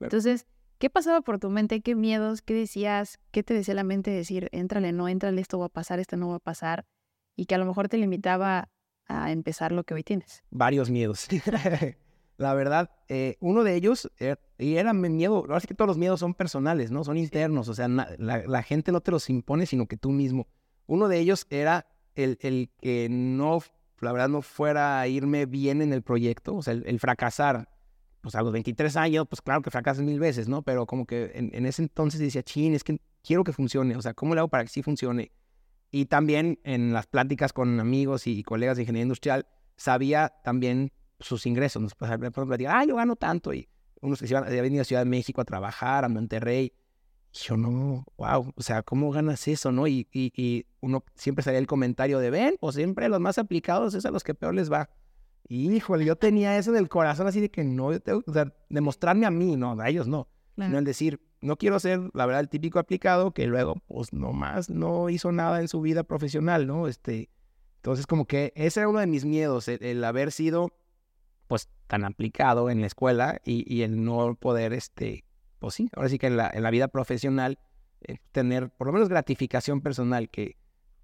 Entonces, 0.00 0.46
¿qué 0.78 0.90
pasaba 0.90 1.20
por 1.20 1.38
tu 1.38 1.48
mente? 1.48 1.80
¿Qué 1.80 1.94
miedos? 1.94 2.42
¿Qué 2.42 2.54
decías? 2.54 3.20
¿Qué 3.30 3.44
te 3.44 3.54
decía 3.54 3.74
la 3.74 3.84
mente 3.84 4.10
decir, 4.10 4.48
éntrale, 4.50 4.92
no, 4.92 5.08
éntrale, 5.08 5.40
esto 5.40 5.58
va 5.60 5.66
a 5.66 5.70
pasar, 5.70 6.00
esto 6.00 6.16
no 6.16 6.28
va 6.28 6.36
a 6.36 6.40
pasar? 6.40 6.86
Y 7.36 7.46
que 7.46 7.54
a 7.54 7.58
lo 7.58 7.66
mejor 7.66 7.88
te 7.88 7.98
limitaba 7.98 8.68
a 9.06 9.30
empezar 9.30 9.70
lo 9.70 9.84
que 9.84 9.94
hoy 9.94 10.02
tienes. 10.02 10.42
Varios 10.50 10.90
miedos. 10.90 11.28
la 12.38 12.54
verdad, 12.54 12.90
eh, 13.08 13.36
uno 13.40 13.64
de 13.64 13.74
ellos, 13.74 14.10
er, 14.18 14.38
y 14.58 14.76
era 14.76 14.92
mi 14.92 15.08
miedo, 15.08 15.36
ahora 15.36 15.60
sí 15.60 15.66
que 15.66 15.74
todos 15.74 15.88
los 15.88 15.98
miedos 15.98 16.20
son 16.20 16.34
personales, 16.34 16.90
¿no? 16.90 17.02
Son 17.04 17.16
internos, 17.16 17.68
o 17.68 17.74
sea, 17.74 17.88
la, 17.88 18.62
gente 18.62 18.92
no 18.92 19.00
te 19.00 19.10
los 19.10 19.30
impone, 19.30 19.66
sino 19.66 19.86
que 19.86 19.96
tú 19.96 20.10
mismo. 20.10 20.46
Uno 20.86 21.08
de 21.08 21.18
ellos 21.18 21.46
era 21.50 21.86
el, 22.14 22.38
el, 22.42 22.70
que 22.80 23.08
no, 23.10 23.60
la 24.00 24.12
verdad, 24.12 24.28
no 24.28 24.42
fuera 24.42 25.00
a 25.00 25.08
irme 25.08 25.46
bien 25.46 25.80
en 25.80 25.92
el 25.92 26.02
proyecto, 26.02 26.56
o 26.56 26.62
sea, 26.62 26.74
el, 26.74 27.00
fracasar. 27.00 27.70
Pues 28.20 28.34
a 28.34 28.42
los 28.42 28.52
23 28.52 28.96
años, 28.96 29.26
pues 29.28 29.40
claro 29.40 29.62
que 29.62 29.70
fracasas 29.70 30.02
mil 30.02 30.18
veces, 30.18 30.48
¿no? 30.48 30.62
Pero 30.62 30.84
como 30.84 31.06
que 31.06 31.30
en, 31.34 31.50
en, 31.54 31.64
ese 31.64 31.82
entonces 31.82 32.18
decía, 32.18 32.42
chin, 32.42 32.74
es 32.74 32.82
que 32.82 33.00
quiero 33.22 33.44
que 33.44 33.52
funcione, 33.52 33.94
o 33.94 34.02
sea, 34.02 34.14
¿cómo 34.14 34.34
le 34.34 34.40
hago 34.40 34.48
para 34.48 34.64
que 34.64 34.70
sí 34.70 34.82
funcione? 34.82 35.30
Y 35.92 36.06
también 36.06 36.58
en 36.64 36.92
las 36.92 37.06
pláticas 37.06 37.52
con 37.52 37.78
amigos 37.78 38.26
y 38.26 38.42
colegas 38.42 38.76
de 38.76 38.82
ingeniería 38.82 39.04
industrial, 39.04 39.46
sabía 39.76 40.34
también 40.42 40.92
sus 41.20 41.46
ingresos. 41.46 41.82
Nos, 41.82 41.94
por 41.94 42.08
ejemplo, 42.08 42.46
ah, 42.68 42.84
yo 42.84 42.96
gano 42.96 43.16
tanto. 43.16 43.52
Y 43.52 43.68
unos 44.00 44.20
que 44.20 44.26
se 44.26 44.34
iban, 44.34 44.44
había 44.44 44.62
venido 44.62 44.82
a 44.82 44.84
Ciudad 44.84 45.02
de 45.02 45.10
México 45.10 45.40
a 45.40 45.44
trabajar, 45.44 46.04
a 46.04 46.08
Monterrey. 46.08 46.72
Y 47.32 47.38
yo, 47.38 47.56
no, 47.56 48.04
wow, 48.16 48.52
o 48.54 48.62
sea, 48.62 48.82
¿cómo 48.82 49.10
ganas 49.10 49.46
eso, 49.48 49.72
no? 49.72 49.86
Y, 49.86 50.08
y, 50.12 50.32
y 50.36 50.66
uno 50.80 51.04
siempre 51.14 51.42
salía 51.42 51.58
el 51.58 51.66
comentario 51.66 52.18
de, 52.18 52.30
ven, 52.30 52.56
pues 52.60 52.76
siempre 52.76 53.08
los 53.08 53.20
más 53.20 53.38
aplicados 53.38 53.94
es 53.94 54.06
a 54.06 54.10
los 54.10 54.24
que 54.24 54.34
peor 54.34 54.54
les 54.54 54.72
va. 54.72 54.88
Híjole, 55.48 56.04
yo 56.04 56.16
tenía 56.16 56.56
eso 56.58 56.70
en 56.70 56.76
el 56.76 56.88
corazón 56.88 57.26
así 57.26 57.40
de 57.40 57.50
que 57.50 57.62
no, 57.62 57.92
yo 57.92 58.00
tengo, 58.00 58.22
o 58.26 58.32
sea, 58.32 58.52
demostrarme 58.68 59.26
a 59.26 59.30
mí, 59.30 59.56
no, 59.56 59.78
a 59.78 59.88
ellos 59.88 60.08
no. 60.08 60.28
No 60.56 60.78
el 60.78 60.84
decir, 60.84 61.20
no 61.42 61.56
quiero 61.56 61.78
ser, 61.78 62.00
la 62.14 62.24
verdad, 62.24 62.40
el 62.40 62.48
típico 62.48 62.78
aplicado 62.78 63.32
que 63.32 63.46
luego, 63.46 63.82
pues, 63.86 64.12
nomás 64.12 64.70
no 64.70 65.10
hizo 65.10 65.30
nada 65.30 65.60
en 65.60 65.68
su 65.68 65.82
vida 65.82 66.02
profesional, 66.02 66.66
¿no? 66.66 66.88
Este, 66.88 67.28
entonces, 67.76 68.06
como 68.06 68.26
que 68.26 68.52
ese 68.56 68.80
era 68.80 68.88
uno 68.88 69.00
de 69.00 69.06
mis 69.06 69.26
miedos, 69.26 69.68
el 69.68 70.02
haber 70.02 70.32
sido 70.32 70.72
pues 71.46 71.68
tan 71.86 72.04
aplicado 72.04 72.70
en 72.70 72.80
la 72.80 72.86
escuela 72.86 73.40
y, 73.44 73.72
y, 73.72 73.82
el 73.82 74.02
no 74.04 74.34
poder, 74.34 74.72
este, 74.72 75.24
pues 75.58 75.74
sí, 75.74 75.88
ahora 75.94 76.08
sí 76.08 76.18
que 76.18 76.26
en 76.26 76.36
la, 76.36 76.50
en 76.52 76.62
la 76.62 76.70
vida 76.70 76.88
profesional 76.88 77.58
eh, 78.02 78.18
tener 78.32 78.70
por 78.70 78.88
lo 78.88 78.92
menos 78.92 79.08
gratificación 79.08 79.80
personal, 79.80 80.28
que 80.28 80.56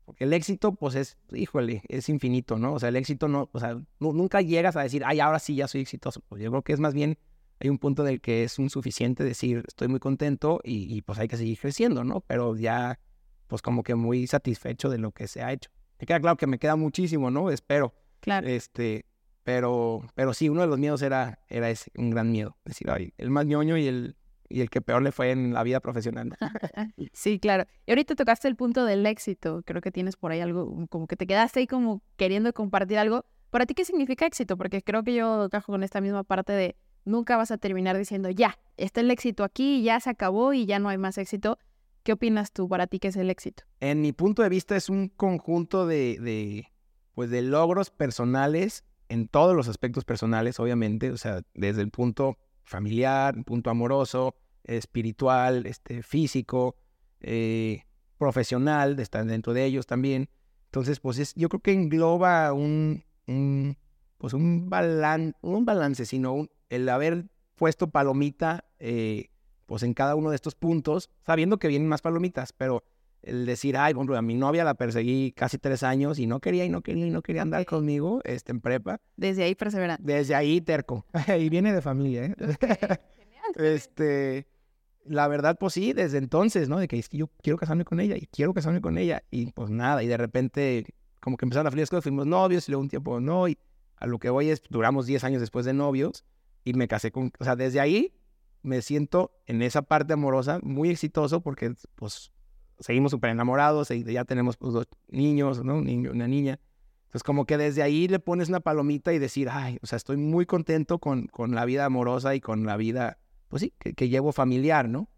porque 0.05 0.25
el 0.25 0.33
éxito, 0.33 0.75
pues 0.75 0.97
es, 0.97 1.17
híjole, 1.33 1.83
es 1.89 2.09
infinito, 2.09 2.59
¿no? 2.59 2.75
O 2.75 2.81
sea, 2.81 2.89
el 2.89 2.97
éxito 2.97 3.29
no, 3.29 3.49
o 3.53 3.61
sea, 3.61 3.81
nunca 4.01 4.41
llegas 4.41 4.77
a 4.77 4.83
decir, 4.83 5.05
ay, 5.07 5.21
ahora 5.21 5.39
sí 5.39 5.55
ya 5.55 5.69
soy 5.69 5.83
exitoso. 5.83 6.21
Pues 6.29 6.43
yo 6.43 6.51
creo 6.51 6.63
que 6.63 6.73
es 6.73 6.81
más 6.81 6.93
bien, 6.93 7.19
hay 7.61 7.69
un 7.69 7.79
punto 7.79 8.03
del 8.03 8.21
que 8.21 8.43
es 8.43 8.59
un 8.59 8.69
suficiente 8.69 9.23
decir, 9.23 9.63
estoy 9.69 9.87
muy 9.87 10.01
contento 10.01 10.61
y, 10.65 10.93
y, 10.93 11.03
pues 11.03 11.21
hay 11.21 11.29
que 11.29 11.37
seguir 11.37 11.57
creciendo, 11.57 12.03
¿no? 12.03 12.21
Pero 12.27 12.57
ya, 12.57 12.99
pues 13.47 13.63
como 13.63 13.85
que 13.85 13.95
muy 13.95 14.27
satisfecho 14.27 14.91
de 14.91 14.99
lo 14.99 15.13
que 15.13 15.29
se 15.29 15.41
ha 15.41 15.53
hecho. 15.53 15.71
Me 16.01 16.07
queda 16.07 16.19
claro 16.19 16.37
que 16.37 16.49
me 16.49 16.59
queda 16.59 16.75
muchísimo, 16.75 17.31
¿no? 17.31 17.49
Espero 17.51 17.95
Claro. 18.23 18.49
Este, 18.49 19.05
pero, 19.45 20.03
pero 20.15 20.35
sí, 20.35 20.49
uno 20.49 20.61
de 20.61 20.67
los 20.67 20.79
miedos 20.79 21.03
era, 21.03 21.41
era 21.49 21.71
ese, 21.71 21.91
un 21.97 22.11
gran 22.11 22.31
miedo. 22.31 22.57
Decir, 22.65 22.91
ay, 22.91 23.13
el 23.19 23.31
más 23.31 23.47
ñoño 23.47 23.77
y 23.77 23.87
el, 23.87 24.17
y 24.49 24.61
el 24.61 24.71
que 24.71 24.81
peor 24.81 25.03
le 25.03 25.13
fue 25.13 25.31
en 25.31 25.53
la 25.53 25.63
vida 25.63 25.81
profesional. 25.81 26.37
Sí, 27.13 27.39
claro. 27.39 27.65
Y 27.87 27.93
ahorita 27.93 28.15
tocaste 28.15 28.49
el 28.49 28.57
punto 28.57 28.85
del 28.85 29.05
éxito. 29.07 29.63
Creo 29.65 29.81
que 29.81 29.91
tienes 29.91 30.17
por 30.17 30.33
ahí 30.33 30.41
algo, 30.41 30.87
como 30.89 31.07
que 31.07 31.17
te 31.17 31.27
quedaste 31.27 31.61
ahí 31.61 31.67
como 31.67 32.03
queriendo 32.17 32.53
compartir 32.53 32.99
algo. 32.99 33.25
¿Para 33.51 33.67
ti 33.67 33.75
qué 33.75 33.85
significa 33.85 34.27
éxito? 34.27 34.57
Porque 34.57 34.83
creo 34.83 35.03
que 35.03 35.15
yo 35.15 35.49
cajo 35.51 35.73
con 35.73 35.83
esta 35.83 36.01
misma 36.01 36.25
parte 36.25 36.53
de 36.53 36.77
nunca 37.05 37.37
vas 37.37 37.51
a 37.51 37.59
terminar 37.59 37.99
diciendo, 37.99 38.31
ya, 38.31 38.59
está 38.77 39.01
el 39.01 39.11
éxito 39.11 39.45
aquí, 39.45 39.83
ya 39.83 40.01
se 40.01 40.11
acabó 40.11 40.53
y 40.53 40.67
ya 40.67 40.79
no 40.79 40.89
hay 40.89 40.99
más 40.99 41.19
éxito. 41.19 41.59
¿Qué 42.03 42.13
opinas 42.13 42.53
tú 42.53 42.69
para 42.69 42.87
ti 42.87 42.99
qué 42.99 43.09
es 43.09 43.17
el 43.17 43.31
éxito? 43.31 43.65
En 43.81 44.01
mi 44.01 44.13
punto 44.13 44.43
de 44.43 44.49
vista 44.49 44.77
es 44.77 44.89
un 44.89 45.09
conjunto 45.09 45.87
de, 45.87 46.19
de, 46.21 46.69
pues 47.15 47.31
de 47.31 47.43
logros 47.43 47.91
personales 47.91 48.85
en 49.13 49.29
todos 49.29 49.55
los 49.55 49.69
aspectos 49.69 50.07
personales, 50.07 50.59
obviamente, 50.59 51.11
o 51.11 51.19
sea, 51.19 51.43
desde 51.53 51.83
el 51.83 51.91
punto 51.91 52.39
familiar, 52.65 53.35
punto 53.45 53.69
amoroso, 53.69 54.35
espiritual, 54.65 55.67
este, 55.67 56.03
físico, 56.03 56.77
eh, 57.21 57.85
profesional, 58.17 58.99
estar 58.99 59.27
dentro 59.27 59.53
de 59.53 59.67
ellos 59.67 59.87
también. 59.87 60.31
Entonces, 60.65 60.99
pues 60.99 61.19
es, 61.19 61.35
yo 61.35 61.51
creo 61.51 61.61
que 61.61 61.73
engloba 61.73 62.55
un, 62.55 63.05
un 63.27 63.77
pues 64.17 64.33
un, 64.33 64.71
balan, 64.71 65.37
un 65.43 65.67
balance, 65.67 66.07
sino 66.07 66.33
un, 66.33 66.51
el 66.71 66.89
haber 66.89 67.27
puesto 67.57 67.91
palomita 67.91 68.65
eh, 68.79 69.29
pues 69.67 69.83
en 69.83 69.93
cada 69.93 70.15
uno 70.15 70.31
de 70.31 70.37
estos 70.37 70.55
puntos, 70.55 71.11
sabiendo 71.21 71.59
que 71.59 71.69
vienen 71.69 71.89
más 71.89 72.01
palomitas, 72.01 72.55
pero 72.55 72.83
el 73.23 73.47
decir, 73.47 73.77
ay, 73.77 73.95
bueno, 73.95 74.17
a 74.17 74.23
mi 74.23 74.35
novia 74.35 74.65
la 74.65 74.75
perseguí 74.75 75.33
casi 75.33 75.59
tres 75.59 75.83
años 75.83 76.19
y 76.19 76.27
no 76.27 76.41
quería 76.41 76.65
y 76.65 76.69
no 76.69 76.83
quería 76.83 77.07
y 77.07 77.11
no 77.11 77.23
quería 77.23 77.43
andar 77.43 77.65
conmigo 77.65 78.21
este, 78.25 78.53
en 78.53 78.61
prepa. 78.61 79.01
Desde 79.17 79.45
ahí 79.45 79.55
perseveran. 79.55 79.99
Desde 80.01 80.35
ahí 80.35 80.61
terco. 80.61 81.07
y 81.39 81.49
viene 81.49 81.73
de 81.73 81.81
familia, 81.81 82.25
¿eh? 82.25 82.35
este, 83.57 84.47
la 85.05 85.29
verdad, 85.29 85.57
pues 85.59 85.75
sí, 85.75 85.93
desde 85.93 86.19
entonces, 86.19 86.69
¿no? 86.69 86.79
De 86.79 86.89
que 86.89 87.01
yo 87.13 87.29
quiero 87.43 87.59
casarme 87.59 87.85
con 87.85 88.01
ella 88.01 88.17
y 88.17 88.27
quiero 88.27 88.53
casarme 88.55 88.81
con 88.81 88.99
ella 88.99 89.23
y 89.31 89.53
pues 89.53 89.71
nada, 89.71 90.03
y 90.03 90.07
de 90.07 90.17
repente 90.17 90.85
como 91.21 91.37
que 91.37 91.45
empezaron 91.45 91.69
a 91.69 91.71
fluir 91.71 91.83
las 91.83 91.91
cosas, 91.91 92.03
fuimos 92.03 92.27
novios 92.27 92.69
y 92.69 92.73
luego 92.73 92.83
un 92.83 92.89
tiempo 92.89 93.21
no, 93.21 93.47
y 93.47 93.57
a 93.97 94.07
lo 94.07 94.19
que 94.19 94.31
voy 94.31 94.51
es, 94.51 94.61
duramos 94.69 95.07
10 95.07 95.23
años 95.23 95.41
después 95.41 95.65
de 95.65 95.73
novios 95.73 96.25
y 96.65 96.73
me 96.75 96.89
casé 96.89 97.13
con, 97.13 97.33
o 97.39 97.45
sea, 97.45 97.55
desde 97.55 97.79
ahí 97.79 98.13
me 98.63 98.83
siento 98.83 99.33
en 99.47 99.63
esa 99.63 99.83
parte 99.83 100.13
amorosa 100.13 100.59
muy 100.63 100.91
exitoso 100.91 101.41
porque 101.41 101.75
pues 101.95 102.33
seguimos 102.83 103.11
súper 103.11 103.31
enamorados 103.31 103.91
y 103.91 104.05
ya 104.05 104.25
tenemos 104.25 104.57
pues, 104.57 104.73
dos 104.73 104.87
niños, 105.09 105.65
¿no? 105.65 105.77
Un 105.77 105.85
niño, 105.85 106.13
una 106.13 106.29
niña. 106.29 106.59
Entonces 107.05 107.23
como 107.23 107.45
que 107.45 107.59
desde 107.59 107.83
ahí 107.83 108.09
le 108.09 108.19
pones 108.19 108.49
una 108.49 108.61
palomita 108.61 109.13
y 109.13 109.19
decir, 109.19 109.49
ay, 109.51 109.79
o 109.83 109.87
sea, 109.87 109.97
estoy 109.97 110.17
muy 110.17 110.47
contento 110.47 110.99
con, 110.99 111.27
con 111.27 111.55
la 111.55 111.65
vida 111.65 111.85
amorosa 111.85 112.35
y 112.35 112.41
con 112.41 112.65
la 112.65 112.77
vida, 112.77 113.19
pues 113.49 113.61
sí, 113.61 113.75
que, 113.79 113.93
que 113.93 114.09
llevo 114.09 114.33
familiar, 114.33 114.89
¿no? 114.89 115.09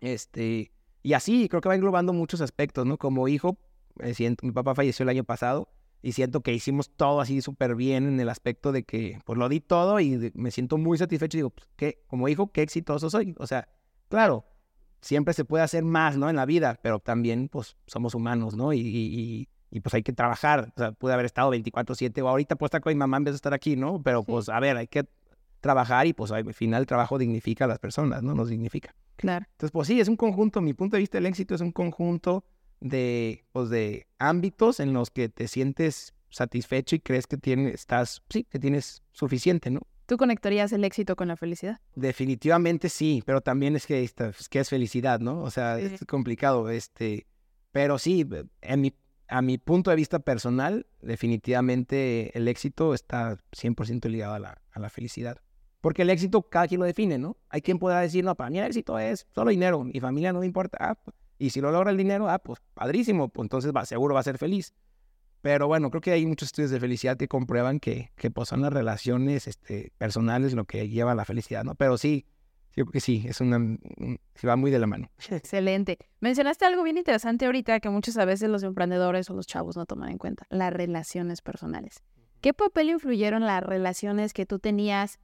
Este, 0.00 0.72
y 1.02 1.12
así 1.12 1.48
creo 1.48 1.60
que 1.60 1.68
va 1.68 1.74
englobando 1.74 2.12
muchos 2.12 2.40
aspectos, 2.40 2.86
¿no? 2.86 2.96
Como 2.96 3.28
hijo, 3.28 3.58
me 3.96 4.14
siento, 4.14 4.46
mi 4.46 4.52
papá 4.52 4.74
falleció 4.74 5.02
el 5.02 5.10
año 5.10 5.24
pasado 5.24 5.68
y 6.02 6.12
siento 6.12 6.40
que 6.40 6.54
hicimos 6.54 6.90
todo 6.90 7.20
así 7.20 7.40
súper 7.40 7.74
bien 7.74 8.06
en 8.06 8.20
el 8.20 8.28
aspecto 8.28 8.72
de 8.72 8.84
que 8.84 9.18
pues 9.24 9.38
lo 9.38 9.48
di 9.48 9.60
todo 9.60 9.98
y 10.00 10.32
me 10.34 10.50
siento 10.50 10.78
muy 10.78 10.98
satisfecho 10.98 11.36
y 11.36 11.40
digo, 11.40 11.50
pues, 11.50 11.68
¿qué? 11.76 12.02
como 12.06 12.28
hijo, 12.28 12.52
qué 12.52 12.62
exitoso 12.62 13.10
soy. 13.10 13.34
O 13.38 13.46
sea, 13.46 13.68
claro, 14.08 14.44
siempre 15.00 15.34
se 15.34 15.44
puede 15.44 15.64
hacer 15.64 15.84
más, 15.84 16.16
¿no? 16.16 16.28
En 16.30 16.36
la 16.36 16.46
vida, 16.46 16.78
pero 16.82 16.98
también 16.98 17.48
pues 17.48 17.76
somos 17.86 18.14
humanos, 18.14 18.56
¿no? 18.56 18.72
Y, 18.72 18.80
y, 18.80 19.48
y 19.70 19.80
pues 19.80 19.94
hay 19.94 20.02
que 20.02 20.12
trabajar. 20.12 20.72
O 20.76 20.78
sea, 20.80 20.92
pude 20.92 21.12
haber 21.12 21.26
estado 21.26 21.50
24/7 21.52 22.22
o 22.22 22.28
ahorita 22.28 22.56
puedo 22.56 22.66
estar 22.68 22.80
con 22.80 22.90
mi 22.92 22.96
mamá 22.98 23.16
en 23.18 23.24
vez 23.24 23.32
de 23.34 23.36
estar 23.36 23.54
aquí, 23.54 23.76
¿no? 23.76 24.02
Pero 24.02 24.20
Sí. 24.20 24.26
pues 24.28 24.48
a 24.48 24.58
ver, 24.60 24.76
hay 24.76 24.86
que 24.86 25.06
trabajar 25.60 26.06
y 26.06 26.12
pues 26.12 26.30
al 26.30 26.52
final 26.54 26.82
el 26.82 26.86
trabajo 26.86 27.18
dignifica 27.18 27.64
a 27.64 27.68
las 27.68 27.78
personas, 27.78 28.22
¿no? 28.22 28.34
Nos 28.34 28.48
dignifica. 28.48 28.94
Claro. 29.16 29.46
Entonces, 29.52 29.72
pues 29.72 29.88
sí, 29.88 29.98
es 30.00 30.08
un 30.08 30.16
conjunto, 30.16 30.60
mi 30.60 30.74
punto 30.74 30.96
de 30.96 31.00
vista 31.00 31.18
del 31.18 31.26
éxito 31.26 31.54
es 31.54 31.60
un 31.60 31.72
conjunto 31.72 32.44
de, 32.80 33.44
pues, 33.52 33.70
de 33.70 34.06
ámbitos 34.18 34.80
en 34.80 34.92
los 34.92 35.10
que 35.10 35.28
te 35.28 35.48
sientes 35.48 36.14
satisfecho 36.28 36.94
y 36.96 37.00
crees 37.00 37.26
que 37.26 37.38
tienes, 37.38 37.74
estás, 37.74 38.22
sí, 38.28 38.44
que 38.44 38.58
tienes 38.58 39.02
suficiente, 39.12 39.70
¿no? 39.70 39.80
¿Tú 40.06 40.16
conectarías 40.16 40.72
el 40.72 40.84
éxito 40.84 41.16
con 41.16 41.28
la 41.28 41.36
felicidad? 41.36 41.80
Definitivamente 41.94 42.88
sí, 42.88 43.22
pero 43.26 43.40
también 43.40 43.74
es 43.76 43.86
que, 43.86 44.02
es 44.04 44.48
que 44.48 44.60
es 44.60 44.68
felicidad, 44.68 45.18
¿no? 45.20 45.42
O 45.42 45.50
sea, 45.50 45.78
Sí. 45.78 45.86
es 45.94 46.04
complicado, 46.06 46.70
este, 46.70 47.26
pero 47.72 47.98
sí, 47.98 48.26
en 48.62 48.80
mi, 48.80 48.94
a 49.28 49.42
mi 49.42 49.58
punto 49.58 49.90
de 49.90 49.96
vista 49.96 50.20
personal, 50.20 50.86
definitivamente 51.02 52.36
el 52.36 52.48
éxito 52.48 52.94
está 52.94 53.36
100% 53.52 54.08
ligado 54.08 54.34
a 54.34 54.38
la, 54.38 54.62
a 54.70 54.78
la 54.80 54.90
felicidad. 54.90 55.38
Porque 55.80 56.02
el 56.02 56.10
éxito 56.10 56.42
cada 56.42 56.66
quien 56.68 56.80
lo 56.80 56.86
define, 56.86 57.18
¿no? 57.18 57.36
Hay 57.48 57.60
quien 57.60 57.78
pueda 57.78 58.00
decir, 58.00 58.24
no, 58.24 58.34
para 58.34 58.50
mí 58.50 58.58
el 58.58 58.66
éxito 58.66 58.98
es 58.98 59.26
solo 59.34 59.50
dinero, 59.50 59.84
mi 59.84 60.00
familia 60.00 60.32
no 60.32 60.40
me 60.40 60.46
importa, 60.46 60.78
ah, 60.80 60.94
pues, 60.94 61.16
y 61.38 61.50
si 61.50 61.60
lo 61.60 61.70
logra 61.70 61.90
el 61.90 61.96
dinero, 61.96 62.28
ah, 62.30 62.38
pues 62.38 62.60
padrísimo, 62.74 63.28
pues 63.28 63.44
entonces 63.44 63.72
va, 63.74 63.84
seguro 63.84 64.14
va 64.14 64.20
a 64.20 64.24
ser 64.24 64.38
feliz. 64.38 64.72
Pero 65.46 65.68
bueno, 65.68 65.90
creo 65.90 66.00
que 66.00 66.10
hay 66.10 66.26
muchos 66.26 66.48
estudios 66.48 66.72
de 66.72 66.80
felicidad 66.80 67.16
que 67.16 67.28
comprueban 67.28 67.78
que, 67.78 68.10
que 68.16 68.32
pues, 68.32 68.48
son 68.48 68.62
las 68.62 68.72
relaciones 68.72 69.46
este, 69.46 69.92
personales 69.96 70.54
lo 70.54 70.64
que 70.64 70.88
lleva 70.88 71.12
a 71.12 71.14
la 71.14 71.24
felicidad, 71.24 71.62
¿no? 71.62 71.76
Pero 71.76 71.96
sí, 71.98 72.26
yo 72.74 72.84
creo 72.84 72.90
que 72.90 72.98
sí, 72.98 73.24
es 73.28 73.40
una, 73.40 73.58
un- 73.58 74.18
sí 74.34 74.44
va 74.48 74.56
muy 74.56 74.72
de 74.72 74.80
la 74.80 74.88
mano. 74.88 75.08
Excelente. 75.30 75.98
Mencionaste 76.18 76.64
algo 76.64 76.82
bien 76.82 76.98
interesante 76.98 77.46
ahorita 77.46 77.78
que 77.78 77.88
muchas 77.90 78.16
a 78.16 78.24
veces 78.24 78.48
los 78.48 78.64
emprendedores 78.64 79.30
o 79.30 79.34
los 79.34 79.46
chavos 79.46 79.76
no 79.76 79.86
toman 79.86 80.10
en 80.10 80.18
cuenta, 80.18 80.46
las 80.50 80.72
relaciones 80.72 81.42
personales. 81.42 82.02
¿Qué 82.40 82.52
papel 82.52 82.90
influyeron 82.90 83.46
las 83.46 83.62
relaciones 83.62 84.32
que 84.32 84.46
tú 84.46 84.58
tenías 84.58 85.20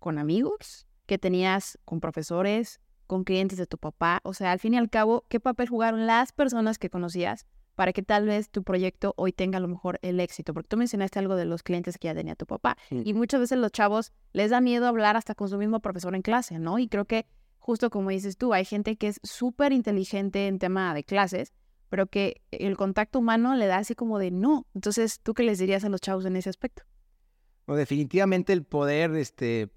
con 0.00 0.18
amigos, 0.18 0.88
que 1.06 1.16
tenías 1.16 1.78
con 1.84 2.00
profesores, 2.00 2.80
con 3.06 3.22
clientes 3.22 3.56
de 3.56 3.68
tu 3.68 3.78
papá? 3.78 4.18
O 4.24 4.34
sea, 4.34 4.50
al 4.50 4.58
fin 4.58 4.74
y 4.74 4.78
al 4.78 4.90
cabo, 4.90 5.26
¿qué 5.28 5.38
papel 5.38 5.68
jugaron 5.68 6.08
las 6.08 6.32
personas 6.32 6.76
que 6.76 6.90
conocías 6.90 7.46
para 7.80 7.94
que 7.94 8.02
tal 8.02 8.26
vez 8.26 8.50
tu 8.50 8.62
proyecto 8.62 9.14
hoy 9.16 9.32
tenga 9.32 9.56
a 9.56 9.60
lo 9.60 9.66
mejor 9.66 9.98
el 10.02 10.20
éxito? 10.20 10.52
Porque 10.52 10.68
tú 10.68 10.76
mencionaste 10.76 11.18
algo 11.18 11.34
de 11.34 11.46
los 11.46 11.62
clientes 11.62 11.96
que 11.96 12.08
ya 12.08 12.14
tenía 12.14 12.34
tu 12.34 12.44
papá. 12.44 12.76
Sí. 12.90 13.00
Y 13.06 13.14
muchas 13.14 13.40
veces 13.40 13.56
los 13.56 13.72
chavos 13.72 14.12
les 14.34 14.50
da 14.50 14.60
miedo 14.60 14.86
hablar 14.86 15.16
hasta 15.16 15.34
con 15.34 15.48
su 15.48 15.56
mismo 15.56 15.80
profesor 15.80 16.14
en 16.14 16.20
clase, 16.20 16.58
¿no? 16.58 16.78
Y 16.78 16.88
creo 16.88 17.06
que 17.06 17.24
justo 17.58 17.88
como 17.88 18.10
dices 18.10 18.36
tú, 18.36 18.52
hay 18.52 18.66
gente 18.66 18.96
que 18.96 19.08
es 19.08 19.18
súper 19.22 19.72
inteligente 19.72 20.46
en 20.46 20.58
tema 20.58 20.92
de 20.92 21.04
clases, 21.04 21.54
pero 21.88 22.06
que 22.06 22.42
el 22.50 22.76
contacto 22.76 23.18
humano 23.18 23.54
le 23.54 23.66
da 23.66 23.78
así 23.78 23.94
como 23.94 24.18
de 24.18 24.30
no. 24.30 24.66
Entonces, 24.74 25.18
¿tú 25.22 25.32
qué 25.32 25.42
les 25.42 25.58
dirías 25.58 25.82
a 25.82 25.88
los 25.88 26.02
chavos 26.02 26.26
en 26.26 26.36
ese 26.36 26.50
aspecto? 26.50 26.82
No, 27.66 27.76
definitivamente 27.76 28.52
el 28.52 28.62
poder 28.62 29.16
este, 29.16 29.70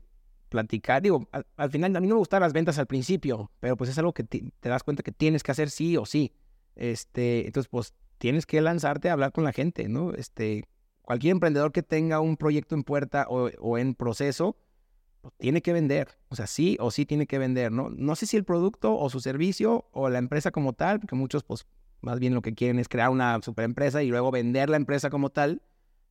platicar, 0.49 1.01
digo, 1.01 1.25
al, 1.31 1.47
al 1.55 1.71
final 1.71 1.95
a 1.95 2.01
mí 2.01 2.07
no 2.07 2.15
me 2.15 2.19
gustan 2.19 2.41
las 2.41 2.51
ventas 2.51 2.77
al 2.79 2.87
principio, 2.87 3.49
pero 3.61 3.77
pues 3.77 3.89
es 3.89 3.97
algo 3.97 4.11
que 4.11 4.25
te 4.25 4.51
das 4.59 4.83
cuenta 4.83 5.03
que 5.03 5.13
tienes 5.13 5.41
que 5.41 5.53
hacer 5.53 5.69
sí 5.69 5.95
o 5.95 6.05
sí. 6.05 6.33
Este, 6.75 7.45
entonces, 7.45 7.69
pues 7.69 7.93
tienes 8.17 8.45
que 8.45 8.61
lanzarte 8.61 9.09
a 9.09 9.13
hablar 9.13 9.31
con 9.31 9.43
la 9.43 9.51
gente, 9.51 9.87
¿no? 9.87 10.13
Este, 10.13 10.63
cualquier 11.01 11.31
emprendedor 11.33 11.71
que 11.71 11.83
tenga 11.83 12.19
un 12.19 12.37
proyecto 12.37 12.75
en 12.75 12.83
puerta 12.83 13.27
o, 13.29 13.77
en 13.77 13.95
proceso, 13.95 14.57
pues, 15.21 15.33
tiene 15.37 15.61
que 15.61 15.73
vender. 15.73 16.07
O 16.29 16.35
sea, 16.35 16.47
sí 16.47 16.77
o 16.79 16.91
sí 16.91 17.05
tiene 17.05 17.27
que 17.27 17.37
vender, 17.37 17.71
¿no? 17.71 17.89
No 17.89 18.15
sé 18.15 18.25
si 18.25 18.37
el 18.37 18.43
producto 18.43 18.97
o 18.97 19.09
su 19.09 19.19
servicio 19.19 19.89
o 19.91 20.09
la 20.09 20.19
empresa 20.19 20.51
como 20.51 20.73
tal, 20.73 20.99
porque 20.99 21.15
muchos, 21.15 21.43
pues, 21.43 21.65
más 22.01 22.19
bien 22.19 22.33
lo 22.33 22.41
que 22.41 22.53
quieren 22.53 22.79
es 22.79 22.89
crear 22.89 23.09
una 23.09 23.39
superempresa 23.41 24.03
y 24.03 24.09
luego 24.09 24.31
vender 24.31 24.69
la 24.69 24.77
empresa 24.77 25.09
como 25.09 25.29
tal. 25.29 25.61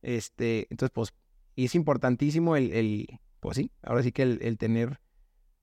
Este, 0.01 0.67
entonces, 0.69 0.91
pues, 0.93 1.13
es 1.55 1.75
importantísimo 1.75 2.55
el, 2.55 3.19
pues 3.39 3.57
sí, 3.57 3.71
ahora 3.81 4.03
sí 4.03 4.11
que 4.11 4.23
el 4.23 4.57
tener, 4.57 4.99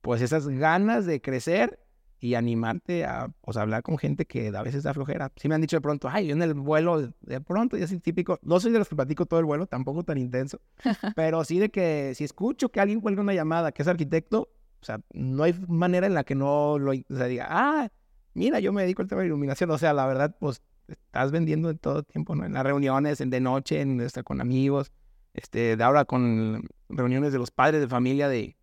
pues, 0.01 0.21
esas 0.21 0.47
ganas 0.47 1.05
de 1.05 1.21
crecer 1.21 1.80
y 2.21 2.35
animarte 2.35 3.03
a, 3.03 3.33
pues, 3.41 3.57
hablar 3.57 3.81
con 3.81 3.97
gente 3.97 4.25
que 4.25 4.55
a 4.55 4.61
veces 4.61 4.83
da 4.83 4.93
flojera. 4.93 5.31
Sí 5.35 5.49
me 5.49 5.55
han 5.55 5.61
dicho 5.61 5.75
de 5.75 5.81
pronto, 5.81 6.07
ay, 6.07 6.27
yo 6.27 6.35
en 6.35 6.43
el 6.43 6.53
vuelo, 6.53 7.11
de 7.19 7.41
pronto, 7.41 7.77
y 7.77 7.81
así 7.81 7.99
típico, 7.99 8.39
no 8.43 8.59
soy 8.59 8.71
de 8.71 8.77
los 8.77 8.87
que 8.87 8.95
platico 8.95 9.25
todo 9.25 9.39
el 9.39 9.45
vuelo, 9.45 9.65
tampoco 9.65 10.03
tan 10.03 10.19
intenso, 10.19 10.61
pero 11.15 11.43
sí 11.43 11.57
de 11.57 11.71
que 11.71 12.13
si 12.15 12.23
escucho 12.23 12.69
que 12.69 12.79
alguien 12.79 13.01
cuelga 13.01 13.23
una 13.23 13.33
llamada 13.33 13.71
que 13.71 13.81
es 13.81 13.87
arquitecto, 13.87 14.51
o 14.81 14.85
sea, 14.85 15.01
no 15.13 15.43
hay 15.43 15.55
manera 15.67 16.05
en 16.05 16.13
la 16.13 16.23
que 16.23 16.35
no 16.35 16.77
lo, 16.77 16.91
o 16.91 17.15
sea, 17.15 17.25
diga, 17.25 17.47
ah, 17.49 17.89
mira, 18.35 18.59
yo 18.59 18.71
me 18.71 18.83
dedico 18.83 19.01
al 19.01 19.07
tema 19.07 19.21
de 19.21 19.27
iluminación, 19.27 19.71
o 19.71 19.77
sea, 19.79 19.91
la 19.91 20.05
verdad, 20.05 20.35
pues, 20.39 20.61
estás 20.87 21.31
vendiendo 21.31 21.71
en 21.71 21.79
todo 21.79 22.03
tiempo, 22.03 22.35
¿no? 22.35 22.45
En 22.45 22.53
las 22.53 22.63
reuniones, 22.63 23.19
en 23.19 23.31
de 23.31 23.39
noche, 23.39 23.81
en, 23.81 23.99
este, 23.99 24.23
con 24.23 24.41
amigos, 24.41 24.91
este, 25.33 25.75
de 25.75 25.83
ahora 25.83 26.05
con 26.05 26.67
reuniones 26.87 27.33
de 27.33 27.39
los 27.39 27.49
padres 27.49 27.81
de 27.81 27.87
familia 27.87 28.29
de, 28.29 28.57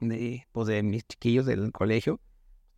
de, 0.00 0.48
pues, 0.50 0.66
de 0.66 0.82
mis 0.82 1.06
chiquillos 1.06 1.46
del 1.46 1.70
colegio, 1.70 2.20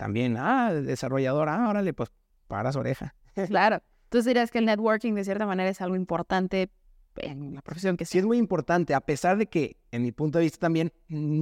también, 0.00 0.38
ah, 0.38 0.72
desarrollador, 0.72 1.50
ah, 1.50 1.68
órale, 1.68 1.92
pues, 1.92 2.10
paras 2.48 2.74
oreja. 2.74 3.14
Claro. 3.48 3.82
Entonces 4.04 4.24
dirías 4.24 4.50
que 4.50 4.58
el 4.58 4.64
networking 4.64 5.12
de 5.12 5.24
cierta 5.24 5.44
manera 5.44 5.68
es 5.68 5.80
algo 5.82 5.94
importante 5.94 6.70
en 7.16 7.54
la 7.54 7.60
profesión 7.60 7.98
que 7.98 8.06
sí 8.06 8.12
sea. 8.12 8.20
es 8.20 8.26
muy 8.26 8.38
importante, 8.38 8.94
a 8.94 9.02
pesar 9.02 9.36
de 9.36 9.46
que, 9.46 9.76
en 9.90 10.02
mi 10.02 10.10
punto 10.10 10.38
de 10.38 10.44
vista 10.44 10.58
también, 10.58 10.90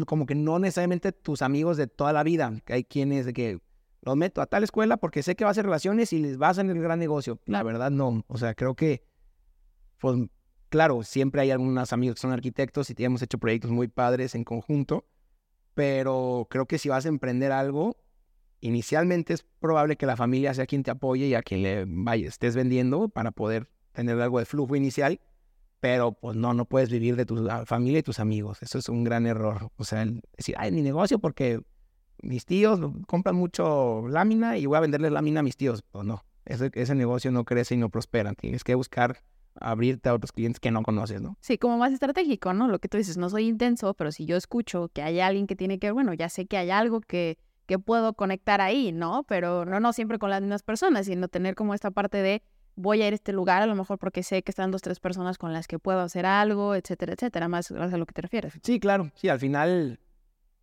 como 0.07 0.27
que 0.27 0.35
no 0.35 0.59
necesariamente 0.59 1.13
tus 1.13 1.41
amigos 1.41 1.77
de 1.77 1.87
toda 1.87 2.13
la 2.13 2.25
vida, 2.25 2.53
que 2.65 2.73
hay 2.73 2.85
quienes 2.85 3.27
de 3.27 3.33
que 3.33 3.61
los 4.03 4.17
meto 4.17 4.43
a 4.43 4.47
tal 4.47 4.65
escuela 4.65 4.97
porque 4.97 5.23
sé 5.23 5.37
que 5.37 5.45
va 5.45 5.51
a 5.51 5.53
hacer 5.53 5.65
relaciones 5.65 6.13
y 6.13 6.19
les 6.19 6.41
va 6.41 6.49
a 6.49 6.51
hacer 6.51 6.67
el 6.67 6.83
gran 6.83 6.99
negocio. 6.99 7.39
La 7.47 7.63
verdad 7.63 7.93
no, 7.93 8.25
o 8.27 8.39
sea, 8.39 8.55
creo 8.55 8.75
que, 8.75 9.05
pues, 9.99 10.19
claro, 10.69 11.05
siempre 11.05 11.43
hay 11.43 11.53
algunos 11.53 11.93
amigos 11.93 12.17
que 12.17 12.23
son 12.23 12.33
arquitectos 12.33 12.91
y 12.91 13.05
hemos 13.05 13.23
hecho 13.23 13.39
proyectos 13.39 13.71
muy 13.71 13.87
padres 13.87 14.35
en 14.35 14.43
conjunto, 14.43 15.07
pero 15.75 16.49
creo 16.51 16.67
que 16.67 16.79
si 16.79 16.89
vas 16.89 17.07
a 17.07 17.09
emprender 17.09 17.53
algo, 17.53 17.97
inicialmente 18.61 19.35
es 19.35 19.45
probable 19.61 19.97
que 19.97 20.07
la 20.07 20.17
familia 20.17 20.55
sea 20.55 20.67
quien 20.67 20.83
te 20.83 20.91
apoye 20.91 21.27
y 21.27 21.35
a 21.35 21.43
quien 21.43 21.63
le 21.63 21.85
vaya, 21.87 22.29
estés 22.29 22.57
vendiendo 22.57 23.09
para 23.09 23.31
poder 23.31 23.69
tener 23.93 24.21
algo 24.21 24.39
de 24.39 24.45
flujo 24.45 24.77
inicial, 24.77 25.21
pero 25.81 26.13
pues 26.13 26.37
no, 26.37 26.55
no 26.55 26.65
puedes 26.65 26.91
vivir 26.91 27.17
de 27.17 27.25
tu 27.25 27.49
familia 27.67 28.01
y 28.01 28.03
tus 28.03 28.19
amigos. 28.19 28.63
Eso 28.63 28.79
es 28.79 28.89
un 28.89 29.05
gran 29.05 29.27
error. 29.27 29.71
O 29.77 29.85
sea, 29.85 30.05
decir, 30.37 30.55
ay, 30.59 30.73
mi 30.73 30.83
negocio 30.83 31.19
porque 31.19 31.61
mis 32.21 32.47
tíos 32.47 32.81
compran 33.07 33.37
mucho 33.37 34.07
lámina 34.09 34.59
y 34.59 34.67
voy 34.67 34.77
a 34.77 34.81
venderles 34.81 35.13
lámina 35.13 35.41
a 35.41 35.43
mis 35.43 35.57
tíos. 35.57 35.83
Pues 35.91 36.05
no, 36.05 36.25
ese, 36.45 36.71
ese 36.75 36.95
negocio 36.95 37.31
no 37.31 37.45
crece 37.45 37.75
y 37.75 37.79
no 37.79 37.91
prospera. 37.91 38.35
Tienes 38.35 38.65
que 38.65 38.75
buscar 38.75 39.19
abrirte 39.61 40.09
a 40.09 40.15
otros 40.15 40.33
clientes 40.33 40.61
que 40.61 40.71
no 40.71 40.83
conoces, 40.83 41.21
¿no? 41.21 41.37
Sí, 41.41 41.59
como 41.59 41.79
más 41.79 41.93
estratégico, 41.93 42.55
¿no? 42.55 42.69
Lo 42.69 42.79
que 42.79 42.89
tú 42.89 42.97
dices, 42.97 43.17
no 43.17 43.29
soy 43.29 43.49
intenso, 43.49 43.95
pero 43.95 44.13
si 44.13 44.25
yo 44.25 44.37
escucho 44.37 44.89
que 44.93 45.03
hay 45.03 45.21
alguien 45.21 45.47
que 45.47 45.57
tiene 45.57 45.79
que, 45.79 45.91
bueno, 45.91 46.15
ya 46.15 46.29
sé 46.29 46.47
que 46.47 46.57
hay 46.57 46.71
algo 46.71 47.01
que, 47.01 47.39
que 47.69 47.79
puedo 47.79 48.15
conectar 48.15 48.63
ahí, 48.63 48.93
¿no? 48.93 49.25
Pero 49.29 49.67
no, 49.67 49.79
no 49.79 49.93
siempre 49.93 50.19
con 50.19 50.31
las 50.31 50.41
mismas 50.41 50.63
personas, 50.63 51.05
sino 51.05 51.29
tener 51.29 51.55
como 51.55 51.75
esta 51.75 51.91
parte 51.91 52.17
de 52.23 52.43
voy 52.77 53.03
a 53.03 53.09
ir 53.09 53.13
a 53.13 53.17
este 53.17 53.33
lugar, 53.33 53.61
a 53.61 53.67
lo 53.67 53.75
mejor 53.75 53.99
porque 53.99 54.23
sé 54.23 54.43
que 54.43 54.51
están 54.51 54.71
dos, 54.71 54.81
tres 54.81 55.01
personas 55.01 55.37
con 55.37 55.53
las 55.53 55.67
que 55.67 55.79
puedo 55.79 56.01
hacer 56.01 56.25
algo, 56.25 56.75
etcétera, 56.75 57.13
etcétera, 57.13 57.47
más 57.47 57.71
a 57.71 57.97
lo 57.99 58.07
que 58.07 58.15
te 58.15 58.23
refieres. 58.23 58.55
Sí, 58.63 58.81
claro, 58.81 59.11
sí, 59.15 59.29
al 59.29 59.39
final, 59.39 60.01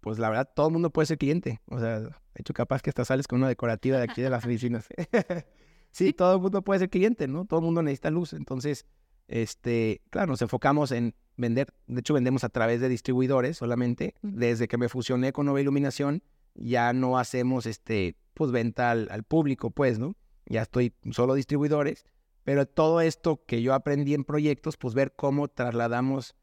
pues 0.02 0.18
la 0.18 0.30
verdad, 0.30 0.50
todo 0.56 0.68
el 0.68 0.74
mundo 0.74 0.90
puede 0.90 1.06
ser 1.06 1.20
cliente. 1.20 1.62
O 1.68 1.80
sea, 1.80 2.00
de 2.00 2.12
hecho, 2.34 2.54
capaz 2.54 2.82
que 2.82 2.90
hasta 2.90 3.06
sales 3.06 3.28
con 3.28 3.38
una 3.38 3.50
decorativa 3.50 3.98
de 3.98 4.04
aquí 4.06 4.24
de 4.24 4.32
las 4.32 4.44
oficinas. 4.46 4.88
sí, 5.92 6.12
todo 6.12 6.34
el 6.34 6.42
mundo 6.42 6.64
puede 6.64 6.80
ser 6.80 6.90
cliente, 6.90 7.28
¿no? 7.28 7.46
Todo 7.46 7.60
el 7.60 7.66
mundo 7.66 7.84
necesita 7.84 8.10
luz. 8.10 8.34
Entonces, 8.34 8.88
este, 9.28 10.02
claro, 10.10 10.32
nos 10.32 10.42
enfocamos 10.42 10.92
en 10.92 11.14
vender. 11.38 11.72
De 11.86 12.00
hecho, 12.00 12.16
vendemos 12.16 12.44
a 12.44 12.50
través 12.50 12.82
de 12.82 12.90
distribuidores 12.90 13.58
solamente. 13.58 14.16
Desde 14.24 14.68
que 14.68 14.80
me 14.80 14.90
fusioné 14.90 15.34
con 15.34 15.46
Nueva 15.46 15.62
Iluminación, 15.62 16.24
ya 16.56 16.94
no 16.94 17.20
hacemos, 17.20 17.66
este, 17.66 18.18
pues, 18.34 18.52
venta 18.52 18.92
al, 18.92 19.08
al 19.12 19.24
público, 19.24 19.70
pues, 19.70 20.00
¿no? 20.00 20.16
Ya 20.46 20.64
estoy 20.64 20.94
solo 21.12 21.34
distribuidores. 21.34 22.06
Pero 22.44 22.68
todo 22.68 23.02
esto 23.02 23.44
que 23.46 23.62
yo 23.62 23.74
aprendí 23.74 24.14
en 24.14 24.24
proyectos, 24.24 24.78
pues 24.78 24.94
ver 24.94 25.14
cómo 25.16 25.48
trasladamos 25.48 26.36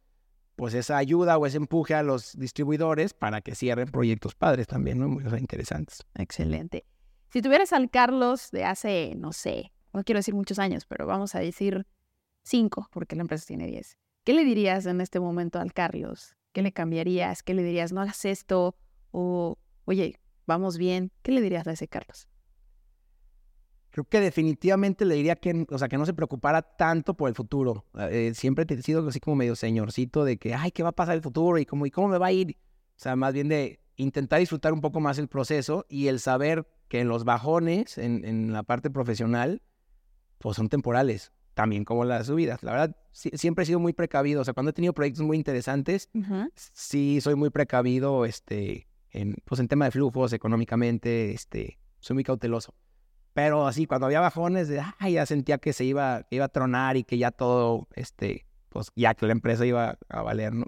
pues 0.56 0.74
esa 0.74 0.96
ayuda 0.96 1.38
o 1.38 1.46
ese 1.46 1.56
empuje 1.56 1.94
a 1.94 2.02
los 2.02 2.36
distribuidores 2.36 3.14
para 3.14 3.40
que 3.40 3.54
cierren 3.54 3.88
proyectos 3.88 4.34
padres 4.34 4.66
también, 4.66 4.98
¿no? 4.98 5.08
Muy 5.08 5.24
interesantes. 5.38 6.04
Excelente. 6.14 6.84
Si 7.30 7.40
tuvieras 7.40 7.72
al 7.72 7.88
Carlos 7.88 8.50
de 8.50 8.64
hace, 8.64 9.14
no 9.16 9.32
sé, 9.32 9.72
no 9.92 10.04
quiero 10.04 10.18
decir 10.18 10.34
muchos 10.34 10.58
años, 10.58 10.84
pero 10.86 11.06
vamos 11.06 11.34
a 11.34 11.40
decir 11.40 11.86
cinco, 12.42 12.88
porque 12.92 13.16
la 13.16 13.22
empresa 13.22 13.46
tiene 13.46 13.66
diez. 13.66 13.96
¿Qué 14.24 14.34
le 14.34 14.44
dirías 14.44 14.86
en 14.86 15.00
este 15.00 15.20
momento 15.20 15.58
al 15.58 15.72
Carlos? 15.72 16.36
¿Qué 16.52 16.62
le 16.62 16.72
cambiarías? 16.72 17.42
¿Qué 17.42 17.54
le 17.54 17.62
dirías? 17.62 17.92
No 17.92 18.00
hagas 18.00 18.24
esto. 18.24 18.76
O, 19.10 19.58
oye, 19.84 20.20
vamos 20.46 20.78
bien. 20.78 21.10
¿Qué 21.22 21.32
le 21.32 21.40
dirías 21.40 21.66
a 21.66 21.72
ese 21.72 21.88
Carlos? 21.88 22.28
Creo 23.90 24.04
que 24.04 24.20
definitivamente 24.20 25.04
le 25.04 25.14
diría 25.14 25.36
que, 25.36 25.66
o 25.68 25.78
sea, 25.78 25.88
que 25.88 25.98
no 25.98 26.06
se 26.06 26.14
preocupara 26.14 26.62
tanto 26.62 27.14
por 27.14 27.28
el 27.28 27.34
futuro. 27.34 27.84
Eh, 27.98 28.32
siempre 28.34 28.64
he 28.68 28.82
sido 28.82 29.06
así 29.06 29.20
como 29.20 29.36
medio 29.36 29.54
señorcito 29.54 30.24
de 30.24 30.38
que, 30.38 30.54
ay, 30.54 30.70
¿qué 30.70 30.82
va 30.82 30.90
a 30.90 30.92
pasar 30.92 31.14
el 31.14 31.22
futuro? 31.22 31.58
Y 31.58 31.66
cómo, 31.66 31.84
y 31.84 31.90
cómo 31.90 32.08
me 32.08 32.18
va 32.18 32.28
a 32.28 32.32
ir. 32.32 32.56
O 32.96 33.00
sea, 33.02 33.16
más 33.16 33.34
bien 33.34 33.48
de 33.48 33.80
intentar 33.96 34.40
disfrutar 34.40 34.72
un 34.72 34.80
poco 34.80 35.00
más 35.00 35.18
el 35.18 35.28
proceso 35.28 35.84
y 35.90 36.06
el 36.08 36.20
saber 36.20 36.66
que 36.88 37.00
en 37.00 37.08
los 37.08 37.24
bajones, 37.24 37.98
en, 37.98 38.24
en 38.24 38.52
la 38.52 38.62
parte 38.62 38.88
profesional, 38.90 39.60
pues 40.38 40.56
son 40.56 40.70
temporales, 40.70 41.32
también 41.52 41.84
como 41.84 42.04
las 42.04 42.28
subidas. 42.28 42.62
La 42.62 42.72
verdad, 42.72 42.96
siempre 43.12 43.64
he 43.64 43.66
sido 43.66 43.78
muy 43.78 43.92
precavido. 43.92 44.40
O 44.40 44.44
sea, 44.44 44.54
cuando 44.54 44.70
he 44.70 44.72
tenido 44.72 44.94
proyectos 44.94 45.24
muy 45.24 45.36
interesantes, 45.36 46.08
sí 46.54 47.20
soy 47.20 47.34
muy 47.34 47.50
precavido, 47.50 48.24
este, 48.24 48.88
en, 49.12 49.36
pues 49.44 49.60
en 49.60 49.68
tema 49.68 49.84
de 49.84 49.90
flujos, 49.90 50.32
económicamente, 50.32 51.32
este, 51.32 51.78
soy 52.00 52.14
muy 52.14 52.24
cauteloso. 52.24 52.74
Pero 53.34 53.66
así, 53.66 53.86
cuando 53.86 54.06
había 54.06 54.20
bajones, 54.20 54.68
de, 54.68 54.82
ay, 54.98 55.14
ya 55.14 55.26
sentía 55.26 55.58
que 55.58 55.72
se 55.72 55.84
iba, 55.84 56.24
que 56.24 56.36
iba 56.36 56.46
a 56.46 56.48
tronar 56.48 56.96
y 56.96 57.04
que 57.04 57.18
ya 57.18 57.30
todo, 57.30 57.88
este, 57.94 58.46
pues 58.68 58.90
ya 58.94 59.14
que 59.14 59.26
la 59.26 59.32
empresa 59.32 59.64
iba 59.64 59.98
a 60.08 60.22
valer, 60.22 60.54
¿no? 60.54 60.66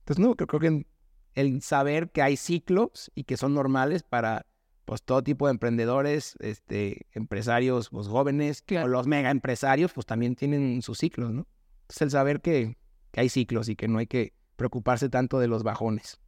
Entonces, 0.00 0.24
no, 0.24 0.34
creo, 0.34 0.46
creo 0.46 0.60
que 0.60 0.86
el 1.34 1.62
saber 1.62 2.10
que 2.10 2.22
hay 2.22 2.36
ciclos 2.36 3.10
y 3.14 3.24
que 3.24 3.36
son 3.36 3.54
normales 3.54 4.02
para 4.02 4.46
pues 4.84 5.04
todo 5.04 5.22
tipo 5.22 5.46
de 5.46 5.52
emprendedores, 5.52 6.34
este, 6.40 7.06
empresarios 7.12 7.90
pues, 7.90 8.08
jóvenes, 8.08 8.64
o 8.82 8.88
los 8.88 9.06
mega 9.06 9.30
empresarios, 9.30 9.92
pues 9.92 10.04
también 10.04 10.34
tienen 10.34 10.82
sus 10.82 10.98
ciclos, 10.98 11.30
¿no? 11.30 11.46
Entonces 11.82 12.02
el 12.02 12.10
saber 12.10 12.40
que, 12.40 12.76
que 13.12 13.20
hay 13.20 13.28
ciclos 13.28 13.68
y 13.68 13.76
que 13.76 13.86
no 13.86 13.98
hay 13.98 14.08
que 14.08 14.34
preocuparse 14.56 15.08
tanto 15.08 15.38
de 15.38 15.46
los 15.46 15.62
bajones. 15.62 16.18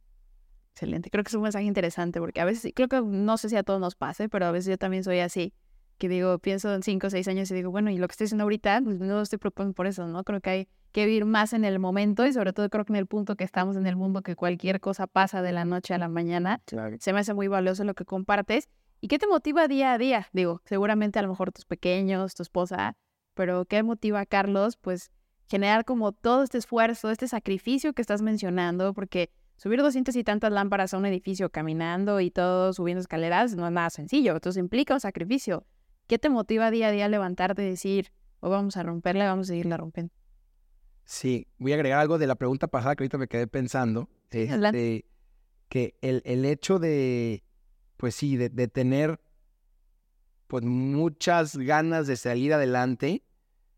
Excelente, 0.73 1.11
creo 1.11 1.23
que 1.23 1.29
es 1.29 1.35
un 1.35 1.43
mensaje 1.43 1.65
interesante 1.65 2.19
porque 2.19 2.41
a 2.41 2.45
veces, 2.45 2.71
creo 2.75 2.87
que 2.87 2.99
no 2.99 3.37
sé 3.37 3.49
si 3.49 3.55
a 3.55 3.63
todos 3.63 3.79
nos 3.79 3.93
pase, 3.93 4.27
pero 4.27 4.47
a 4.47 4.51
veces 4.51 4.71
yo 4.71 4.77
también 4.79 5.03
soy 5.03 5.19
así, 5.19 5.53
que 5.99 6.09
digo, 6.09 6.39
pienso 6.39 6.73
en 6.73 6.81
cinco 6.81 7.07
o 7.07 7.09
seis 7.11 7.27
años 7.27 7.51
y 7.51 7.53
digo, 7.53 7.69
bueno, 7.69 7.91
y 7.91 7.97
lo 7.97 8.07
que 8.07 8.13
estoy 8.13 8.25
haciendo 8.25 8.43
ahorita, 8.43 8.81
pues 8.83 8.99
no 8.99 9.21
estoy 9.21 9.37
preocupando 9.37 9.73
por 9.75 9.85
eso, 9.85 10.07
¿no? 10.07 10.23
Creo 10.23 10.41
que 10.41 10.49
hay 10.49 10.67
que 10.91 11.05
vivir 11.05 11.25
más 11.25 11.53
en 11.53 11.63
el 11.63 11.77
momento 11.77 12.25
y 12.25 12.33
sobre 12.33 12.53
todo 12.53 12.69
creo 12.69 12.85
que 12.85 12.93
en 12.93 12.97
el 12.97 13.05
punto 13.05 13.35
que 13.35 13.43
estamos 13.43 13.77
en 13.77 13.85
el 13.85 13.95
mundo, 13.95 14.23
que 14.23 14.35
cualquier 14.35 14.79
cosa 14.79 15.05
pasa 15.05 15.43
de 15.43 15.51
la 15.51 15.63
noche 15.63 15.93
a 15.93 15.99
la 15.99 16.07
mañana, 16.07 16.59
se 16.99 17.13
me 17.13 17.19
hace 17.19 17.35
muy 17.35 17.47
valioso 17.47 17.83
lo 17.83 17.93
que 17.93 18.05
compartes. 18.05 18.67
¿Y 18.99 19.09
qué 19.09 19.19
te 19.19 19.27
motiva 19.27 19.67
día 19.67 19.93
a 19.93 19.97
día? 19.99 20.27
Digo, 20.33 20.61
seguramente 20.65 21.19
a 21.19 21.21
lo 21.21 21.29
mejor 21.29 21.51
tus 21.51 21.65
pequeños, 21.65 22.33
tu 22.33 22.41
esposa, 22.41 22.95
pero 23.35 23.65
¿qué 23.65 23.83
motiva 23.83 24.21
a 24.21 24.25
Carlos? 24.25 24.77
Pues 24.77 25.11
generar 25.47 25.85
como 25.85 26.13
todo 26.13 26.43
este 26.43 26.57
esfuerzo, 26.57 27.11
este 27.11 27.27
sacrificio 27.27 27.93
que 27.93 28.01
estás 28.01 28.21
mencionando, 28.21 28.93
porque 28.93 29.29
subir 29.63 29.81
200 29.81 30.13
y 30.17 30.25
tantas 30.25 30.51
lámparas 30.51 30.93
a 30.93 30.97
un 30.97 31.05
edificio 31.05 31.49
caminando 31.49 32.19
y 32.19 32.31
todo 32.31 32.73
subiendo 32.73 32.99
escaleras 32.99 33.55
no 33.55 33.65
es 33.65 33.71
nada 33.71 33.89
sencillo, 33.89 34.33
entonces 34.33 34.59
implica 34.59 34.93
un 34.93 34.99
sacrificio. 34.99 35.65
¿Qué 36.07 36.19
te 36.19 36.29
motiva 36.29 36.69
día 36.69 36.89
a 36.89 36.91
día 36.91 37.05
a 37.05 37.07
levantarte 37.07 37.63
y 37.63 37.69
decir, 37.69 38.11
o 38.41 38.47
oh, 38.47 38.49
vamos 38.49 38.75
a 38.75 38.83
romperla, 38.83 39.25
vamos 39.25 39.47
a 39.47 39.51
seguirla 39.53 39.77
rompiendo? 39.77 40.13
Sí, 41.05 41.47
voy 41.59 41.71
a 41.71 41.75
agregar 41.75 42.01
algo 42.01 42.17
de 42.17 42.27
la 42.27 42.35
pregunta 42.35 42.67
pasada 42.67 42.97
que 42.97 43.03
ahorita 43.03 43.17
me 43.17 43.29
quedé 43.29 43.47
pensando. 43.47 44.09
Este, 44.31 45.05
que 45.69 45.95
el, 46.01 46.21
el, 46.25 46.43
hecho 46.43 46.77
de, 46.77 47.45
pues 47.95 48.15
sí, 48.15 48.35
de, 48.35 48.49
de, 48.49 48.67
tener 48.67 49.21
pues 50.47 50.65
muchas 50.65 51.55
ganas 51.55 52.05
de 52.07 52.17
salir 52.17 52.53
adelante, 52.53 53.23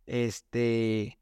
este, 0.08 1.20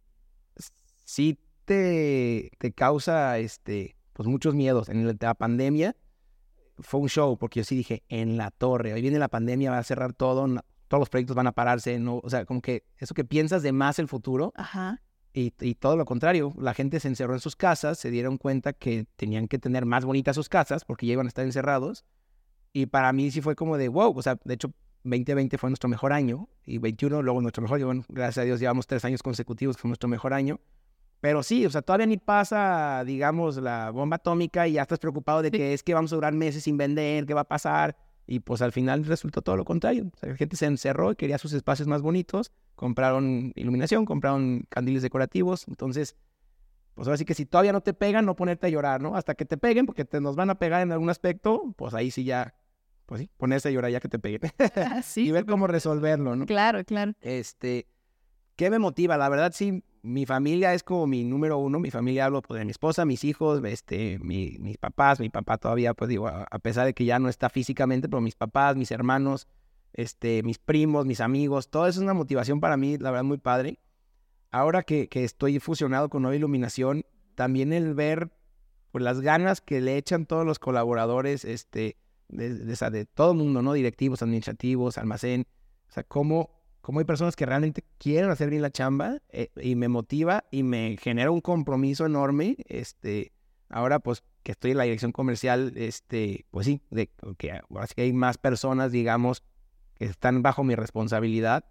sí 1.04 1.38
te, 1.66 2.50
te 2.60 2.72
causa, 2.72 3.40
este, 3.40 3.98
pues 4.14 4.28
muchos 4.28 4.56
miedos. 4.56 4.90
En 4.90 5.06
la 5.20 5.34
pandemia 5.34 5.96
fue 6.80 7.02
un 7.02 7.10
show, 7.10 7.38
porque 7.38 7.60
yo 7.60 7.64
sí 7.64 7.76
dije, 7.76 8.04
en 8.10 8.38
la 8.38 8.52
torre, 8.52 8.94
hoy 8.94 9.02
viene 9.02 9.20
la 9.20 9.28
pandemia, 9.28 9.72
va 9.72 9.78
a 9.78 9.84
cerrar 9.84 10.14
todo, 10.14 10.48
todos 10.88 11.02
los 11.02 11.10
proyectos 11.10 11.36
van 11.36 11.48
a 11.48 11.52
pararse, 11.52 12.00
no, 12.00 12.20
o 12.24 12.30
sea, 12.30 12.46
como 12.46 12.62
que 12.62 12.84
eso 12.98 13.14
que 13.14 13.26
piensas 13.26 13.62
de 13.64 13.72
más 13.72 14.00
el 14.00 14.08
futuro, 14.08 14.54
Ajá. 14.56 15.02
Y, 15.36 15.50
todo 15.76 15.98
lo 15.98 16.06
contrario, 16.06 16.54
la 16.60 16.76
gente 16.76 17.00
se 17.00 17.08
encerró 17.08 17.34
en 17.34 17.40
sus 17.40 17.56
casas, 17.56 17.98
se 17.98 18.12
dieron 18.12 18.38
cuenta 18.38 18.72
que 18.72 19.08
tenían 19.16 19.48
que 19.48 19.58
tener 19.58 19.84
más 19.84 20.06
bonitas 20.06 20.36
sus 20.36 20.48
casas 20.48 20.86
porque 20.86 21.08
ya 21.08 21.14
iban 21.14 21.26
a 21.26 21.30
estar 21.30 21.44
encerrados. 21.44 22.06
Y 22.72 22.86
para 22.86 23.12
mí 23.14 23.32
sí 23.32 23.42
fue 23.42 23.56
como 23.56 23.78
de 23.78 23.88
wow, 23.88 24.16
o 24.16 24.22
sea, 24.22 24.38
de 24.44 24.54
hecho 24.54 24.72
2020 25.04 25.58
fue 25.58 25.72
nuestro 25.72 25.90
mejor 25.90 26.14
año 26.14 26.50
y 26.66 26.78
21 26.78 27.24
luego 27.24 27.42
nuestro 27.42 27.64
mejor, 27.64 27.80
y 27.80 27.84
bueno, 27.84 28.06
gracias 28.10 28.44
a 28.44 28.46
Dios 28.46 28.60
llevamos 28.60 28.86
tres 28.86 29.04
años 29.06 29.24
consecutivos 29.24 29.76
fue 29.78 29.90
nuestro 29.90 30.08
mejor 30.08 30.34
año. 30.34 30.60
Pero 31.24 31.42
sí, 31.42 31.66
o 31.66 31.70
sea, 31.70 31.82
todavía 31.82 32.06
ni 32.06 32.18
pasa, 32.18 33.02
digamos, 33.06 33.56
la 33.56 33.92
bomba 33.92 34.18
atómica 34.18 34.68
y 34.68 34.74
ya 34.74 34.82
estás 34.82 35.00
preocupado 35.00 35.42
de 35.42 35.52
que 35.52 35.74
es 35.74 35.82
que 35.82 35.94
vamos 35.94 36.12
a 36.12 36.16
durar 36.18 36.34
meses 36.34 36.66
sin 36.66 36.76
vender, 36.76 37.26
qué 37.26 37.34
va 37.34 37.42
a 37.42 37.48
pasar. 37.48 37.96
Y 38.28 38.42
pues 38.42 38.62
al 38.62 38.74
final 38.74 39.06
resultó 39.06 39.42
todo 39.42 39.56
lo 39.56 39.64
contrario. 39.64 40.12
O 40.14 40.18
sea, 40.18 40.28
la 40.28 40.36
gente 40.36 40.58
se 40.58 40.66
encerró 40.66 41.14
y 41.14 41.16
quería 41.16 41.38
sus 41.38 41.54
espacios 41.54 41.88
más 41.88 42.02
bonitos, 42.02 42.52
compraron 42.76 43.54
iluminación, 43.56 44.04
compraron 44.04 44.66
candiles 44.68 45.02
decorativos. 45.02 45.66
Entonces, 45.70 46.18
pues 46.94 47.08
ahora 47.08 47.16
sí 47.16 47.24
que 47.24 47.36
si 47.36 47.46
todavía 47.46 47.72
no 47.72 47.80
te 47.80 47.94
pegan, 47.94 48.26
no 48.26 48.36
ponerte 48.36 48.68
a 48.68 48.70
llorar, 48.70 49.02
¿no? 49.02 49.16
Hasta 49.16 49.34
que 49.34 49.46
te 49.46 49.56
peguen, 49.56 49.86
porque 49.86 50.04
te 50.04 50.20
nos 50.20 50.36
van 50.36 50.50
a 50.50 50.60
pegar 50.60 50.82
en 50.82 50.92
algún 50.92 51.10
aspecto, 51.10 51.74
pues 51.78 51.94
ahí 51.94 52.12
sí 52.12 52.26
ya, 52.26 52.54
pues 53.06 53.22
sí, 53.22 53.30
ponerse 53.38 53.70
a 53.70 53.72
llorar 53.72 53.92
ya 53.92 54.02
que 54.02 54.10
te 54.10 54.20
peguen. 54.20 54.42
Ah, 54.76 55.02
y 55.16 55.32
ver 55.32 55.46
cómo 55.46 55.68
resolverlo, 55.68 56.36
¿no? 56.36 56.46
Claro, 56.48 56.84
claro. 56.84 57.14
Este, 57.22 57.88
¿qué 58.58 58.70
me 58.70 58.78
motiva? 58.78 59.16
La 59.16 59.30
verdad 59.30 59.54
sí, 59.56 59.86
mi 60.04 60.26
familia 60.26 60.74
es 60.74 60.84
como 60.84 61.08
mi 61.08 61.24
número 61.24 61.58
uno. 61.58 61.80
Mi 61.80 61.90
familia 61.90 62.26
hablo 62.26 62.42
pues, 62.42 62.60
de 62.60 62.66
mi 62.66 62.72
esposa, 62.72 63.06
mis 63.06 63.24
hijos, 63.24 63.64
este, 63.64 64.20
mi, 64.20 64.58
mis 64.60 64.78
papás. 64.78 65.20
Mi 65.20 65.30
papá 65.30 65.58
todavía, 65.58 65.94
pues 65.94 66.10
digo, 66.10 66.28
a, 66.28 66.60
pesar 66.60 66.86
de 66.86 66.94
que 66.94 67.06
ya 67.06 67.20
no 67.20 67.30
está 67.30 67.50
físicamente, 67.50 68.10
pero 68.10 68.22
mis 68.22 68.36
papás, 68.36 68.76
mis 68.76 68.92
hermanos, 68.92 69.48
este, 69.94 70.44
mis 70.44 70.60
primos, 70.60 71.06
mis 71.06 71.22
amigos, 71.22 71.70
todo 71.70 71.88
eso 71.88 72.02
es 72.02 72.04
una 72.04 72.14
motivación 72.14 72.60
para 72.60 72.76
mí, 72.76 72.98
la 72.98 73.12
verdad, 73.12 73.24
muy 73.24 73.38
padre. 73.38 73.80
Ahora 74.52 74.84
que, 74.84 75.08
que 75.08 75.24
estoy 75.24 75.60
fusionado 75.60 76.10
con 76.10 76.22
Nueva 76.22 76.36
Iluminación, 76.36 77.06
también 77.36 77.72
el 77.72 77.94
ver 77.94 78.30
pues, 78.92 79.04
las 79.06 79.22
ganas 79.22 79.62
que 79.62 79.80
le 79.80 79.96
echan 79.96 80.26
todos 80.26 80.46
los 80.46 80.60
colaboradores, 80.60 81.46
este, 81.46 81.96
de, 82.28 82.54
de, 82.54 82.90
de 82.92 83.06
todo 83.06 83.32
el 83.32 83.38
mundo, 83.38 83.62
¿no? 83.62 83.72
Directivos, 83.72 84.22
administrativos, 84.22 84.98
almacén. 84.98 85.48
O 85.88 85.94
sea, 85.94 86.04
cómo 86.04 86.63
cómo 86.84 87.00
hay 87.00 87.06
personas 87.06 87.38
que 87.38 87.46
realmente 87.46 87.86
quieren 87.98 88.30
hacer 88.30 88.50
bien 88.50 88.62
la 88.62 88.70
chamba 88.70 89.22
eh, 89.30 89.50
y 89.56 89.76
me 89.76 89.88
motiva 89.88 90.44
y 90.52 90.64
me 90.64 90.98
genera 91.02 91.32
un 91.32 91.40
compromiso 91.40 92.06
enorme. 92.06 92.58
Este, 92.68 93.32
ahora 93.70 94.00
pues 94.00 94.22
que 94.44 94.52
estoy 94.52 94.72
en 94.72 94.78
la 94.78 94.84
dirección 94.84 95.14
comercial, 95.14 95.72
este, 95.78 96.46
pues 96.52 96.66
sí, 96.66 96.82
de 96.92 97.10
que 97.38 97.54
ahora 97.70 97.88
sí 97.88 97.94
que 97.96 98.02
hay 98.02 98.12
más 98.12 98.38
personas, 98.38 98.92
digamos, 98.92 99.44
que 99.96 100.04
están 100.04 100.42
bajo 100.42 100.66
mi 100.66 100.76
responsabilidad, 100.76 101.64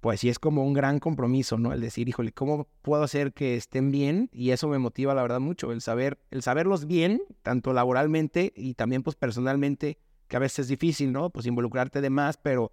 pues 0.00 0.20
sí 0.20 0.28
es 0.28 0.38
como 0.38 0.64
un 0.64 0.72
gran 0.72 1.00
compromiso, 1.00 1.58
¿no? 1.58 1.72
El 1.72 1.80
decir, 1.80 2.08
híjole, 2.08 2.30
¿cómo 2.30 2.68
puedo 2.80 3.02
hacer 3.02 3.32
que 3.32 3.56
estén 3.56 3.90
bien? 3.90 4.30
Y 4.32 4.50
eso 4.50 4.68
me 4.68 4.78
motiva, 4.78 5.14
la 5.14 5.22
verdad, 5.22 5.40
mucho, 5.40 5.72
el 5.72 5.80
saber, 5.80 6.20
el 6.30 6.42
saberlos 6.42 6.86
bien, 6.86 7.22
tanto 7.42 7.72
laboralmente 7.72 8.52
y 8.54 8.74
también, 8.74 9.02
pues, 9.02 9.16
personalmente, 9.16 9.98
que 10.28 10.36
a 10.36 10.40
veces 10.40 10.60
es 10.60 10.68
difícil, 10.68 11.12
¿no? 11.12 11.30
Pues 11.30 11.46
involucrarte 11.46 12.00
de 12.00 12.10
más, 12.10 12.36
pero, 12.36 12.72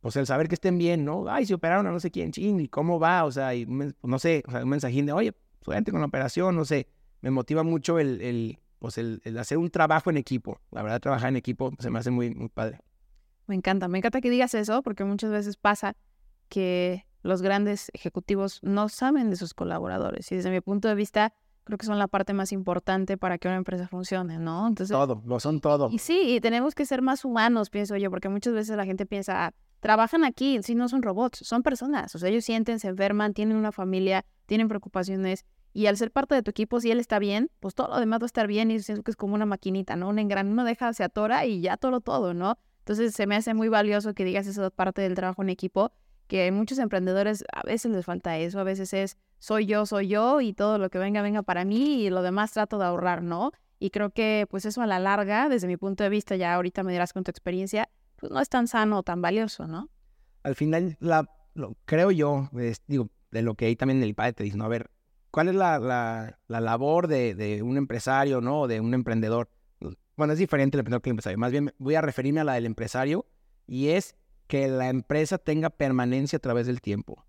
pues, 0.00 0.16
el 0.16 0.26
saber 0.26 0.48
que 0.48 0.54
estén 0.54 0.78
bien, 0.78 1.04
¿no? 1.04 1.24
Ay, 1.28 1.46
se 1.46 1.54
operaron 1.54 1.86
a 1.86 1.90
no 1.90 2.00
sé 2.00 2.10
quién, 2.10 2.32
ching, 2.32 2.60
¿y 2.60 2.68
cómo 2.68 2.98
va? 2.98 3.24
O 3.24 3.32
sea, 3.32 3.54
y, 3.54 3.66
no 3.66 4.18
sé, 4.18 4.42
o 4.46 4.50
sea, 4.50 4.62
un 4.62 4.68
mensajín 4.68 5.06
de, 5.06 5.12
oye, 5.12 5.34
suerte 5.62 5.90
con 5.90 6.00
la 6.00 6.06
operación, 6.06 6.56
no 6.56 6.64
sé, 6.64 6.88
me 7.20 7.30
motiva 7.30 7.62
mucho 7.62 7.98
el, 7.98 8.20
el 8.20 8.58
pues, 8.80 8.98
el, 8.98 9.20
hacer 9.38 9.58
un 9.58 9.70
trabajo 9.70 10.10
en 10.10 10.16
equipo. 10.16 10.58
La 10.72 10.82
verdad, 10.82 11.00
trabajar 11.00 11.28
en 11.28 11.36
equipo 11.36 11.70
se 11.78 11.90
me 11.90 11.98
hace 11.98 12.10
muy, 12.10 12.34
muy 12.34 12.48
padre. 12.48 12.80
Me 13.46 13.54
encanta, 13.54 13.88
me 13.88 13.98
encanta 13.98 14.20
que 14.20 14.30
digas 14.30 14.54
eso, 14.54 14.82
porque 14.82 15.04
muchas 15.04 15.30
veces 15.30 15.56
pasa 15.56 15.96
que 16.48 17.06
los 17.22 17.42
grandes 17.42 17.90
ejecutivos 17.92 18.60
no 18.62 18.88
saben 18.88 19.28
de 19.28 19.36
sus 19.36 19.54
colaboradores. 19.54 20.32
Y 20.32 20.36
desde 20.36 20.50
mi 20.50 20.60
punto 20.60 20.88
de 20.88 20.94
vista, 20.94 21.34
creo 21.64 21.76
que 21.76 21.84
son 21.84 21.98
la 21.98 22.08
parte 22.08 22.32
más 22.32 22.52
importante 22.52 23.18
para 23.18 23.38
que 23.38 23.48
una 23.48 23.58
empresa 23.58 23.86
funcione, 23.86 24.38
¿no? 24.38 24.66
Entonces, 24.66 24.96
todo, 24.96 25.22
lo 25.26 25.38
son 25.40 25.60
todo. 25.60 25.90
Y 25.90 25.98
sí, 25.98 26.36
y 26.36 26.40
tenemos 26.40 26.74
que 26.74 26.86
ser 26.86 27.02
más 27.02 27.24
humanos, 27.24 27.68
pienso 27.68 27.96
yo, 27.96 28.10
porque 28.10 28.28
muchas 28.28 28.54
veces 28.54 28.76
la 28.76 28.86
gente 28.86 29.04
piensa, 29.04 29.46
ah, 29.46 29.54
trabajan 29.80 30.24
aquí, 30.24 30.62
si 30.62 30.74
no 30.74 30.88
son 30.88 31.02
robots, 31.02 31.40
son 31.42 31.62
personas. 31.62 32.14
O 32.14 32.18
sea, 32.18 32.28
ellos 32.28 32.44
sienten, 32.44 32.78
se 32.78 32.88
enferman, 32.88 33.34
tienen 33.34 33.56
una 33.56 33.72
familia, 33.72 34.24
tienen 34.46 34.68
preocupaciones. 34.68 35.44
Y 35.72 35.86
al 35.86 35.96
ser 35.96 36.10
parte 36.10 36.34
de 36.34 36.42
tu 36.42 36.50
equipo, 36.50 36.80
si 36.80 36.90
él 36.90 37.00
está 37.00 37.18
bien, 37.18 37.50
pues 37.60 37.74
todo 37.74 37.88
lo 37.88 38.00
demás 38.00 38.20
va 38.20 38.24
a 38.24 38.26
estar 38.26 38.46
bien 38.46 38.70
y 38.70 38.80
siento 38.80 39.02
que 39.02 39.10
es 39.10 39.16
como 39.16 39.34
una 39.34 39.46
maquinita, 39.46 39.96
¿no? 39.96 40.08
Un 40.08 40.18
engrane, 40.18 40.50
uno 40.50 40.64
deja, 40.64 40.92
se 40.92 41.04
atora 41.04 41.46
y 41.46 41.60
ya 41.60 41.76
todo, 41.76 42.00
todo, 42.00 42.34
¿no? 42.34 42.58
Entonces 42.80 43.14
se 43.14 43.26
me 43.26 43.36
hace 43.36 43.54
muy 43.54 43.68
valioso 43.68 44.14
que 44.14 44.24
digas 44.24 44.46
esa 44.46 44.70
parte 44.70 45.00
del 45.02 45.14
trabajo 45.14 45.42
en 45.42 45.50
equipo, 45.50 45.92
que 46.26 46.50
muchos 46.50 46.78
emprendedores 46.78 47.44
a 47.52 47.62
veces 47.62 47.92
les 47.92 48.04
falta 48.04 48.38
eso, 48.38 48.58
a 48.58 48.64
veces 48.64 48.92
es 48.92 49.16
soy 49.38 49.66
yo, 49.66 49.86
soy 49.86 50.08
yo 50.08 50.40
y 50.40 50.52
todo 50.52 50.78
lo 50.78 50.90
que 50.90 50.98
venga, 50.98 51.22
venga 51.22 51.42
para 51.42 51.64
mí 51.64 52.02
y 52.02 52.10
lo 52.10 52.22
demás 52.22 52.52
trato 52.52 52.78
de 52.78 52.86
ahorrar, 52.86 53.22
¿no? 53.22 53.52
Y 53.78 53.90
creo 53.90 54.10
que 54.10 54.46
pues 54.50 54.64
eso 54.64 54.82
a 54.82 54.86
la 54.86 54.98
larga, 54.98 55.48
desde 55.48 55.66
mi 55.66 55.76
punto 55.76 56.04
de 56.04 56.10
vista, 56.10 56.36
ya 56.36 56.54
ahorita 56.54 56.82
me 56.82 56.92
dirás 56.92 57.12
con 57.12 57.24
tu 57.24 57.30
experiencia, 57.30 57.88
pues 58.20 58.30
no 58.32 58.40
es 58.40 58.48
tan 58.48 58.68
sano 58.68 58.98
o 58.98 59.02
tan 59.02 59.22
valioso, 59.22 59.66
¿no? 59.66 59.88
Al 60.42 60.54
final, 60.54 60.96
la, 61.00 61.28
lo, 61.54 61.76
creo 61.84 62.10
yo, 62.10 62.48
digo, 62.86 63.10
de 63.30 63.42
lo 63.42 63.54
que 63.54 63.66
ahí 63.66 63.76
también 63.76 64.02
el 64.02 64.14
padre 64.14 64.34
te 64.34 64.44
dice, 64.44 64.56
¿no? 64.56 64.64
A 64.64 64.68
ver, 64.68 64.90
¿cuál 65.30 65.48
es 65.48 65.54
la, 65.54 65.78
la, 65.78 66.38
la 66.46 66.60
labor 66.60 67.08
de, 67.08 67.34
de, 67.34 67.62
un 67.62 67.76
empresario, 67.76 68.40
¿no? 68.40 68.62
O 68.62 68.68
de 68.68 68.80
un 68.80 68.94
emprendedor 68.94 69.48
bueno, 70.20 70.34
es 70.34 70.38
diferente 70.38 70.76
el 70.76 70.80
emprendedor 70.80 71.00
que 71.00 71.08
el 71.08 71.12
empresario. 71.12 71.38
Más 71.38 71.50
bien 71.50 71.72
voy 71.78 71.94
a 71.94 72.02
referirme 72.02 72.40
a 72.40 72.44
la 72.44 72.52
del 72.52 72.66
empresario 72.66 73.24
y 73.66 73.88
es 73.88 74.16
que 74.48 74.68
la 74.68 74.90
empresa 74.90 75.38
tenga 75.38 75.70
permanencia 75.70 76.36
a 76.36 76.40
través 76.40 76.66
del 76.66 76.82
tiempo. 76.82 77.24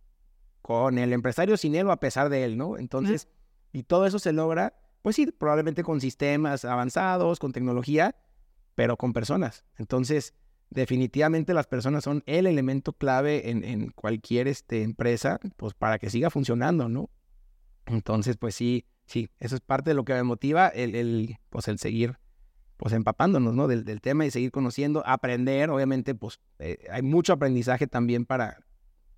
Con 0.61 0.97
el 0.97 1.13
empresario 1.13 1.55
sin 1.55 1.73
él 1.75 1.87
o 1.87 1.93
a 1.93 2.01
pesar 2.01 2.27
de 2.27 2.43
él, 2.43 2.57
¿no? 2.57 2.77
Entonces, 2.77 3.29
y 3.71 3.83
todo 3.83 4.05
eso 4.05 4.19
se 4.19 4.33
logra, 4.33 4.73
pues 5.03 5.15
sí, 5.15 5.27
probablemente 5.27 5.83
con 5.83 6.01
sistemas 6.01 6.65
avanzados, 6.65 7.39
con 7.39 7.53
tecnología, 7.53 8.13
pero 8.75 8.97
con 8.97 9.13
personas. 9.13 9.63
Entonces, 9.77 10.33
definitivamente 10.71 11.53
las 11.53 11.67
personas 11.67 12.03
son 12.03 12.23
el 12.25 12.47
elemento 12.47 12.93
clave 12.93 13.51
en, 13.51 13.63
en 13.63 13.91
cualquier 13.91 14.47
este, 14.47 14.81
empresa, 14.81 15.39
pues 15.57 15.73
para 15.75 15.99
que 15.99 16.09
siga 16.09 16.29
funcionando, 16.31 16.89
¿no? 16.89 17.09
Entonces, 17.85 18.37
pues 18.37 18.55
sí, 18.55 18.85
sí, 19.05 19.29
eso 19.39 19.55
es 19.55 19.61
parte 19.61 19.91
de 19.91 19.93
lo 19.93 20.05
que 20.05 20.13
me 20.13 20.23
motiva, 20.23 20.67
el, 20.69 20.95
el 20.95 21.37
pues 21.49 21.67
el 21.67 21.77
seguir 21.77 22.17
pues 22.77 22.93
empapándonos, 22.93 23.53
¿no? 23.53 23.67
Del, 23.67 24.01
tema 24.01 24.25
y 24.25 24.31
seguir 24.31 24.49
conociendo, 24.49 25.03
aprender, 25.05 25.69
obviamente, 25.69 26.15
pues 26.15 26.39
eh, 26.57 26.79
hay 26.91 27.03
mucho 27.03 27.33
aprendizaje 27.33 27.85
también 27.85 28.25
para, 28.25 28.57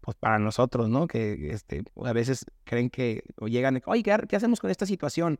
pues 0.02 0.18
para 0.18 0.38
nosotros, 0.38 0.89
¿no? 0.89 1.08
Que 1.08 1.52
este, 1.52 1.82
a 2.04 2.12
veces 2.12 2.46
creen 2.66 2.89
que, 2.89 3.24
o 3.38 3.48
llegan, 3.48 3.82
oye, 3.86 4.04
¿qué, 4.04 4.36
hacemos 4.36 4.60
con 4.60 4.70
esta 4.70 4.86
situación? 4.86 5.39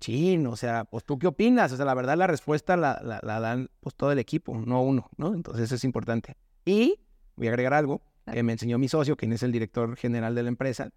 Chin, 0.00 0.46
o 0.46 0.56
sea, 0.56 0.84
pues 0.84 1.04
tú 1.04 1.18
qué 1.18 1.26
opinas? 1.26 1.72
O 1.72 1.76
sea, 1.76 1.84
la 1.84 1.94
verdad 1.94 2.16
la 2.16 2.26
respuesta 2.26 2.76
la, 2.76 3.00
la, 3.02 3.40
dan 3.40 3.70
pues 3.80 3.94
todo 3.94 4.12
el 4.12 4.18
equipo, 4.18 4.56
no 4.58 4.82
uno, 4.82 5.08
¿no? 5.16 5.34
Entonces 5.34 5.64
eso 5.64 5.74
es 5.74 5.84
importante. 5.84 6.36
Y 6.64 7.00
voy 7.36 7.46
a 7.46 7.50
agregar 7.50 7.74
algo 7.74 8.02
que 8.32 8.42
me 8.42 8.52
enseñó 8.52 8.78
mi 8.78 8.88
socio, 8.88 9.16
quien 9.16 9.32
es 9.32 9.42
el 9.42 9.52
director 9.52 9.96
general 9.96 10.34
de 10.34 10.42
la 10.42 10.48
empresa, 10.48 10.90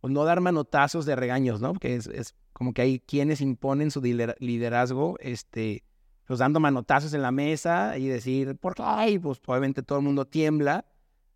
pues 0.00 0.12
no 0.12 0.24
dar 0.24 0.40
manotazos 0.40 1.04
de 1.04 1.16
regaños, 1.16 1.60
¿no? 1.60 1.72
Porque 1.72 1.96
es, 1.96 2.06
es 2.06 2.34
como 2.52 2.72
que 2.72 2.82
hay 2.82 3.00
quienes 3.00 3.40
imponen 3.40 3.90
su 3.90 4.00
liderazgo, 4.00 5.16
este, 5.20 5.84
pues 6.26 6.38
dando 6.38 6.60
manotazos 6.60 7.12
en 7.14 7.22
la 7.22 7.32
mesa 7.32 7.98
y 7.98 8.06
decir, 8.06 8.56
¿por 8.56 8.74
qué? 8.74 9.20
pues 9.20 9.40
probablemente 9.40 9.82
todo 9.82 9.98
el 9.98 10.04
mundo 10.04 10.26
tiembla, 10.26 10.84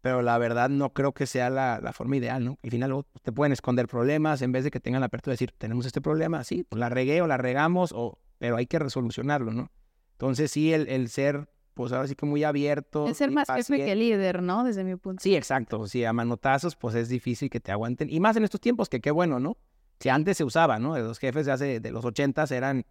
pero 0.01 0.23
la 0.23 0.39
verdad 0.39 0.69
no 0.69 0.93
creo 0.93 1.13
que 1.13 1.27
sea 1.27 1.51
la, 1.51 1.93
forma 1.93 2.17
ideal, 2.17 2.45
¿no? 2.45 2.59
Al 2.63 2.71
final 2.71 3.05
te 3.23 3.33
pueden 3.33 3.53
esconder 3.53 3.87
problemas 3.87 4.43
en 4.43 4.53
vez 4.53 4.65
de 4.65 4.71
que 4.71 4.81
tengan 4.81 5.01
la 5.01 5.07
apertura 5.07 5.33
de 5.33 5.35
decir, 5.35 5.55
tenemos 5.59 5.87
este 5.87 6.01
problema, 6.01 6.45
sí, 6.45 6.65
pues 6.69 6.81
la 6.81 6.89
regué 6.89 7.23
o 7.23 7.27
la 7.27 7.37
regamos, 7.37 7.93
o, 7.95 8.19
pero 8.39 8.57
hay 8.57 8.67
que 8.67 8.79
resolucionarlo, 8.79 9.53
¿no? 9.53 9.71
Entonces 10.13 10.51
sí, 10.51 10.73
el, 10.73 10.89
el 10.89 11.09
ser, 11.09 11.49
pues 11.75 11.93
ahora 11.93 12.09
sí 12.09 12.15
que 12.15 12.27
muy 12.27 12.45
abierto. 12.45 13.07
El 13.07 13.15
ser 13.15 13.31
más 13.31 13.49
jefe 13.49 13.77
que 13.77 13.95
líder, 13.95 14.43
¿no? 14.43 14.65
Desde 14.65 14.85
mi 14.85 14.97
punto. 14.97 15.23
Sí, 15.23 15.35
exacto. 15.37 15.87
Sí, 15.87 16.05
a 16.05 16.13
manotazos, 16.13 16.77
pues 16.77 16.95
es 16.95 17.09
difícil 17.09 17.49
que 17.51 17.61
te 17.61 17.73
aguanten. 17.73 18.09
Y 18.11 18.21
más 18.21 18.37
en 18.37 18.45
estos 18.45 18.61
tiempos, 18.61 18.89
que 18.89 19.01
qué 19.01 19.11
bueno, 19.11 19.41
¿no? 19.41 19.57
Si 19.99 20.09
antes 20.09 20.37
se 20.37 20.45
usaba, 20.45 20.79
¿no? 20.79 20.99
Los 20.99 21.19
jefes 21.19 21.47
de 21.47 21.53
hace, 21.53 21.81
de 21.81 21.91
los 21.91 22.05
ochentas 22.05 22.51
eran 22.51 22.87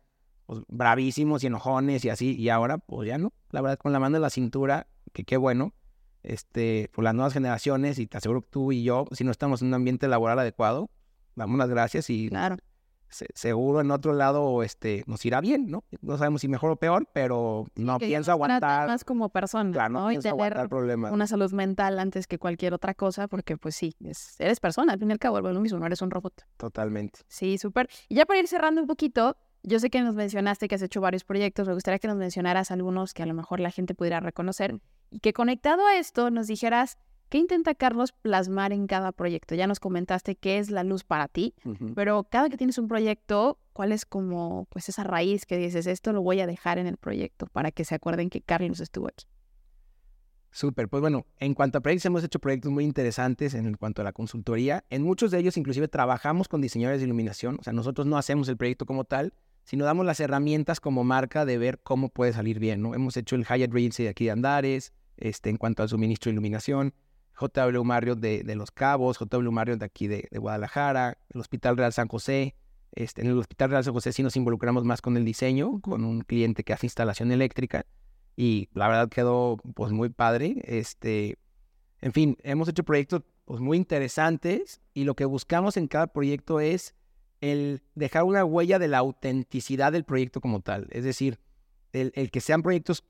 pues, 0.50 0.62
bravísimos 0.68 1.44
y 1.44 1.48
enojones 1.48 2.04
y 2.06 2.10
así, 2.10 2.36
y 2.36 2.50
ahora 2.50 2.80
pues 2.80 3.08
ya 3.08 3.20
no, 3.20 3.34
la 3.52 3.62
verdad 3.62 3.78
con 3.78 3.94
la 3.94 4.00
mano 4.00 4.16
en 4.16 4.24
la 4.24 4.32
cintura, 4.32 4.88
que 5.14 5.24
qué 5.24 5.38
bueno, 5.38 5.76
este, 6.24 6.90
por 6.94 7.04
las 7.04 7.14
nuevas 7.14 7.34
generaciones 7.34 8.00
y 8.00 8.08
te 8.08 8.18
aseguro 8.18 8.42
que 8.42 8.50
tú 8.50 8.72
y 8.72 8.84
yo, 8.84 9.06
si 9.12 9.24
no 9.24 9.32
estamos 9.32 9.62
en 9.62 9.70
un 9.70 9.74
ambiente 9.76 10.08
laboral 10.08 10.40
adecuado, 10.40 10.90
damos 11.36 11.58
las 11.58 11.70
gracias 11.70 12.10
y 12.10 12.30
claro. 12.30 12.58
seguro 13.08 13.82
en 13.82 13.92
otro 13.92 14.14
lado 14.14 14.62
este, 14.64 15.04
nos 15.08 15.26
irá 15.26 15.42
bien, 15.42 15.70
¿no? 15.70 15.84
No 16.02 16.18
sabemos 16.18 16.42
si 16.42 16.48
mejor 16.48 16.72
o 16.72 16.76
peor, 16.76 17.08
pero 17.14 17.68
no 17.76 17.98
pienso 17.98 18.32
aguantar. 18.32 18.88
Más 18.88 19.04
como 19.04 19.30
persona, 19.30 19.90
¿no? 19.90 20.12
y 20.12 20.20
tener 20.20 20.68
problemas. 20.68 21.12
una 21.12 21.28
salud 21.28 21.52
mental 21.54 22.00
antes 22.00 22.28
que 22.28 22.38
cualquier 22.38 22.74
otra 22.74 22.94
cosa, 22.94 23.28
porque 23.28 23.58
pues 23.58 23.76
sí, 23.76 23.96
eres 24.40 24.60
persona, 24.60 24.94
al 24.94 25.00
fin 25.00 25.10
y 25.10 25.14
al 25.14 25.20
cabo, 25.20 25.38
es 25.38 25.44
lo 25.44 25.62
mismo, 25.62 25.80
no 25.80 25.86
eres 25.86 26.02
un 26.02 26.12
robot. 26.12 26.46
Totalmente. 26.58 27.20
Sí, 27.28 27.58
súper. 27.58 27.90
Y 28.10 28.16
ya 28.16 28.26
para 28.26 28.40
ir 28.40 28.48
cerrando 28.48 28.82
un 28.82 28.88
poquito, 28.88 29.38
yo 29.64 29.80
sé 29.80 29.90
que 29.90 30.02
nos 30.02 30.16
mencionaste 30.16 30.68
que 30.68 30.76
has 30.76 30.82
hecho 30.82 31.02
varios 31.02 31.24
proyectos, 31.24 31.68
me 31.68 31.74
gustaría 31.74 32.00
que 32.00 32.08
nos 32.08 32.18
mencionaras 32.18 32.72
algunos 32.72 33.14
que 33.14 33.24
a 33.24 33.26
lo 33.26 33.34
mejor 33.34 33.60
la 33.60 33.72
gente 33.72 33.94
pudiera 33.94 34.20
reconocer 34.20 34.80
y 35.12 35.20
que 35.20 35.34
conectado 35.34 35.86
a 35.86 35.98
esto 35.98 36.32
nos 36.32 36.48
dijeras 36.48 36.98
qué 37.30 37.38
intenta 37.38 37.76
Carlos 37.76 38.12
plasmar 38.12 38.74
en 38.74 38.88
cada 38.88 39.12
proyecto. 39.12 39.56
Ya 39.56 39.68
nos 39.68 39.80
comentaste 39.80 40.36
qué 40.36 40.58
es 40.58 40.72
la 40.72 40.84
luz 40.84 41.04
para 41.04 41.28
ti, 41.28 41.54
pero 41.96 42.24
cada 42.24 42.50
que 42.50 42.58
tienes 42.58 42.78
un 42.78 42.88
proyecto, 42.88 43.60
¿cuál 43.74 43.92
es 43.92 44.06
como 44.06 44.66
pues 44.70 44.90
esa 44.90 45.04
raíz 45.04 45.46
que 45.46 45.58
dices, 45.58 45.88
esto 45.88 46.12
lo 46.12 46.22
voy 46.22 46.42
a 46.42 46.48
dejar 46.48 46.80
en 46.80 46.88
el 46.88 46.98
proyecto 46.98 47.46
para 47.48 47.72
que 47.72 47.86
se 47.86 47.96
acuerden 47.96 48.30
que 48.30 48.42
Carlos 48.42 48.80
estuvo 48.80 49.08
aquí? 49.08 49.26
Súper, 50.52 50.90
pues 50.90 51.02
bueno, 51.02 51.28
en 51.38 51.54
cuanto 51.54 51.78
a 51.78 51.82
proyectos, 51.82 52.08
hemos 52.08 52.24
hecho 52.24 52.40
proyectos 52.40 52.72
muy 52.72 52.84
interesantes 52.84 53.54
en 53.54 53.76
cuanto 53.76 54.02
a 54.02 54.06
la 54.06 54.14
consultoría. 54.14 54.84
En 54.90 55.04
muchos 55.04 55.30
de 55.30 55.38
ellos 55.38 55.58
inclusive 55.58 55.88
trabajamos 55.88 56.48
con 56.48 56.60
diseñadores 56.60 57.02
de 57.02 57.06
iluminación, 57.06 57.58
o 57.60 57.64
sea, 57.64 57.72
nosotros 57.72 58.08
no 58.08 58.18
hacemos 58.18 58.50
el 58.50 58.58
proyecto 58.58 58.88
como 58.88 59.04
tal, 59.04 59.34
sino 59.64 59.86
damos 59.86 60.08
las 60.08 60.20
herramientas 60.20 60.80
como 60.80 61.04
marca 61.04 61.46
de 61.46 61.60
ver 61.60 61.80
cómo 61.84 62.10
puede 62.10 62.34
salir 62.34 62.58
bien, 62.58 62.82
¿no? 62.82 62.96
Hemos 62.96 63.16
hecho 63.18 63.36
el 63.36 63.46
Hyatt 63.46 63.72
Regency 63.72 64.04
de 64.04 64.10
aquí 64.10 64.26
de 64.26 64.32
Andares, 64.32 64.94
este, 65.20 65.50
en 65.50 65.58
cuanto 65.58 65.84
al 65.84 65.90
suministro 65.90 66.30
de 66.30 66.34
iluminación, 66.34 66.94
JW 67.40 67.84
Marriott 67.84 68.20
de, 68.20 68.44
de 68.44 68.56
Los 68.56 68.72
Cabos, 68.72 69.18
JW 69.20 69.52
Marriott 69.52 69.80
de 69.80 69.86
aquí 69.86 70.08
de, 70.08 70.28
Guadalajara, 70.32 71.18
el 71.30 71.40
Hospital 71.40 71.78
Real 71.78 71.94
San 71.94 72.08
José. 72.08 72.56
Este, 72.92 73.22
en 73.22 73.28
el 73.28 73.38
Hospital 73.38 73.70
Real 73.70 73.84
San 73.84 73.94
José 73.94 74.12
sí 74.12 74.24
nos 74.24 74.36
involucramos 74.36 74.84
más 74.84 75.02
con 75.02 75.16
el 75.16 75.24
diseño, 75.24 75.80
con 75.80 76.04
un 76.04 76.22
cliente 76.22 76.64
que 76.64 76.74
hace 76.74 76.88
instalación 76.88 77.32
eléctrica 77.32 77.86
y 78.36 78.70
la 78.74 78.88
verdad 78.88 79.10
quedó 79.10 79.58
pues 79.76 79.92
muy 79.92 80.08
padre. 80.08 80.62
Este, 80.64 81.38
en 82.00 82.14
fin, 82.14 82.38
hemos 82.42 82.70
hecho 82.70 82.86
proyectos 82.86 83.24
pues, 83.44 83.60
muy 83.60 83.76
interesantes 83.76 84.80
y 84.94 85.04
lo 85.04 85.14
que 85.16 85.26
buscamos 85.26 85.76
en 85.76 85.88
cada 85.88 86.08
proyecto 86.08 86.62
es 86.62 86.96
el 87.42 87.82
dejar 87.96 88.24
una 88.24 88.46
huella 88.46 88.80
de 88.80 88.88
la 88.88 89.00
autenticidad 89.00 89.92
del 89.92 90.06
proyecto 90.06 90.40
como 90.40 90.62
tal. 90.62 90.88
Es 90.92 91.04
decir, 91.04 91.38
el, 91.92 92.32
que 92.32 92.40
sean 92.40 92.62
proyectos 92.62 93.04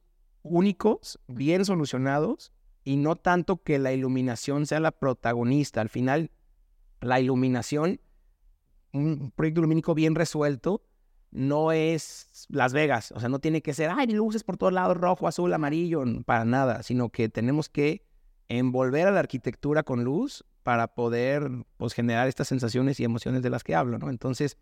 únicos, 0.50 1.20
bien 1.28 1.66
solucionados 1.66 2.52
y 2.84 2.98
no 2.98 3.16
tanto 3.16 3.62
que 3.62 3.80
la 3.80 3.94
iluminación 3.94 4.66
sea 4.66 4.80
la 4.80 4.92
protagonista. 4.92 5.82
Al 5.82 5.90
final, 5.90 6.32
la 7.02 7.20
iluminación, 7.20 8.02
un 8.92 9.32
proyecto 9.32 9.62
lumínico 9.62 9.94
bien 9.94 10.16
resuelto, 10.16 10.84
no 11.32 11.72
es 11.72 12.48
Las 12.50 12.74
Vegas. 12.74 13.12
O 13.12 13.20
sea, 13.20 13.30
no 13.30 13.40
tiene 13.40 13.62
que 13.62 13.74
ser, 13.74 13.92
ay, 13.92 14.08
luces 14.08 14.44
por 14.44 14.58
todos 14.58 14.74
lados, 14.74 14.98
rojo, 14.98 15.28
azul, 15.28 15.54
amarillo, 15.54 16.04
para 16.26 16.46
nada, 16.46 16.84
sino 16.84 17.10
que 17.10 17.30
tenemos 17.30 17.70
que 17.70 18.06
envolver 18.48 19.08
a 19.08 19.12
la 19.12 19.20
arquitectura 19.20 19.84
con 19.84 20.04
luz 20.04 20.44
para 20.64 20.88
poder 20.88 21.50
pues, 21.78 21.94
generar 21.94 22.28
estas 22.28 22.48
sensaciones 22.48 23.00
y 23.00 23.04
emociones 23.04 23.44
de 23.44 23.50
las 23.50 23.64
que 23.64 23.76
hablo, 23.76 24.00
¿no? 24.00 24.10
Entonces, 24.10 24.58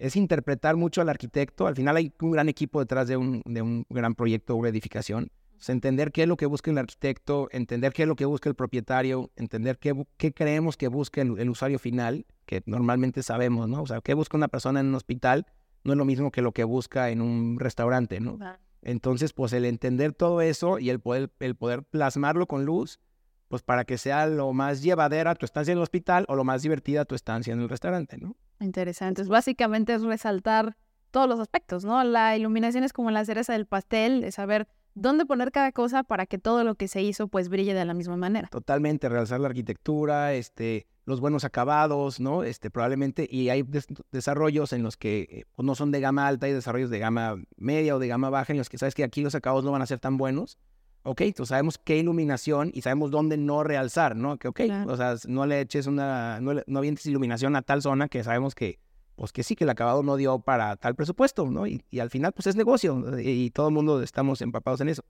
es 0.00 0.16
interpretar 0.16 0.76
mucho 0.76 1.00
al 1.00 1.08
arquitecto. 1.08 1.66
Al 1.66 1.76
final 1.76 1.96
hay 1.96 2.12
un 2.20 2.30
gran 2.32 2.48
equipo 2.48 2.80
detrás 2.80 3.06
de 3.08 3.16
un, 3.16 3.42
de 3.44 3.62
un 3.62 3.86
gran 3.88 4.14
proyecto 4.14 4.56
o 4.56 4.66
edificación. 4.66 5.30
entender 5.68 6.10
qué 6.10 6.22
es 6.22 6.28
lo 6.28 6.36
que 6.36 6.46
busca 6.46 6.70
el 6.70 6.78
arquitecto, 6.78 7.48
entender 7.52 7.92
qué 7.92 8.02
es 8.02 8.08
lo 8.08 8.16
que 8.16 8.24
busca 8.24 8.48
el 8.48 8.54
propietario, 8.54 9.30
entender 9.36 9.78
qué, 9.78 9.94
qué 10.16 10.32
creemos 10.32 10.76
que 10.76 10.88
busca 10.88 11.20
el, 11.20 11.38
el, 11.38 11.50
usuario 11.50 11.78
final, 11.78 12.26
que 12.46 12.62
normalmente 12.66 13.22
sabemos, 13.22 13.68
¿no? 13.68 13.82
O 13.82 13.86
sea, 13.86 14.00
qué 14.00 14.14
busca 14.14 14.36
una 14.36 14.48
persona 14.48 14.80
en 14.80 14.86
un 14.86 14.94
hospital 14.94 15.46
no 15.84 15.92
es 15.92 15.98
lo 15.98 16.04
mismo 16.04 16.30
que 16.30 16.42
lo 16.42 16.52
que 16.52 16.64
busca 16.64 17.10
en 17.10 17.20
un 17.20 17.58
restaurante, 17.58 18.20
¿no? 18.20 18.38
Entonces, 18.82 19.32
pues 19.32 19.52
el 19.52 19.64
entender 19.64 20.12
todo 20.12 20.40
eso 20.40 20.78
y 20.78 20.90
el 20.90 21.00
poder, 21.00 21.30
el 21.40 21.54
poder 21.54 21.82
plasmarlo 21.84 22.46
con 22.46 22.64
luz, 22.64 23.00
pues 23.48 23.62
para 23.62 23.84
que 23.84 23.98
sea 23.98 24.26
lo 24.26 24.52
más 24.52 24.82
llevadera 24.82 25.34
tu 25.34 25.44
estancia 25.44 25.72
en 25.72 25.78
el 25.78 25.82
hospital 25.82 26.24
o 26.28 26.36
lo 26.36 26.44
más 26.44 26.62
divertida 26.62 27.04
tu 27.04 27.14
estancia 27.14 27.52
en 27.52 27.60
el 27.60 27.68
restaurante, 27.68 28.16
¿no? 28.18 28.36
Interesante. 28.60 29.22
Básicamente 29.24 29.94
es 29.94 30.02
resaltar 30.02 30.76
todos 31.10 31.28
los 31.28 31.40
aspectos, 31.40 31.84
¿no? 31.84 32.02
La 32.04 32.36
iluminación 32.36 32.84
es 32.84 32.92
como 32.92 33.10
la 33.10 33.24
cereza 33.24 33.52
del 33.52 33.66
pastel, 33.66 34.22
es 34.24 34.36
saber 34.36 34.68
dónde 34.94 35.26
poner 35.26 35.50
cada 35.50 35.72
cosa 35.72 36.02
para 36.02 36.26
que 36.26 36.38
todo 36.38 36.64
lo 36.64 36.74
que 36.74 36.88
se 36.88 37.02
hizo 37.02 37.28
pues 37.28 37.48
brille 37.48 37.74
de 37.74 37.84
la 37.84 37.94
misma 37.94 38.16
manera. 38.16 38.48
Totalmente, 38.48 39.08
realzar 39.08 39.40
la 39.40 39.48
arquitectura, 39.48 40.34
este, 40.34 40.86
los 41.04 41.20
buenos 41.20 41.44
acabados, 41.44 42.20
¿no? 42.20 42.44
Este, 42.44 42.70
probablemente, 42.70 43.26
y 43.30 43.48
hay 43.48 43.64
desarrollos 44.10 44.72
en 44.72 44.82
los 44.82 44.96
que 44.96 45.20
eh, 45.30 45.44
pues, 45.54 45.66
no 45.66 45.74
son 45.74 45.90
de 45.90 46.00
gama 46.00 46.26
alta, 46.26 46.46
hay 46.46 46.52
desarrollos 46.52 46.90
de 46.90 46.98
gama 46.98 47.36
media 47.56 47.96
o 47.96 47.98
de 47.98 48.08
gama 48.08 48.30
baja 48.30 48.52
en 48.52 48.58
los 48.58 48.68
que 48.68 48.78
sabes 48.78 48.94
que 48.94 49.04
aquí 49.04 49.22
los 49.22 49.34
acabados 49.34 49.64
no 49.64 49.72
van 49.72 49.82
a 49.82 49.86
ser 49.86 49.98
tan 49.98 50.16
buenos. 50.16 50.58
Ok, 51.02 51.22
entonces 51.22 51.48
sabemos 51.48 51.78
qué 51.78 51.96
iluminación 51.96 52.70
y 52.74 52.82
sabemos 52.82 53.10
dónde 53.10 53.36
no 53.36 53.64
realzar, 53.64 54.16
¿no? 54.16 54.38
Que 54.38 54.48
ok, 54.48 54.60
o 54.86 54.96
sea, 54.96 55.14
no 55.26 55.46
le 55.46 55.60
eches 55.60 55.86
una, 55.86 56.40
no, 56.40 56.60
no 56.66 56.78
avientes 56.78 57.06
iluminación 57.06 57.56
a 57.56 57.62
tal 57.62 57.80
zona 57.80 58.08
que 58.08 58.22
sabemos 58.22 58.54
que, 58.54 58.78
pues 59.16 59.32
que 59.32 59.42
sí, 59.42 59.56
que 59.56 59.64
el 59.64 59.70
acabado 59.70 60.02
no 60.02 60.16
dio 60.16 60.40
para 60.40 60.76
tal 60.76 60.94
presupuesto, 60.94 61.46
¿no? 61.50 61.66
Y, 61.66 61.82
y 61.90 62.00
al 62.00 62.10
final, 62.10 62.32
pues 62.32 62.46
es 62.48 62.56
negocio 62.56 63.18
y, 63.18 63.44
y 63.44 63.50
todo 63.50 63.68
el 63.68 63.74
mundo 63.74 64.02
estamos 64.02 64.42
empapados 64.42 64.82
en 64.82 64.90
eso. 64.90 65.02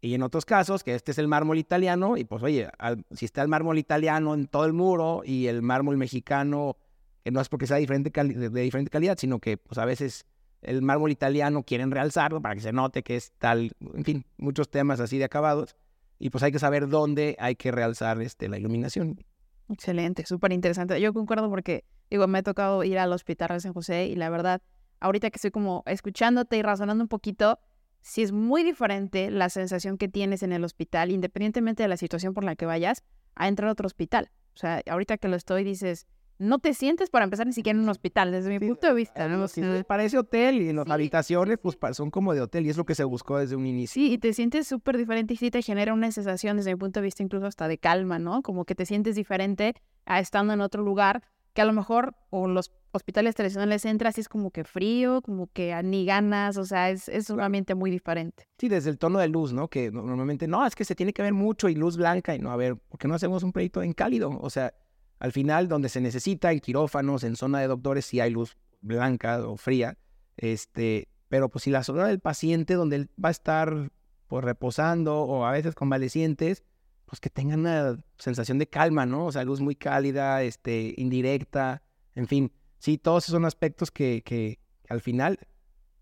Y 0.00 0.14
en 0.14 0.22
otros 0.22 0.44
casos, 0.44 0.84
que 0.84 0.94
este 0.94 1.10
es 1.10 1.18
el 1.18 1.26
mármol 1.26 1.58
italiano, 1.58 2.16
y 2.16 2.24
pues 2.24 2.42
oye, 2.42 2.68
si 3.12 3.24
está 3.24 3.42
el 3.42 3.48
mármol 3.48 3.78
italiano 3.78 4.34
en 4.34 4.46
todo 4.46 4.64
el 4.64 4.72
muro 4.72 5.22
y 5.24 5.46
el 5.46 5.60
mármol 5.60 5.96
mexicano, 5.96 6.76
que 7.24 7.32
no 7.32 7.40
es 7.40 7.48
porque 7.48 7.66
sea 7.66 7.78
diferente 7.78 8.10
de, 8.10 8.48
diferente 8.62 8.90
calidad, 8.90 9.18
sino 9.18 9.40
que 9.40 9.56
pues 9.56 9.76
a 9.78 9.84
veces 9.84 10.24
el 10.62 10.82
mármol 10.82 11.10
italiano 11.10 11.62
quieren 11.62 11.90
realzarlo 11.90 12.40
para 12.40 12.54
que 12.54 12.60
se 12.60 12.72
note 12.72 13.02
que 13.02 13.16
es 13.16 13.32
tal, 13.38 13.72
en 13.94 14.04
fin, 14.04 14.26
muchos 14.36 14.70
temas 14.70 15.00
así 15.00 15.18
de 15.18 15.24
acabados. 15.24 15.76
Y 16.18 16.30
pues 16.30 16.42
hay 16.42 16.52
que 16.52 16.58
saber 16.58 16.88
dónde 16.88 17.36
hay 17.38 17.54
que 17.54 17.70
realzar 17.70 18.20
este, 18.20 18.48
la 18.48 18.58
iluminación. 18.58 19.24
Excelente, 19.68 20.24
súper 20.26 20.52
interesante. 20.52 21.00
Yo 21.00 21.12
concuerdo 21.12 21.48
porque, 21.48 21.84
digo, 22.10 22.26
me 22.26 22.38
ha 22.38 22.42
tocado 22.42 22.82
ir 22.84 22.98
al 22.98 23.12
hospital 23.12 23.48
de 23.50 23.60
San 23.60 23.72
José 23.72 24.06
y 24.06 24.16
la 24.16 24.30
verdad, 24.30 24.62
ahorita 25.00 25.30
que 25.30 25.36
estoy 25.36 25.50
como 25.50 25.84
escuchándote 25.86 26.56
y 26.56 26.62
razonando 26.62 27.04
un 27.04 27.08
poquito, 27.08 27.60
si 28.00 28.22
es 28.22 28.32
muy 28.32 28.64
diferente 28.64 29.30
la 29.30 29.50
sensación 29.50 29.98
que 29.98 30.08
tienes 30.08 30.42
en 30.42 30.52
el 30.52 30.64
hospital, 30.64 31.10
independientemente 31.10 31.82
de 31.82 31.88
la 31.88 31.96
situación 31.96 32.34
por 32.34 32.44
la 32.44 32.56
que 32.56 32.66
vayas, 32.66 33.04
a 33.34 33.46
entrar 33.46 33.68
a 33.68 33.72
otro 33.72 33.86
hospital. 33.86 34.30
O 34.54 34.58
sea, 34.58 34.82
ahorita 34.90 35.18
que 35.18 35.28
lo 35.28 35.36
estoy, 35.36 35.62
dices, 35.62 36.06
no 36.38 36.58
te 36.58 36.72
sientes 36.74 37.10
para 37.10 37.24
empezar 37.24 37.46
ni 37.46 37.52
siquiera 37.52 37.76
en 37.76 37.82
un 37.82 37.88
hospital, 37.88 38.30
desde 38.30 38.50
mi 38.50 38.60
punto 38.60 38.86
de 38.86 38.94
vista. 38.94 39.28
¿no? 39.28 39.48
Sí, 39.48 39.62
parece 39.86 40.18
hotel 40.18 40.62
y 40.62 40.68
en 40.68 40.76
las 40.76 40.88
habitaciones 40.88 41.58
pues 41.58 41.76
son 41.92 42.10
como 42.10 42.34
de 42.34 42.40
hotel 42.40 42.66
y 42.66 42.70
es 42.70 42.76
lo 42.76 42.86
que 42.86 42.94
se 42.94 43.04
buscó 43.04 43.38
desde 43.38 43.56
un 43.56 43.66
inicio. 43.66 43.94
Sí, 43.94 44.12
y 44.12 44.18
te 44.18 44.32
sientes 44.32 44.66
súper 44.66 44.96
diferente 44.96 45.34
y 45.34 45.36
sí 45.36 45.50
te 45.50 45.62
genera 45.62 45.92
una 45.92 46.10
sensación 46.12 46.56
desde 46.56 46.72
mi 46.74 46.78
punto 46.78 47.00
de 47.00 47.04
vista 47.04 47.22
incluso 47.22 47.46
hasta 47.46 47.68
de 47.68 47.78
calma, 47.78 48.18
¿no? 48.18 48.42
Como 48.42 48.64
que 48.64 48.74
te 48.74 48.86
sientes 48.86 49.16
diferente 49.16 49.74
a 50.06 50.20
estando 50.20 50.52
en 50.52 50.60
otro 50.60 50.82
lugar 50.82 51.22
que 51.54 51.62
a 51.62 51.64
lo 51.64 51.72
mejor 51.72 52.14
o 52.30 52.46
los 52.46 52.70
hospitales 52.92 53.34
tradicionales 53.34 53.84
entras 53.84 54.16
y 54.16 54.20
es 54.20 54.28
como 54.28 54.50
que 54.50 54.64
frío, 54.64 55.22
como 55.22 55.48
que 55.48 55.74
ni 55.82 56.04
ganas, 56.04 56.56
o 56.56 56.64
sea, 56.64 56.90
es, 56.90 57.08
es 57.08 57.30
un 57.30 57.40
ambiente 57.40 57.74
muy 57.74 57.90
diferente. 57.90 58.46
Sí, 58.58 58.68
desde 58.68 58.90
el 58.90 58.98
tono 58.98 59.18
de 59.18 59.28
luz, 59.28 59.52
¿no? 59.52 59.68
Que 59.68 59.90
normalmente, 59.90 60.46
no, 60.46 60.64
es 60.64 60.74
que 60.74 60.84
se 60.84 60.94
tiene 60.94 61.12
que 61.12 61.22
ver 61.22 61.34
mucho 61.34 61.68
y 61.68 61.74
luz 61.74 61.96
blanca 61.96 62.34
y 62.34 62.38
no, 62.38 62.50
a 62.50 62.56
ver, 62.56 62.76
¿por 62.76 62.98
qué 62.98 63.08
no 63.08 63.14
hacemos 63.14 63.42
un 63.42 63.52
proyecto 63.52 63.82
en 63.82 63.92
cálido? 63.92 64.30
O 64.40 64.50
sea, 64.50 64.72
al 65.18 65.32
final, 65.32 65.68
donde 65.68 65.88
se 65.88 66.00
necesita, 66.00 66.52
en 66.52 66.60
quirófanos, 66.60 67.24
en 67.24 67.36
zona 67.36 67.60
de 67.60 67.68
doctores, 67.68 68.06
sí 68.06 68.20
hay 68.20 68.30
luz 68.30 68.56
blanca 68.80 69.46
o 69.46 69.56
fría, 69.56 69.98
este, 70.36 71.08
pero 71.28 71.48
pues 71.48 71.64
si 71.64 71.70
la 71.70 71.82
zona 71.82 72.06
del 72.06 72.20
paciente, 72.20 72.74
donde 72.74 72.96
él 72.96 73.10
va 73.22 73.28
a 73.28 73.32
estar 73.32 73.90
pues 74.28 74.44
reposando 74.44 75.22
o 75.22 75.44
a 75.44 75.52
veces 75.52 75.74
convalecientes, 75.74 76.62
pues 77.06 77.20
que 77.20 77.30
tengan 77.30 77.60
una 77.60 77.98
sensación 78.18 78.58
de 78.58 78.68
calma, 78.68 79.06
¿no? 79.06 79.26
O 79.26 79.32
sea, 79.32 79.44
luz 79.44 79.60
muy 79.60 79.74
cálida, 79.74 80.42
este, 80.42 80.94
indirecta, 80.98 81.82
en 82.14 82.26
fin. 82.26 82.52
Sí, 82.78 82.98
todos 82.98 83.24
esos 83.24 83.32
son 83.32 83.46
aspectos 83.46 83.90
que, 83.90 84.22
que 84.24 84.60
al 84.88 85.00
final, 85.00 85.38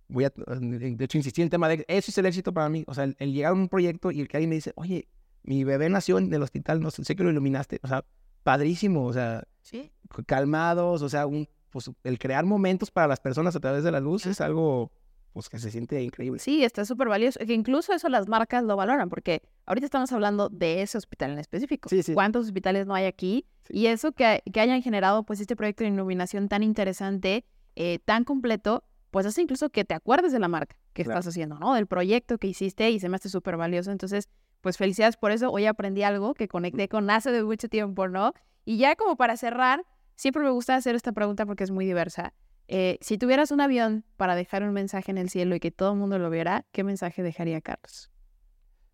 voy 0.08 0.24
a, 0.24 0.32
de 0.36 1.04
hecho, 1.04 1.16
insistir 1.16 1.42
en 1.42 1.46
el 1.46 1.50
tema 1.50 1.68
de, 1.68 1.84
eso 1.88 2.10
es 2.10 2.18
el 2.18 2.26
éxito 2.26 2.52
para 2.52 2.68
mí. 2.68 2.84
O 2.86 2.94
sea, 2.94 3.04
el, 3.04 3.32
llegar 3.32 3.52
a 3.52 3.54
un 3.54 3.68
proyecto 3.68 4.10
y 4.10 4.20
el 4.20 4.28
que 4.28 4.36
alguien 4.36 4.50
me 4.50 4.56
dice, 4.56 4.72
oye, 4.74 5.08
mi 5.44 5.62
bebé 5.62 5.88
nació 5.88 6.18
en 6.18 6.32
el 6.34 6.42
hospital, 6.42 6.80
no 6.80 6.90
sé, 6.90 7.04
sé 7.04 7.14
que 7.14 7.22
lo 7.22 7.30
iluminaste, 7.30 7.78
o 7.82 7.88
sea, 7.88 8.04
padrísimo, 8.46 9.04
o 9.04 9.12
sea, 9.12 9.42
¿Sí? 9.60 9.90
calmados, 10.24 11.02
o 11.02 11.08
sea, 11.08 11.26
un, 11.26 11.48
pues, 11.70 11.90
el 12.04 12.16
crear 12.16 12.44
momentos 12.44 12.92
para 12.92 13.08
las 13.08 13.18
personas 13.18 13.56
a 13.56 13.60
través 13.60 13.82
de 13.82 13.90
la 13.90 13.98
luz 13.98 14.24
es 14.26 14.40
algo 14.40 14.92
pues 15.32 15.48
que 15.48 15.58
se 15.58 15.72
siente 15.72 16.00
increíble. 16.00 16.38
Sí, 16.38 16.62
está 16.62 16.84
súper 16.84 17.08
valioso. 17.08 17.40
Que 17.40 17.52
incluso 17.52 17.92
eso 17.92 18.08
las 18.08 18.28
marcas 18.28 18.62
lo 18.62 18.76
valoran, 18.76 19.10
porque 19.10 19.42
ahorita 19.66 19.84
estamos 19.84 20.12
hablando 20.12 20.48
de 20.48 20.80
ese 20.80 20.96
hospital 20.96 21.32
en 21.32 21.40
específico. 21.40 21.88
Sí, 21.88 22.04
sí. 22.04 22.14
¿Cuántos 22.14 22.46
hospitales 22.46 22.86
no 22.86 22.94
hay 22.94 23.04
aquí? 23.04 23.46
Y 23.68 23.86
eso 23.86 24.12
que, 24.12 24.42
que, 24.50 24.60
hayan 24.60 24.80
generado 24.80 25.24
pues 25.24 25.40
este 25.40 25.56
proyecto 25.56 25.82
de 25.82 25.90
iluminación 25.90 26.48
tan 26.48 26.62
interesante, 26.62 27.44
eh, 27.74 27.98
tan 28.04 28.22
completo, 28.22 28.84
pues 29.10 29.26
hace 29.26 29.42
incluso 29.42 29.68
que 29.70 29.84
te 29.84 29.92
acuerdes 29.92 30.32
de 30.32 30.38
la 30.38 30.48
marca 30.48 30.78
que 30.92 31.02
claro. 31.04 31.18
estás 31.18 31.32
haciendo, 31.32 31.58
¿no? 31.58 31.74
Del 31.74 31.86
proyecto 31.88 32.38
que 32.38 32.46
hiciste 32.46 32.90
y 32.90 33.00
se 33.00 33.08
me 33.08 33.16
hace 33.16 33.28
súper 33.28 33.56
valioso. 33.56 33.90
Entonces, 33.90 34.30
pues 34.60 34.76
felicidades 34.76 35.16
por 35.16 35.30
eso. 35.30 35.50
Hoy 35.50 35.66
aprendí 35.66 36.02
algo 36.02 36.34
que 36.34 36.48
conecté 36.48 36.88
con 36.88 37.08
hace 37.10 37.30
de 37.30 37.42
mucho 37.42 37.68
tiempo, 37.68 38.08
¿no? 38.08 38.32
Y 38.64 38.78
ya 38.78 38.96
como 38.96 39.16
para 39.16 39.36
cerrar, 39.36 39.84
siempre 40.16 40.42
me 40.42 40.50
gusta 40.50 40.74
hacer 40.74 40.94
esta 40.94 41.12
pregunta 41.12 41.46
porque 41.46 41.64
es 41.64 41.70
muy 41.70 41.86
diversa. 41.86 42.34
Eh, 42.68 42.98
si 43.00 43.16
tuvieras 43.16 43.52
un 43.52 43.60
avión 43.60 44.04
para 44.16 44.34
dejar 44.34 44.64
un 44.64 44.72
mensaje 44.72 45.10
en 45.10 45.18
el 45.18 45.30
cielo 45.30 45.54
y 45.54 45.60
que 45.60 45.70
todo 45.70 45.92
el 45.92 45.98
mundo 45.98 46.18
lo 46.18 46.30
viera, 46.30 46.66
¿qué 46.72 46.82
mensaje 46.82 47.22
dejaría 47.22 47.60
Carlos? 47.60 48.10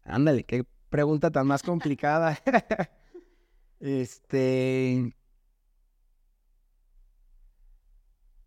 Ándale, 0.05 0.45
qué 0.45 0.65
pregunta 0.91 1.31
tan 1.31 1.47
más 1.47 1.63
complicada. 1.63 2.39
este. 3.81 5.17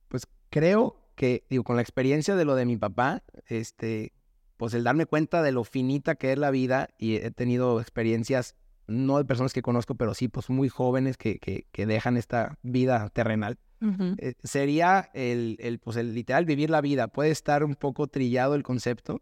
Pues 0.09 0.28
creo 0.49 1.09
que, 1.16 1.45
digo, 1.49 1.63
con 1.63 1.76
la 1.76 1.82
experiencia 1.82 2.36
de 2.36 2.45
lo 2.45 2.55
de 2.55 2.66
mi 2.66 2.78
papá, 2.78 3.24
este, 3.47 4.13
pues 4.58 4.74
el 4.74 4.84
darme 4.84 5.06
cuenta 5.06 5.41
de 5.41 5.51
lo 5.51 5.64
finita 5.64 6.16
que 6.16 6.32
es 6.32 6.38
la 6.38 6.51
vida 6.51 6.89
y 6.97 7.16
he 7.16 7.32
tenido 7.32 7.80
experiencias, 7.82 8.56
no 8.88 9.18
de 9.18 9.26
personas 9.26 9.53
que 9.53 9.62
conozco, 9.62 9.95
pero 9.95 10.14
sí, 10.14 10.28
pues 10.28 10.49
muy 10.49 10.70
jóvenes 10.70 11.18
que, 11.18 11.39
que, 11.39 11.66
que 11.72 11.86
dejan 11.86 12.18
esta 12.18 12.58
vida 12.62 13.10
terrenal. 13.10 13.58
Uh 13.82 13.88
-huh. 13.88 14.16
eh, 14.20 14.36
sería 14.43 15.10
el, 15.14 15.58
el, 15.60 15.80
pues 15.80 15.97
el 15.97 16.14
literal 16.14 16.45
vivir 16.45 16.70
la 16.70 16.82
vida. 16.82 17.08
Puede 17.08 17.32
estar 17.32 17.64
un 17.64 17.76
poco 17.76 18.08
trillado 18.08 18.56
el 18.56 18.64
concepto, 18.64 19.22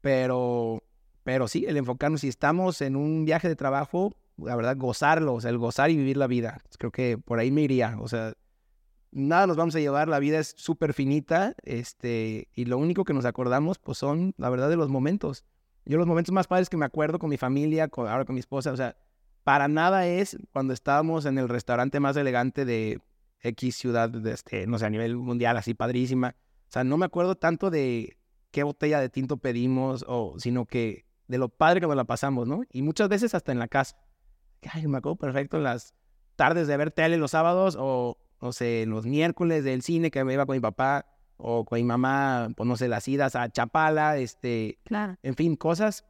pero, 0.00 0.82
pero 1.24 1.48
sí, 1.48 1.64
el 1.66 1.76
enfocarnos, 1.76 2.20
si 2.20 2.28
estamos 2.28 2.82
en 2.82 2.96
un 2.96 3.24
viaje 3.24 3.48
de 3.48 3.56
trabajo, 3.56 4.14
la 4.36 4.54
verdad, 4.54 4.76
gozarlo, 4.76 5.34
o 5.34 5.40
sea, 5.40 5.50
el 5.50 5.58
gozar 5.58 5.90
y 5.90 5.96
vivir 5.96 6.16
la 6.18 6.26
vida. 6.26 6.60
Creo 6.78 6.90
que 6.90 7.16
por 7.16 7.38
ahí 7.38 7.50
me 7.50 7.62
iría, 7.62 7.96
o 7.98 8.08
sea, 8.08 8.34
nada 9.16 9.46
nos 9.46 9.56
vamos 9.56 9.74
a 9.74 9.80
llevar, 9.80 10.08
la 10.08 10.18
vida 10.18 10.38
es 10.38 10.54
súper 10.56 10.92
finita, 10.92 11.54
este, 11.62 12.48
y 12.54 12.66
lo 12.66 12.78
único 12.78 13.04
que 13.04 13.14
nos 13.14 13.24
acordamos, 13.24 13.78
pues 13.78 13.98
son, 13.98 14.34
la 14.36 14.50
verdad, 14.50 14.68
de 14.68 14.76
los 14.76 14.88
momentos. 14.88 15.44
Yo 15.86 15.98
los 15.98 16.06
momentos 16.06 16.32
más 16.32 16.46
padres 16.46 16.68
que 16.68 16.76
me 16.76 16.84
acuerdo 16.84 17.18
con 17.18 17.30
mi 17.30 17.36
familia, 17.36 17.88
con, 17.88 18.08
ahora 18.08 18.24
con 18.24 18.34
mi 18.34 18.40
esposa, 18.40 18.72
o 18.72 18.76
sea, 18.76 18.96
para 19.42 19.68
nada 19.68 20.06
es 20.06 20.36
cuando 20.52 20.74
estábamos 20.74 21.24
en 21.24 21.38
el 21.38 21.48
restaurante 21.48 22.00
más 22.00 22.16
elegante 22.16 22.64
de 22.64 23.00
X 23.40 23.76
ciudad, 23.76 24.10
de 24.10 24.32
este, 24.32 24.66
no 24.66 24.78
sé, 24.78 24.86
a 24.86 24.90
nivel 24.90 25.16
mundial, 25.16 25.56
así 25.56 25.72
padrísima. 25.72 26.34
O 26.68 26.72
sea, 26.72 26.84
no 26.84 26.96
me 26.96 27.06
acuerdo 27.06 27.36
tanto 27.36 27.70
de 27.70 28.18
qué 28.50 28.64
botella 28.64 29.00
de 29.00 29.08
tinto 29.08 29.36
pedimos, 29.36 30.04
o, 30.08 30.34
sino 30.38 30.66
que 30.66 31.06
de 31.28 31.38
lo 31.38 31.48
padre 31.48 31.80
que 31.80 31.86
nos 31.86 31.96
la 31.96 32.04
pasamos, 32.04 32.46
¿no? 32.46 32.62
Y 32.70 32.82
muchas 32.82 33.08
veces 33.08 33.34
hasta 33.34 33.52
en 33.52 33.60
la 33.60 33.68
casa. 33.68 33.96
Ay, 34.72 34.86
me 34.88 34.98
acuerdo 34.98 35.16
perfecto 35.16 35.58
las 35.58 35.94
tardes 36.34 36.66
de 36.66 36.76
ver 36.76 36.90
tele 36.90 37.16
los 37.16 37.30
sábados, 37.30 37.76
o, 37.78 38.18
no 38.40 38.52
sé, 38.52 38.84
los 38.86 39.06
miércoles 39.06 39.64
del 39.64 39.82
cine 39.82 40.10
que 40.10 40.24
me 40.24 40.34
iba 40.34 40.46
con 40.46 40.56
mi 40.56 40.60
papá, 40.60 41.06
o 41.38 41.64
con 41.64 41.78
mi 41.78 41.84
mamá, 41.84 42.48
pues 42.56 42.66
no 42.66 42.76
sé, 42.76 42.88
las 42.88 43.06
idas 43.08 43.36
a 43.36 43.50
Chapala, 43.50 44.16
este, 44.16 44.78
claro. 44.84 45.16
en 45.22 45.34
fin, 45.34 45.56
cosas 45.56 46.04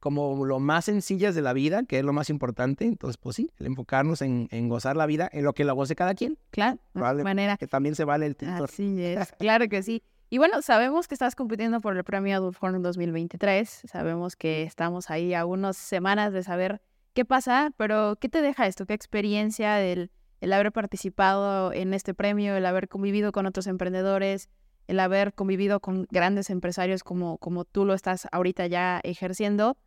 como 0.00 0.44
lo 0.44 0.60
más 0.60 0.84
sencillas 0.84 1.34
de 1.34 1.40
la 1.40 1.54
vida, 1.54 1.84
que 1.84 1.98
es 1.98 2.04
lo 2.04 2.12
más 2.12 2.28
importante. 2.28 2.84
Entonces, 2.84 3.16
pues 3.16 3.36
sí, 3.36 3.50
el 3.58 3.66
enfocarnos 3.66 4.20
en, 4.20 4.48
en 4.50 4.68
gozar 4.68 4.96
la 4.96 5.06
vida, 5.06 5.30
en 5.32 5.44
lo 5.44 5.54
que 5.54 5.64
la 5.64 5.72
goce 5.72 5.96
cada 5.96 6.14
quien. 6.14 6.38
Claro, 6.50 6.78
de 6.92 7.24
manera. 7.24 7.56
Que 7.56 7.66
también 7.66 7.94
se 7.94 8.04
vale 8.04 8.26
el 8.26 8.36
título. 8.36 8.64
Así 8.64 9.02
es, 9.02 9.32
claro 9.38 9.66
que 9.68 9.82
sí. 9.82 10.02
Y 10.28 10.36
bueno, 10.36 10.60
sabemos 10.60 11.08
que 11.08 11.14
estás 11.14 11.34
compitiendo 11.34 11.80
por 11.80 11.96
el 11.96 12.04
premio 12.04 12.36
Adult 12.36 12.54
Forum 12.54 12.82
2023. 12.82 13.84
Sabemos 13.86 14.36
que 14.36 14.64
estamos 14.64 15.08
ahí 15.08 15.32
a 15.32 15.46
unas 15.46 15.78
semanas 15.78 16.34
de 16.34 16.42
saber 16.42 16.82
qué 17.14 17.24
pasa, 17.24 17.72
pero 17.78 18.16
¿qué 18.20 18.28
te 18.28 18.42
deja 18.42 18.66
esto? 18.66 18.84
¿Qué 18.84 18.92
experiencia 18.92 19.80
el, 19.80 20.10
el 20.44 20.52
haber 20.52 20.72
participado 20.72 21.72
en 21.72 21.94
este 21.94 22.12
premio, 22.12 22.54
el 22.54 22.66
haber 22.66 22.88
convivido 22.88 23.32
con 23.32 23.46
otros 23.46 23.66
emprendedores, 23.66 24.50
el 24.86 25.00
haber 25.00 25.32
convivido 25.32 25.80
con 25.80 26.06
grandes 26.10 26.50
empresarios 26.50 27.02
como, 27.02 27.38
como 27.38 27.64
tú 27.64 27.86
lo 27.86 27.94
estás 27.94 28.28
ahorita 28.30 28.66
ya 28.66 29.00
ejerciendo? 29.04 29.78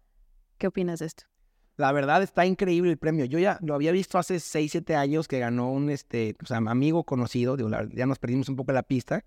¿Qué 0.57 0.65
opinas 0.65 0.97
de 0.99 1.05
esto? 1.05 1.25
La 1.75 1.91
verdad 1.91 2.23
está 2.23 2.47
increíble 2.47 2.89
el 2.89 2.97
premio. 2.97 3.25
Yo 3.25 3.37
ya 3.37 3.59
lo 3.61 3.75
había 3.75 3.91
visto 3.91 4.17
hace 4.17 4.39
6, 4.39 4.71
7 4.71 4.95
años 4.95 5.27
que 5.27 5.37
ganó 5.37 5.71
un 5.71 5.91
este, 5.91 6.35
amigo 6.49 7.03
conocido, 7.03 7.55
ya 7.93 8.07
nos 8.07 8.17
perdimos 8.17 8.49
un 8.49 8.55
poco 8.55 8.71
la 8.71 8.81
pista. 8.81 9.23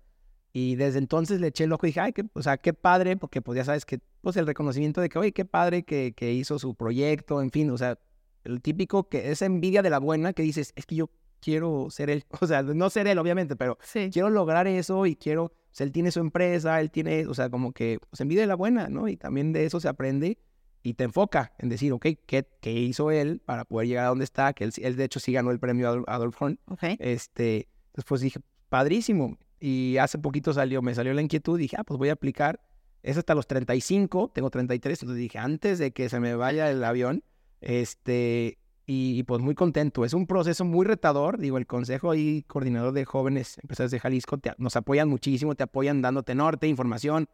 Y 0.51 0.75
desde 0.75 0.99
entonces 0.99 1.39
le 1.39 1.47
eché 1.47 1.63
el 1.63 1.71
ojo 1.71 1.85
y 1.85 1.89
dije, 1.89 2.01
ay, 2.01 2.11
qué, 2.11 2.25
o 2.33 2.43
sea, 2.43 2.57
qué 2.57 2.73
padre, 2.73 3.15
porque 3.15 3.41
pues 3.41 3.55
ya 3.55 3.63
sabes 3.63 3.85
que, 3.85 4.01
pues 4.19 4.35
el 4.35 4.45
reconocimiento 4.45 4.99
de 4.99 5.07
que, 5.07 5.17
oye, 5.17 5.31
qué 5.31 5.45
padre 5.45 5.83
que, 5.83 6.11
que 6.13 6.33
hizo 6.33 6.59
su 6.59 6.75
proyecto, 6.75 7.41
en 7.41 7.51
fin, 7.51 7.71
o 7.71 7.77
sea, 7.77 7.97
el 8.43 8.61
típico 8.61 9.07
que 9.07 9.31
es 9.31 9.41
envidia 9.41 9.81
de 9.81 9.89
la 9.89 9.99
buena 9.99 10.33
que 10.33 10.43
dices, 10.43 10.73
es 10.75 10.85
que 10.85 10.95
yo 10.95 11.09
quiero 11.41 11.87
ser 11.89 12.09
él, 12.09 12.25
o 12.39 12.47
sea, 12.47 12.61
no 12.63 12.89
ser 12.89 13.07
él, 13.07 13.17
obviamente, 13.17 13.55
pero 13.55 13.77
quiero 14.11 14.29
lograr 14.29 14.67
eso 14.67 15.05
y 15.05 15.15
quiero, 15.15 15.45
o 15.45 15.53
sea, 15.71 15.85
él 15.85 15.91
tiene 15.91 16.11
su 16.11 16.19
empresa, 16.19 16.79
él 16.79 16.91
tiene, 16.91 17.25
o 17.27 17.33
sea, 17.33 17.49
como 17.49 17.73
que, 17.73 17.99
pues 18.09 18.21
envidia 18.21 18.41
de 18.41 18.47
la 18.47 18.55
buena, 18.55 18.87
¿no? 18.87 19.07
Y 19.07 19.17
también 19.17 19.51
de 19.51 19.65
eso 19.65 19.79
se 19.79 19.87
aprende 19.87 20.37
y 20.83 20.93
te 20.95 21.03
enfoca 21.03 21.53
en 21.59 21.69
decir, 21.69 21.91
ok, 21.93 22.07
¿qué, 22.25 22.47
qué 22.59 22.71
hizo 22.71 23.11
él 23.11 23.41
para 23.45 23.65
poder 23.65 23.87
llegar 23.87 24.05
a 24.05 24.09
donde 24.09 24.23
está? 24.23 24.53
Que 24.53 24.63
él, 24.63 24.73
él 24.77 24.95
de 24.95 25.03
hecho 25.03 25.19
sí 25.19 25.31
ganó 25.31 25.51
el 25.51 25.59
premio 25.59 26.03
Adolf 26.07 26.41
Horn. 26.41 26.59
Okay. 26.67 26.97
Este, 26.99 27.67
después 27.93 28.21
dije, 28.21 28.39
padrísimo. 28.69 29.37
Y 29.59 29.97
hace 29.97 30.17
poquito 30.17 30.53
salió, 30.53 30.81
me 30.81 30.95
salió 30.95 31.13
la 31.13 31.21
inquietud, 31.21 31.59
dije, 31.59 31.75
ah, 31.77 31.83
pues 31.83 31.97
voy 31.97 32.09
a 32.09 32.13
aplicar. 32.13 32.61
Es 33.03 33.17
hasta 33.17 33.35
los 33.35 33.47
35, 33.47 34.31
tengo 34.33 34.49
33, 34.49 35.01
entonces 35.01 35.19
dije, 35.19 35.37
antes 35.37 35.79
de 35.79 35.91
que 35.91 36.09
se 36.09 36.19
me 36.19 36.35
vaya 36.35 36.69
el 36.69 36.83
avión, 36.83 37.23
este, 37.59 38.57
y, 38.93 39.23
pues 39.23 39.39
muy 39.41 39.55
contento. 39.55 40.03
Es 40.03 40.13
un 40.13 40.27
proceso 40.27 40.65
muy 40.65 40.85
retador, 40.85 41.37
digo, 41.37 41.57
el 41.57 41.65
consejo 41.65 42.13
y 42.13 42.43
coordinador 42.43 42.91
de 42.91 43.05
jóvenes 43.05 43.57
empresarios 43.59 43.91
de 43.91 44.01
Jalisco 44.01 44.37
nos 44.57 44.75
apoyan 44.75 45.07
muchísimo, 45.07 45.55
te 45.55 45.63
apoyan 45.63 46.01
dándote 46.01 46.35
norte, 46.35 46.67
información, 46.67 47.29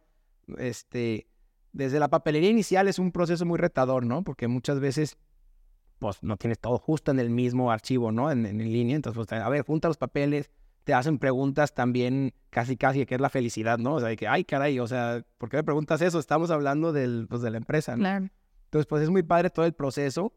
este, 0.56 1.26
desde 1.72 1.98
la 1.98 2.06
papelería 2.06 2.50
inicial 2.50 2.86
es 2.86 3.00
un 3.00 3.10
proceso 3.10 3.44
muy 3.44 3.58
retador, 3.58 4.06
¿no? 4.06 4.22
Porque 4.22 4.46
muchas 4.46 4.78
veces, 4.78 5.18
pues, 5.98 6.22
no 6.22 6.36
tienes 6.36 6.60
todo 6.60 6.78
justo 6.78 7.10
en 7.10 7.18
el 7.18 7.28
mismo 7.28 7.72
archivo, 7.72 8.12
¿no? 8.12 8.30
En, 8.30 8.46
en, 8.46 8.58
línea. 8.58 8.94
Entonces, 8.94 9.16
pues, 9.16 9.40
a 9.40 9.48
ver, 9.48 9.62
junta 9.62 9.88
los 9.88 9.96
papeles, 9.96 10.52
te 10.84 10.94
hacen 10.94 11.18
preguntas 11.18 11.74
también 11.74 12.34
casi, 12.50 12.76
casi, 12.76 13.04
que 13.04 13.16
es 13.16 13.20
la 13.20 13.30
felicidad, 13.30 13.78
¿no? 13.78 13.94
O 13.94 14.00
sea, 14.00 14.10
de 14.10 14.16
que, 14.16 14.28
ay, 14.28 14.44
caray, 14.44 14.78
o 14.78 14.86
sea, 14.86 15.24
¿por 15.38 15.48
qué 15.48 15.56
me 15.56 15.64
preguntas 15.64 16.00
eso? 16.02 16.20
Estamos 16.20 16.52
hablando 16.52 16.92
del, 16.92 17.26
pues, 17.28 17.42
de 17.42 17.50
la 17.50 17.56
empresa, 17.56 17.96
¿no? 17.96 18.02
Claro. 18.02 18.28
Entonces, 18.66 18.86
pues, 18.86 19.02
es 19.02 19.10
muy 19.10 19.24
padre 19.24 19.50
todo 19.50 19.66
el 19.66 19.72
proceso. 19.72 20.32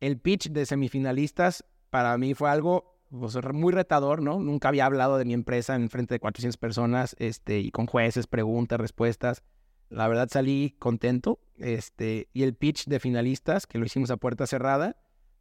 El 0.00 0.18
pitch 0.18 0.50
de 0.50 0.66
semifinalistas 0.66 1.64
para 1.90 2.16
mí 2.18 2.34
fue 2.34 2.50
algo 2.50 2.98
pues, 3.10 3.36
muy 3.52 3.72
retador, 3.72 4.22
¿no? 4.22 4.38
Nunca 4.38 4.68
había 4.68 4.86
hablado 4.86 5.18
de 5.18 5.24
mi 5.24 5.34
empresa 5.34 5.74
en 5.74 5.90
frente 5.90 6.14
de 6.14 6.20
400 6.20 6.56
personas, 6.56 7.16
este, 7.18 7.60
y 7.60 7.70
con 7.70 7.86
jueces, 7.86 8.26
preguntas, 8.26 8.78
respuestas. 8.78 9.42
La 9.88 10.06
verdad 10.08 10.28
salí 10.30 10.76
contento. 10.78 11.40
Este, 11.56 12.28
y 12.32 12.42
el 12.42 12.54
pitch 12.54 12.86
de 12.86 13.00
finalistas, 13.00 13.66
que 13.66 13.78
lo 13.78 13.86
hicimos 13.86 14.10
a 14.10 14.16
puerta 14.16 14.46
cerrada, 14.46 14.96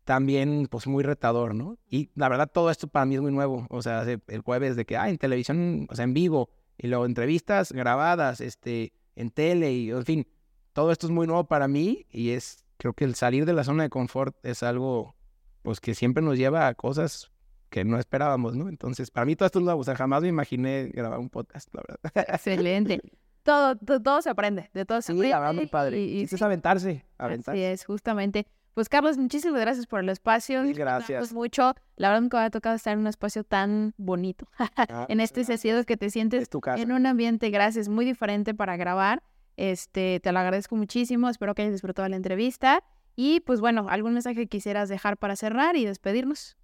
también 0.06 0.68
pues 0.72 0.88
muy 0.88 1.04
retador, 1.04 1.54
¿no? 1.54 1.78
Y 1.90 2.10
la 2.16 2.30
verdad 2.30 2.50
todo 2.52 2.72
esto 2.72 2.88
para 2.88 3.06
mí 3.06 3.16
es 3.16 3.22
muy 3.22 3.32
nuevo. 3.32 3.68
O 3.70 3.82
sea, 3.82 4.04
el 4.04 4.42
jueves 4.42 4.76
de 4.76 4.86
que, 4.86 4.96
ah, 4.96 5.10
en 5.10 5.18
televisión, 5.18 5.86
o 5.90 5.96
sea, 5.96 6.06
en 6.06 6.14
vivo, 6.14 6.50
y 6.78 6.88
luego 6.88 7.06
entrevistas 7.06 7.72
grabadas, 7.72 8.40
este, 8.40 8.94
en 9.16 9.32
tele, 9.32 9.74
y 9.74 9.90
en 9.90 10.06
fin, 10.06 10.28
todo 10.74 10.92
esto 10.92 11.08
es 11.08 11.12
muy 11.12 11.28
nuevo 11.28 11.46
para 11.46 11.68
mí 11.68 12.06
y 12.12 12.30
es, 12.30 12.64
creo 12.78 12.94
que 12.94 13.06
el 13.06 13.16
salir 13.16 13.46
de 13.46 13.54
la 13.54 13.64
zona 13.64 13.84
de 13.84 13.90
confort 13.90 14.36
es 14.44 14.64
algo, 14.64 15.16
pues 15.64 15.80
que 15.80 15.96
siempre 15.96 16.24
nos 16.24 16.38
lleva 16.38 16.68
a 16.68 16.74
cosas 16.74 17.32
que 17.70 17.84
no 17.84 18.00
esperábamos, 18.00 18.56
¿no? 18.56 18.70
Entonces, 18.70 19.12
para 19.12 19.26
mí 19.26 19.36
todo 19.36 19.48
esto 19.48 19.60
es 19.60 19.66
nuevo, 19.66 19.82
o 19.82 19.84
sea, 19.84 19.96
jamás 19.96 20.22
me 20.22 20.30
imaginé 20.30 20.90
grabar 20.94 21.20
un 21.20 21.30
podcast, 21.30 21.74
la 21.74 21.84
verdad. 21.88 22.34
Excelente 22.34 23.02
todo, 23.48 23.76
todo, 24.02 24.22
se 24.22 24.30
aprende, 24.30 24.70
de 24.74 24.86
todo 24.86 25.02
se 25.02 25.14
aprende. 25.14 25.28
Sí, 25.28 25.32
la 25.32 25.54
muy 25.54 25.68
padre. 25.68 26.02
Y, 26.02 26.24
es 26.24 26.42
aventarse, 26.42 27.06
aventarse. 27.18 27.52
Así 27.52 27.62
es, 27.62 27.86
justamente. 27.86 28.46
Pues 28.74 28.90
Carlos, 28.90 29.18
muchísimas 29.18 29.60
gracias 29.62 29.88
por 29.88 30.02
el 30.02 30.10
espacio. 30.10 30.62
Mil 30.64 30.78
gracias. 30.78 31.32
mucho. 31.32 31.74
La 31.96 32.10
verdad 32.10 32.22
nunca 32.22 32.40
me 32.40 32.44
ha 32.44 32.50
tocado 32.50 32.76
estar 32.76 32.94
en 32.94 33.00
un 33.00 33.08
espacio 33.08 33.44
tan 33.44 33.94
bonito. 33.98 34.48
Ah, 34.60 35.06
en 35.10 35.20
este 35.22 35.46
sesión 35.46 35.84
que 35.86 35.98
te 35.98 36.10
sientes 36.10 36.50
en 36.76 36.92
un 36.92 37.06
ambiente, 37.06 37.50
gracias, 37.50 37.88
muy 37.88 38.06
diferente 38.06 38.54
para 38.54 38.76
grabar. 38.76 39.24
Este, 39.58 40.20
te 40.22 40.32
lo 40.32 40.40
agradezco 40.40 40.76
muchísimo. 40.76 41.30
Espero 41.30 41.54
que 41.54 41.64
hayas 41.64 41.74
disfrutado 41.74 42.08
la 42.08 42.16
entrevista. 42.16 42.84
Y 43.16 43.42
pues 43.42 43.60
bueno, 43.60 43.88
algún 43.90 44.14
mensaje 44.14 44.36
que 44.36 44.48
quisieras 44.48 44.88
dejar 44.90 45.18
para 45.18 45.36
cerrar 45.36 45.76
y 45.76 45.86
despedirnos. 45.86 46.56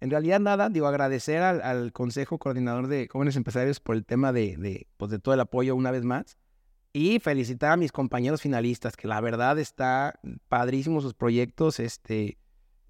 En 0.00 0.10
realidad 0.10 0.38
nada, 0.38 0.68
digo, 0.68 0.86
agradecer 0.86 1.40
al, 1.40 1.92
Consejo 1.92 2.38
Coordinador 2.38 2.88
de 2.88 3.08
Jóvenes 3.10 3.36
Empresarios 3.36 3.80
por 3.80 3.96
el 3.96 4.04
tema 4.04 4.32
de, 4.32 4.56
de, 4.58 4.86
pues, 4.98 5.10
de 5.10 5.18
todo 5.18 5.34
el 5.34 5.40
apoyo 5.40 5.74
una 5.74 5.90
vez 5.90 6.04
más. 6.04 6.36
Y 6.92 7.18
felicitar 7.20 7.72
a 7.72 7.76
mis 7.76 7.90
compañeros 7.90 8.42
finalistas, 8.42 8.96
que 8.96 9.08
la 9.08 9.20
verdad 9.20 9.58
está 9.58 10.20
padrísimo 10.48 11.00
sus 11.00 11.14
proyectos, 11.14 11.80
este, 11.80 12.38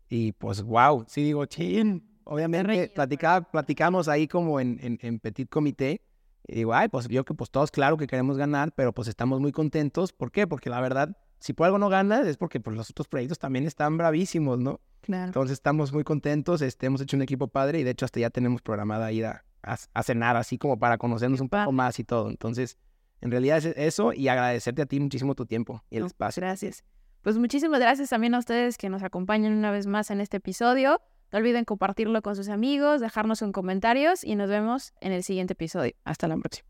y 0.08 0.32
pues 0.32 0.62
wow, 0.62 1.04
sí 1.08 1.22
digo, 1.22 1.46
chin, 1.46 2.06
obviamente 2.24 2.92
platicaba, 2.94 3.50
platicamos 3.50 4.08
ahí 4.08 4.28
como 4.28 4.60
en, 4.60 4.78
en, 4.82 4.98
en, 5.00 5.18
Petit 5.20 5.48
Comité, 5.48 6.02
y 6.46 6.56
digo, 6.56 6.74
ay, 6.74 6.88
pues 6.88 7.08
yo 7.08 7.24
que 7.24 7.34
pues 7.34 7.50
todos 7.50 7.70
claro 7.70 7.96
que 7.96 8.06
queremos 8.06 8.36
ganar, 8.36 8.72
pero 8.72 8.92
pues 8.92 9.08
estamos 9.08 9.40
muy 9.40 9.52
contentos, 9.52 10.12
¿por 10.12 10.30
qué? 10.30 10.46
Porque 10.46 10.70
la 10.70 10.80
verdad, 10.80 11.16
si 11.38 11.52
por 11.52 11.66
algo 11.66 11.78
no 11.78 11.88
ganas 11.88 12.26
es 12.26 12.36
porque 12.36 12.60
pues, 12.60 12.76
los 12.76 12.90
otros 12.90 13.08
proyectos 13.08 13.38
también 13.38 13.66
están 13.66 13.96
bravísimos, 13.96 14.58
¿no? 14.58 14.80
Entonces 15.06 15.52
estamos 15.54 15.92
muy 15.92 16.04
contentos, 16.04 16.62
este, 16.62 16.86
hemos 16.86 17.00
hecho 17.00 17.16
un 17.16 17.22
equipo 17.22 17.48
padre 17.48 17.80
y 17.80 17.84
de 17.84 17.90
hecho 17.90 18.06
hasta 18.06 18.20
ya 18.20 18.30
tenemos 18.30 18.62
programada 18.62 19.12
ir 19.12 19.26
a, 19.26 19.44
a, 19.62 20.02
cenar 20.02 20.36
así 20.36 20.56
como 20.56 20.78
para 20.78 20.96
conocernos 20.96 21.40
un 21.40 21.48
poco 21.48 21.72
más 21.72 21.98
y 21.98 22.04
todo. 22.04 22.30
Entonces, 22.30 22.78
en 23.20 23.30
realidad 23.30 23.58
es 23.58 23.66
eso 23.76 24.12
y 24.12 24.28
agradecerte 24.28 24.82
a 24.82 24.86
ti 24.86 25.00
muchísimo 25.00 25.34
tu 25.34 25.46
tiempo 25.46 25.82
y 25.90 25.98
el 25.98 26.06
espacio. 26.06 26.40
Gracias. 26.40 26.84
Pues 27.22 27.38
muchísimas 27.38 27.80
gracias 27.80 28.10
también 28.10 28.34
a 28.34 28.38
ustedes 28.38 28.76
que 28.76 28.90
nos 28.90 29.02
acompañan 29.02 29.52
una 29.52 29.70
vez 29.70 29.86
más 29.86 30.10
en 30.10 30.20
este 30.20 30.38
episodio. 30.38 31.00
No 31.34 31.40
olviden 31.40 31.64
compartirlo 31.64 32.22
con 32.22 32.36
sus 32.36 32.48
amigos, 32.48 33.00
dejarnos 33.00 33.42
un 33.42 33.50
comentarios 33.50 34.22
y 34.22 34.36
nos 34.36 34.48
vemos 34.48 34.92
en 35.00 35.10
el 35.10 35.24
siguiente 35.24 35.54
episodio. 35.54 35.92
Hasta 36.04 36.28
la 36.28 36.36
próxima. 36.36 36.68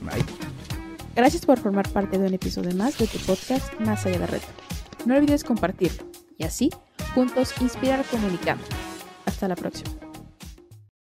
Bye. 0.00 0.24
Gracias 1.14 1.46
por 1.46 1.60
formar 1.60 1.88
parte 1.90 2.18
de 2.18 2.26
un 2.26 2.34
episodio 2.34 2.74
más 2.74 2.98
de 2.98 3.06
tu 3.06 3.18
podcast 3.18 3.72
Más 3.78 4.04
allá 4.04 4.18
de 4.18 4.26
reto. 4.26 4.48
No 5.04 5.14
olvides 5.14 5.44
compartirlo 5.44 6.04
y 6.36 6.42
así 6.42 6.68
juntos 7.14 7.54
inspirar 7.60 8.04
comunicando. 8.06 8.64
Hasta 9.24 9.46
la 9.46 9.54
próxima. 9.54 10.05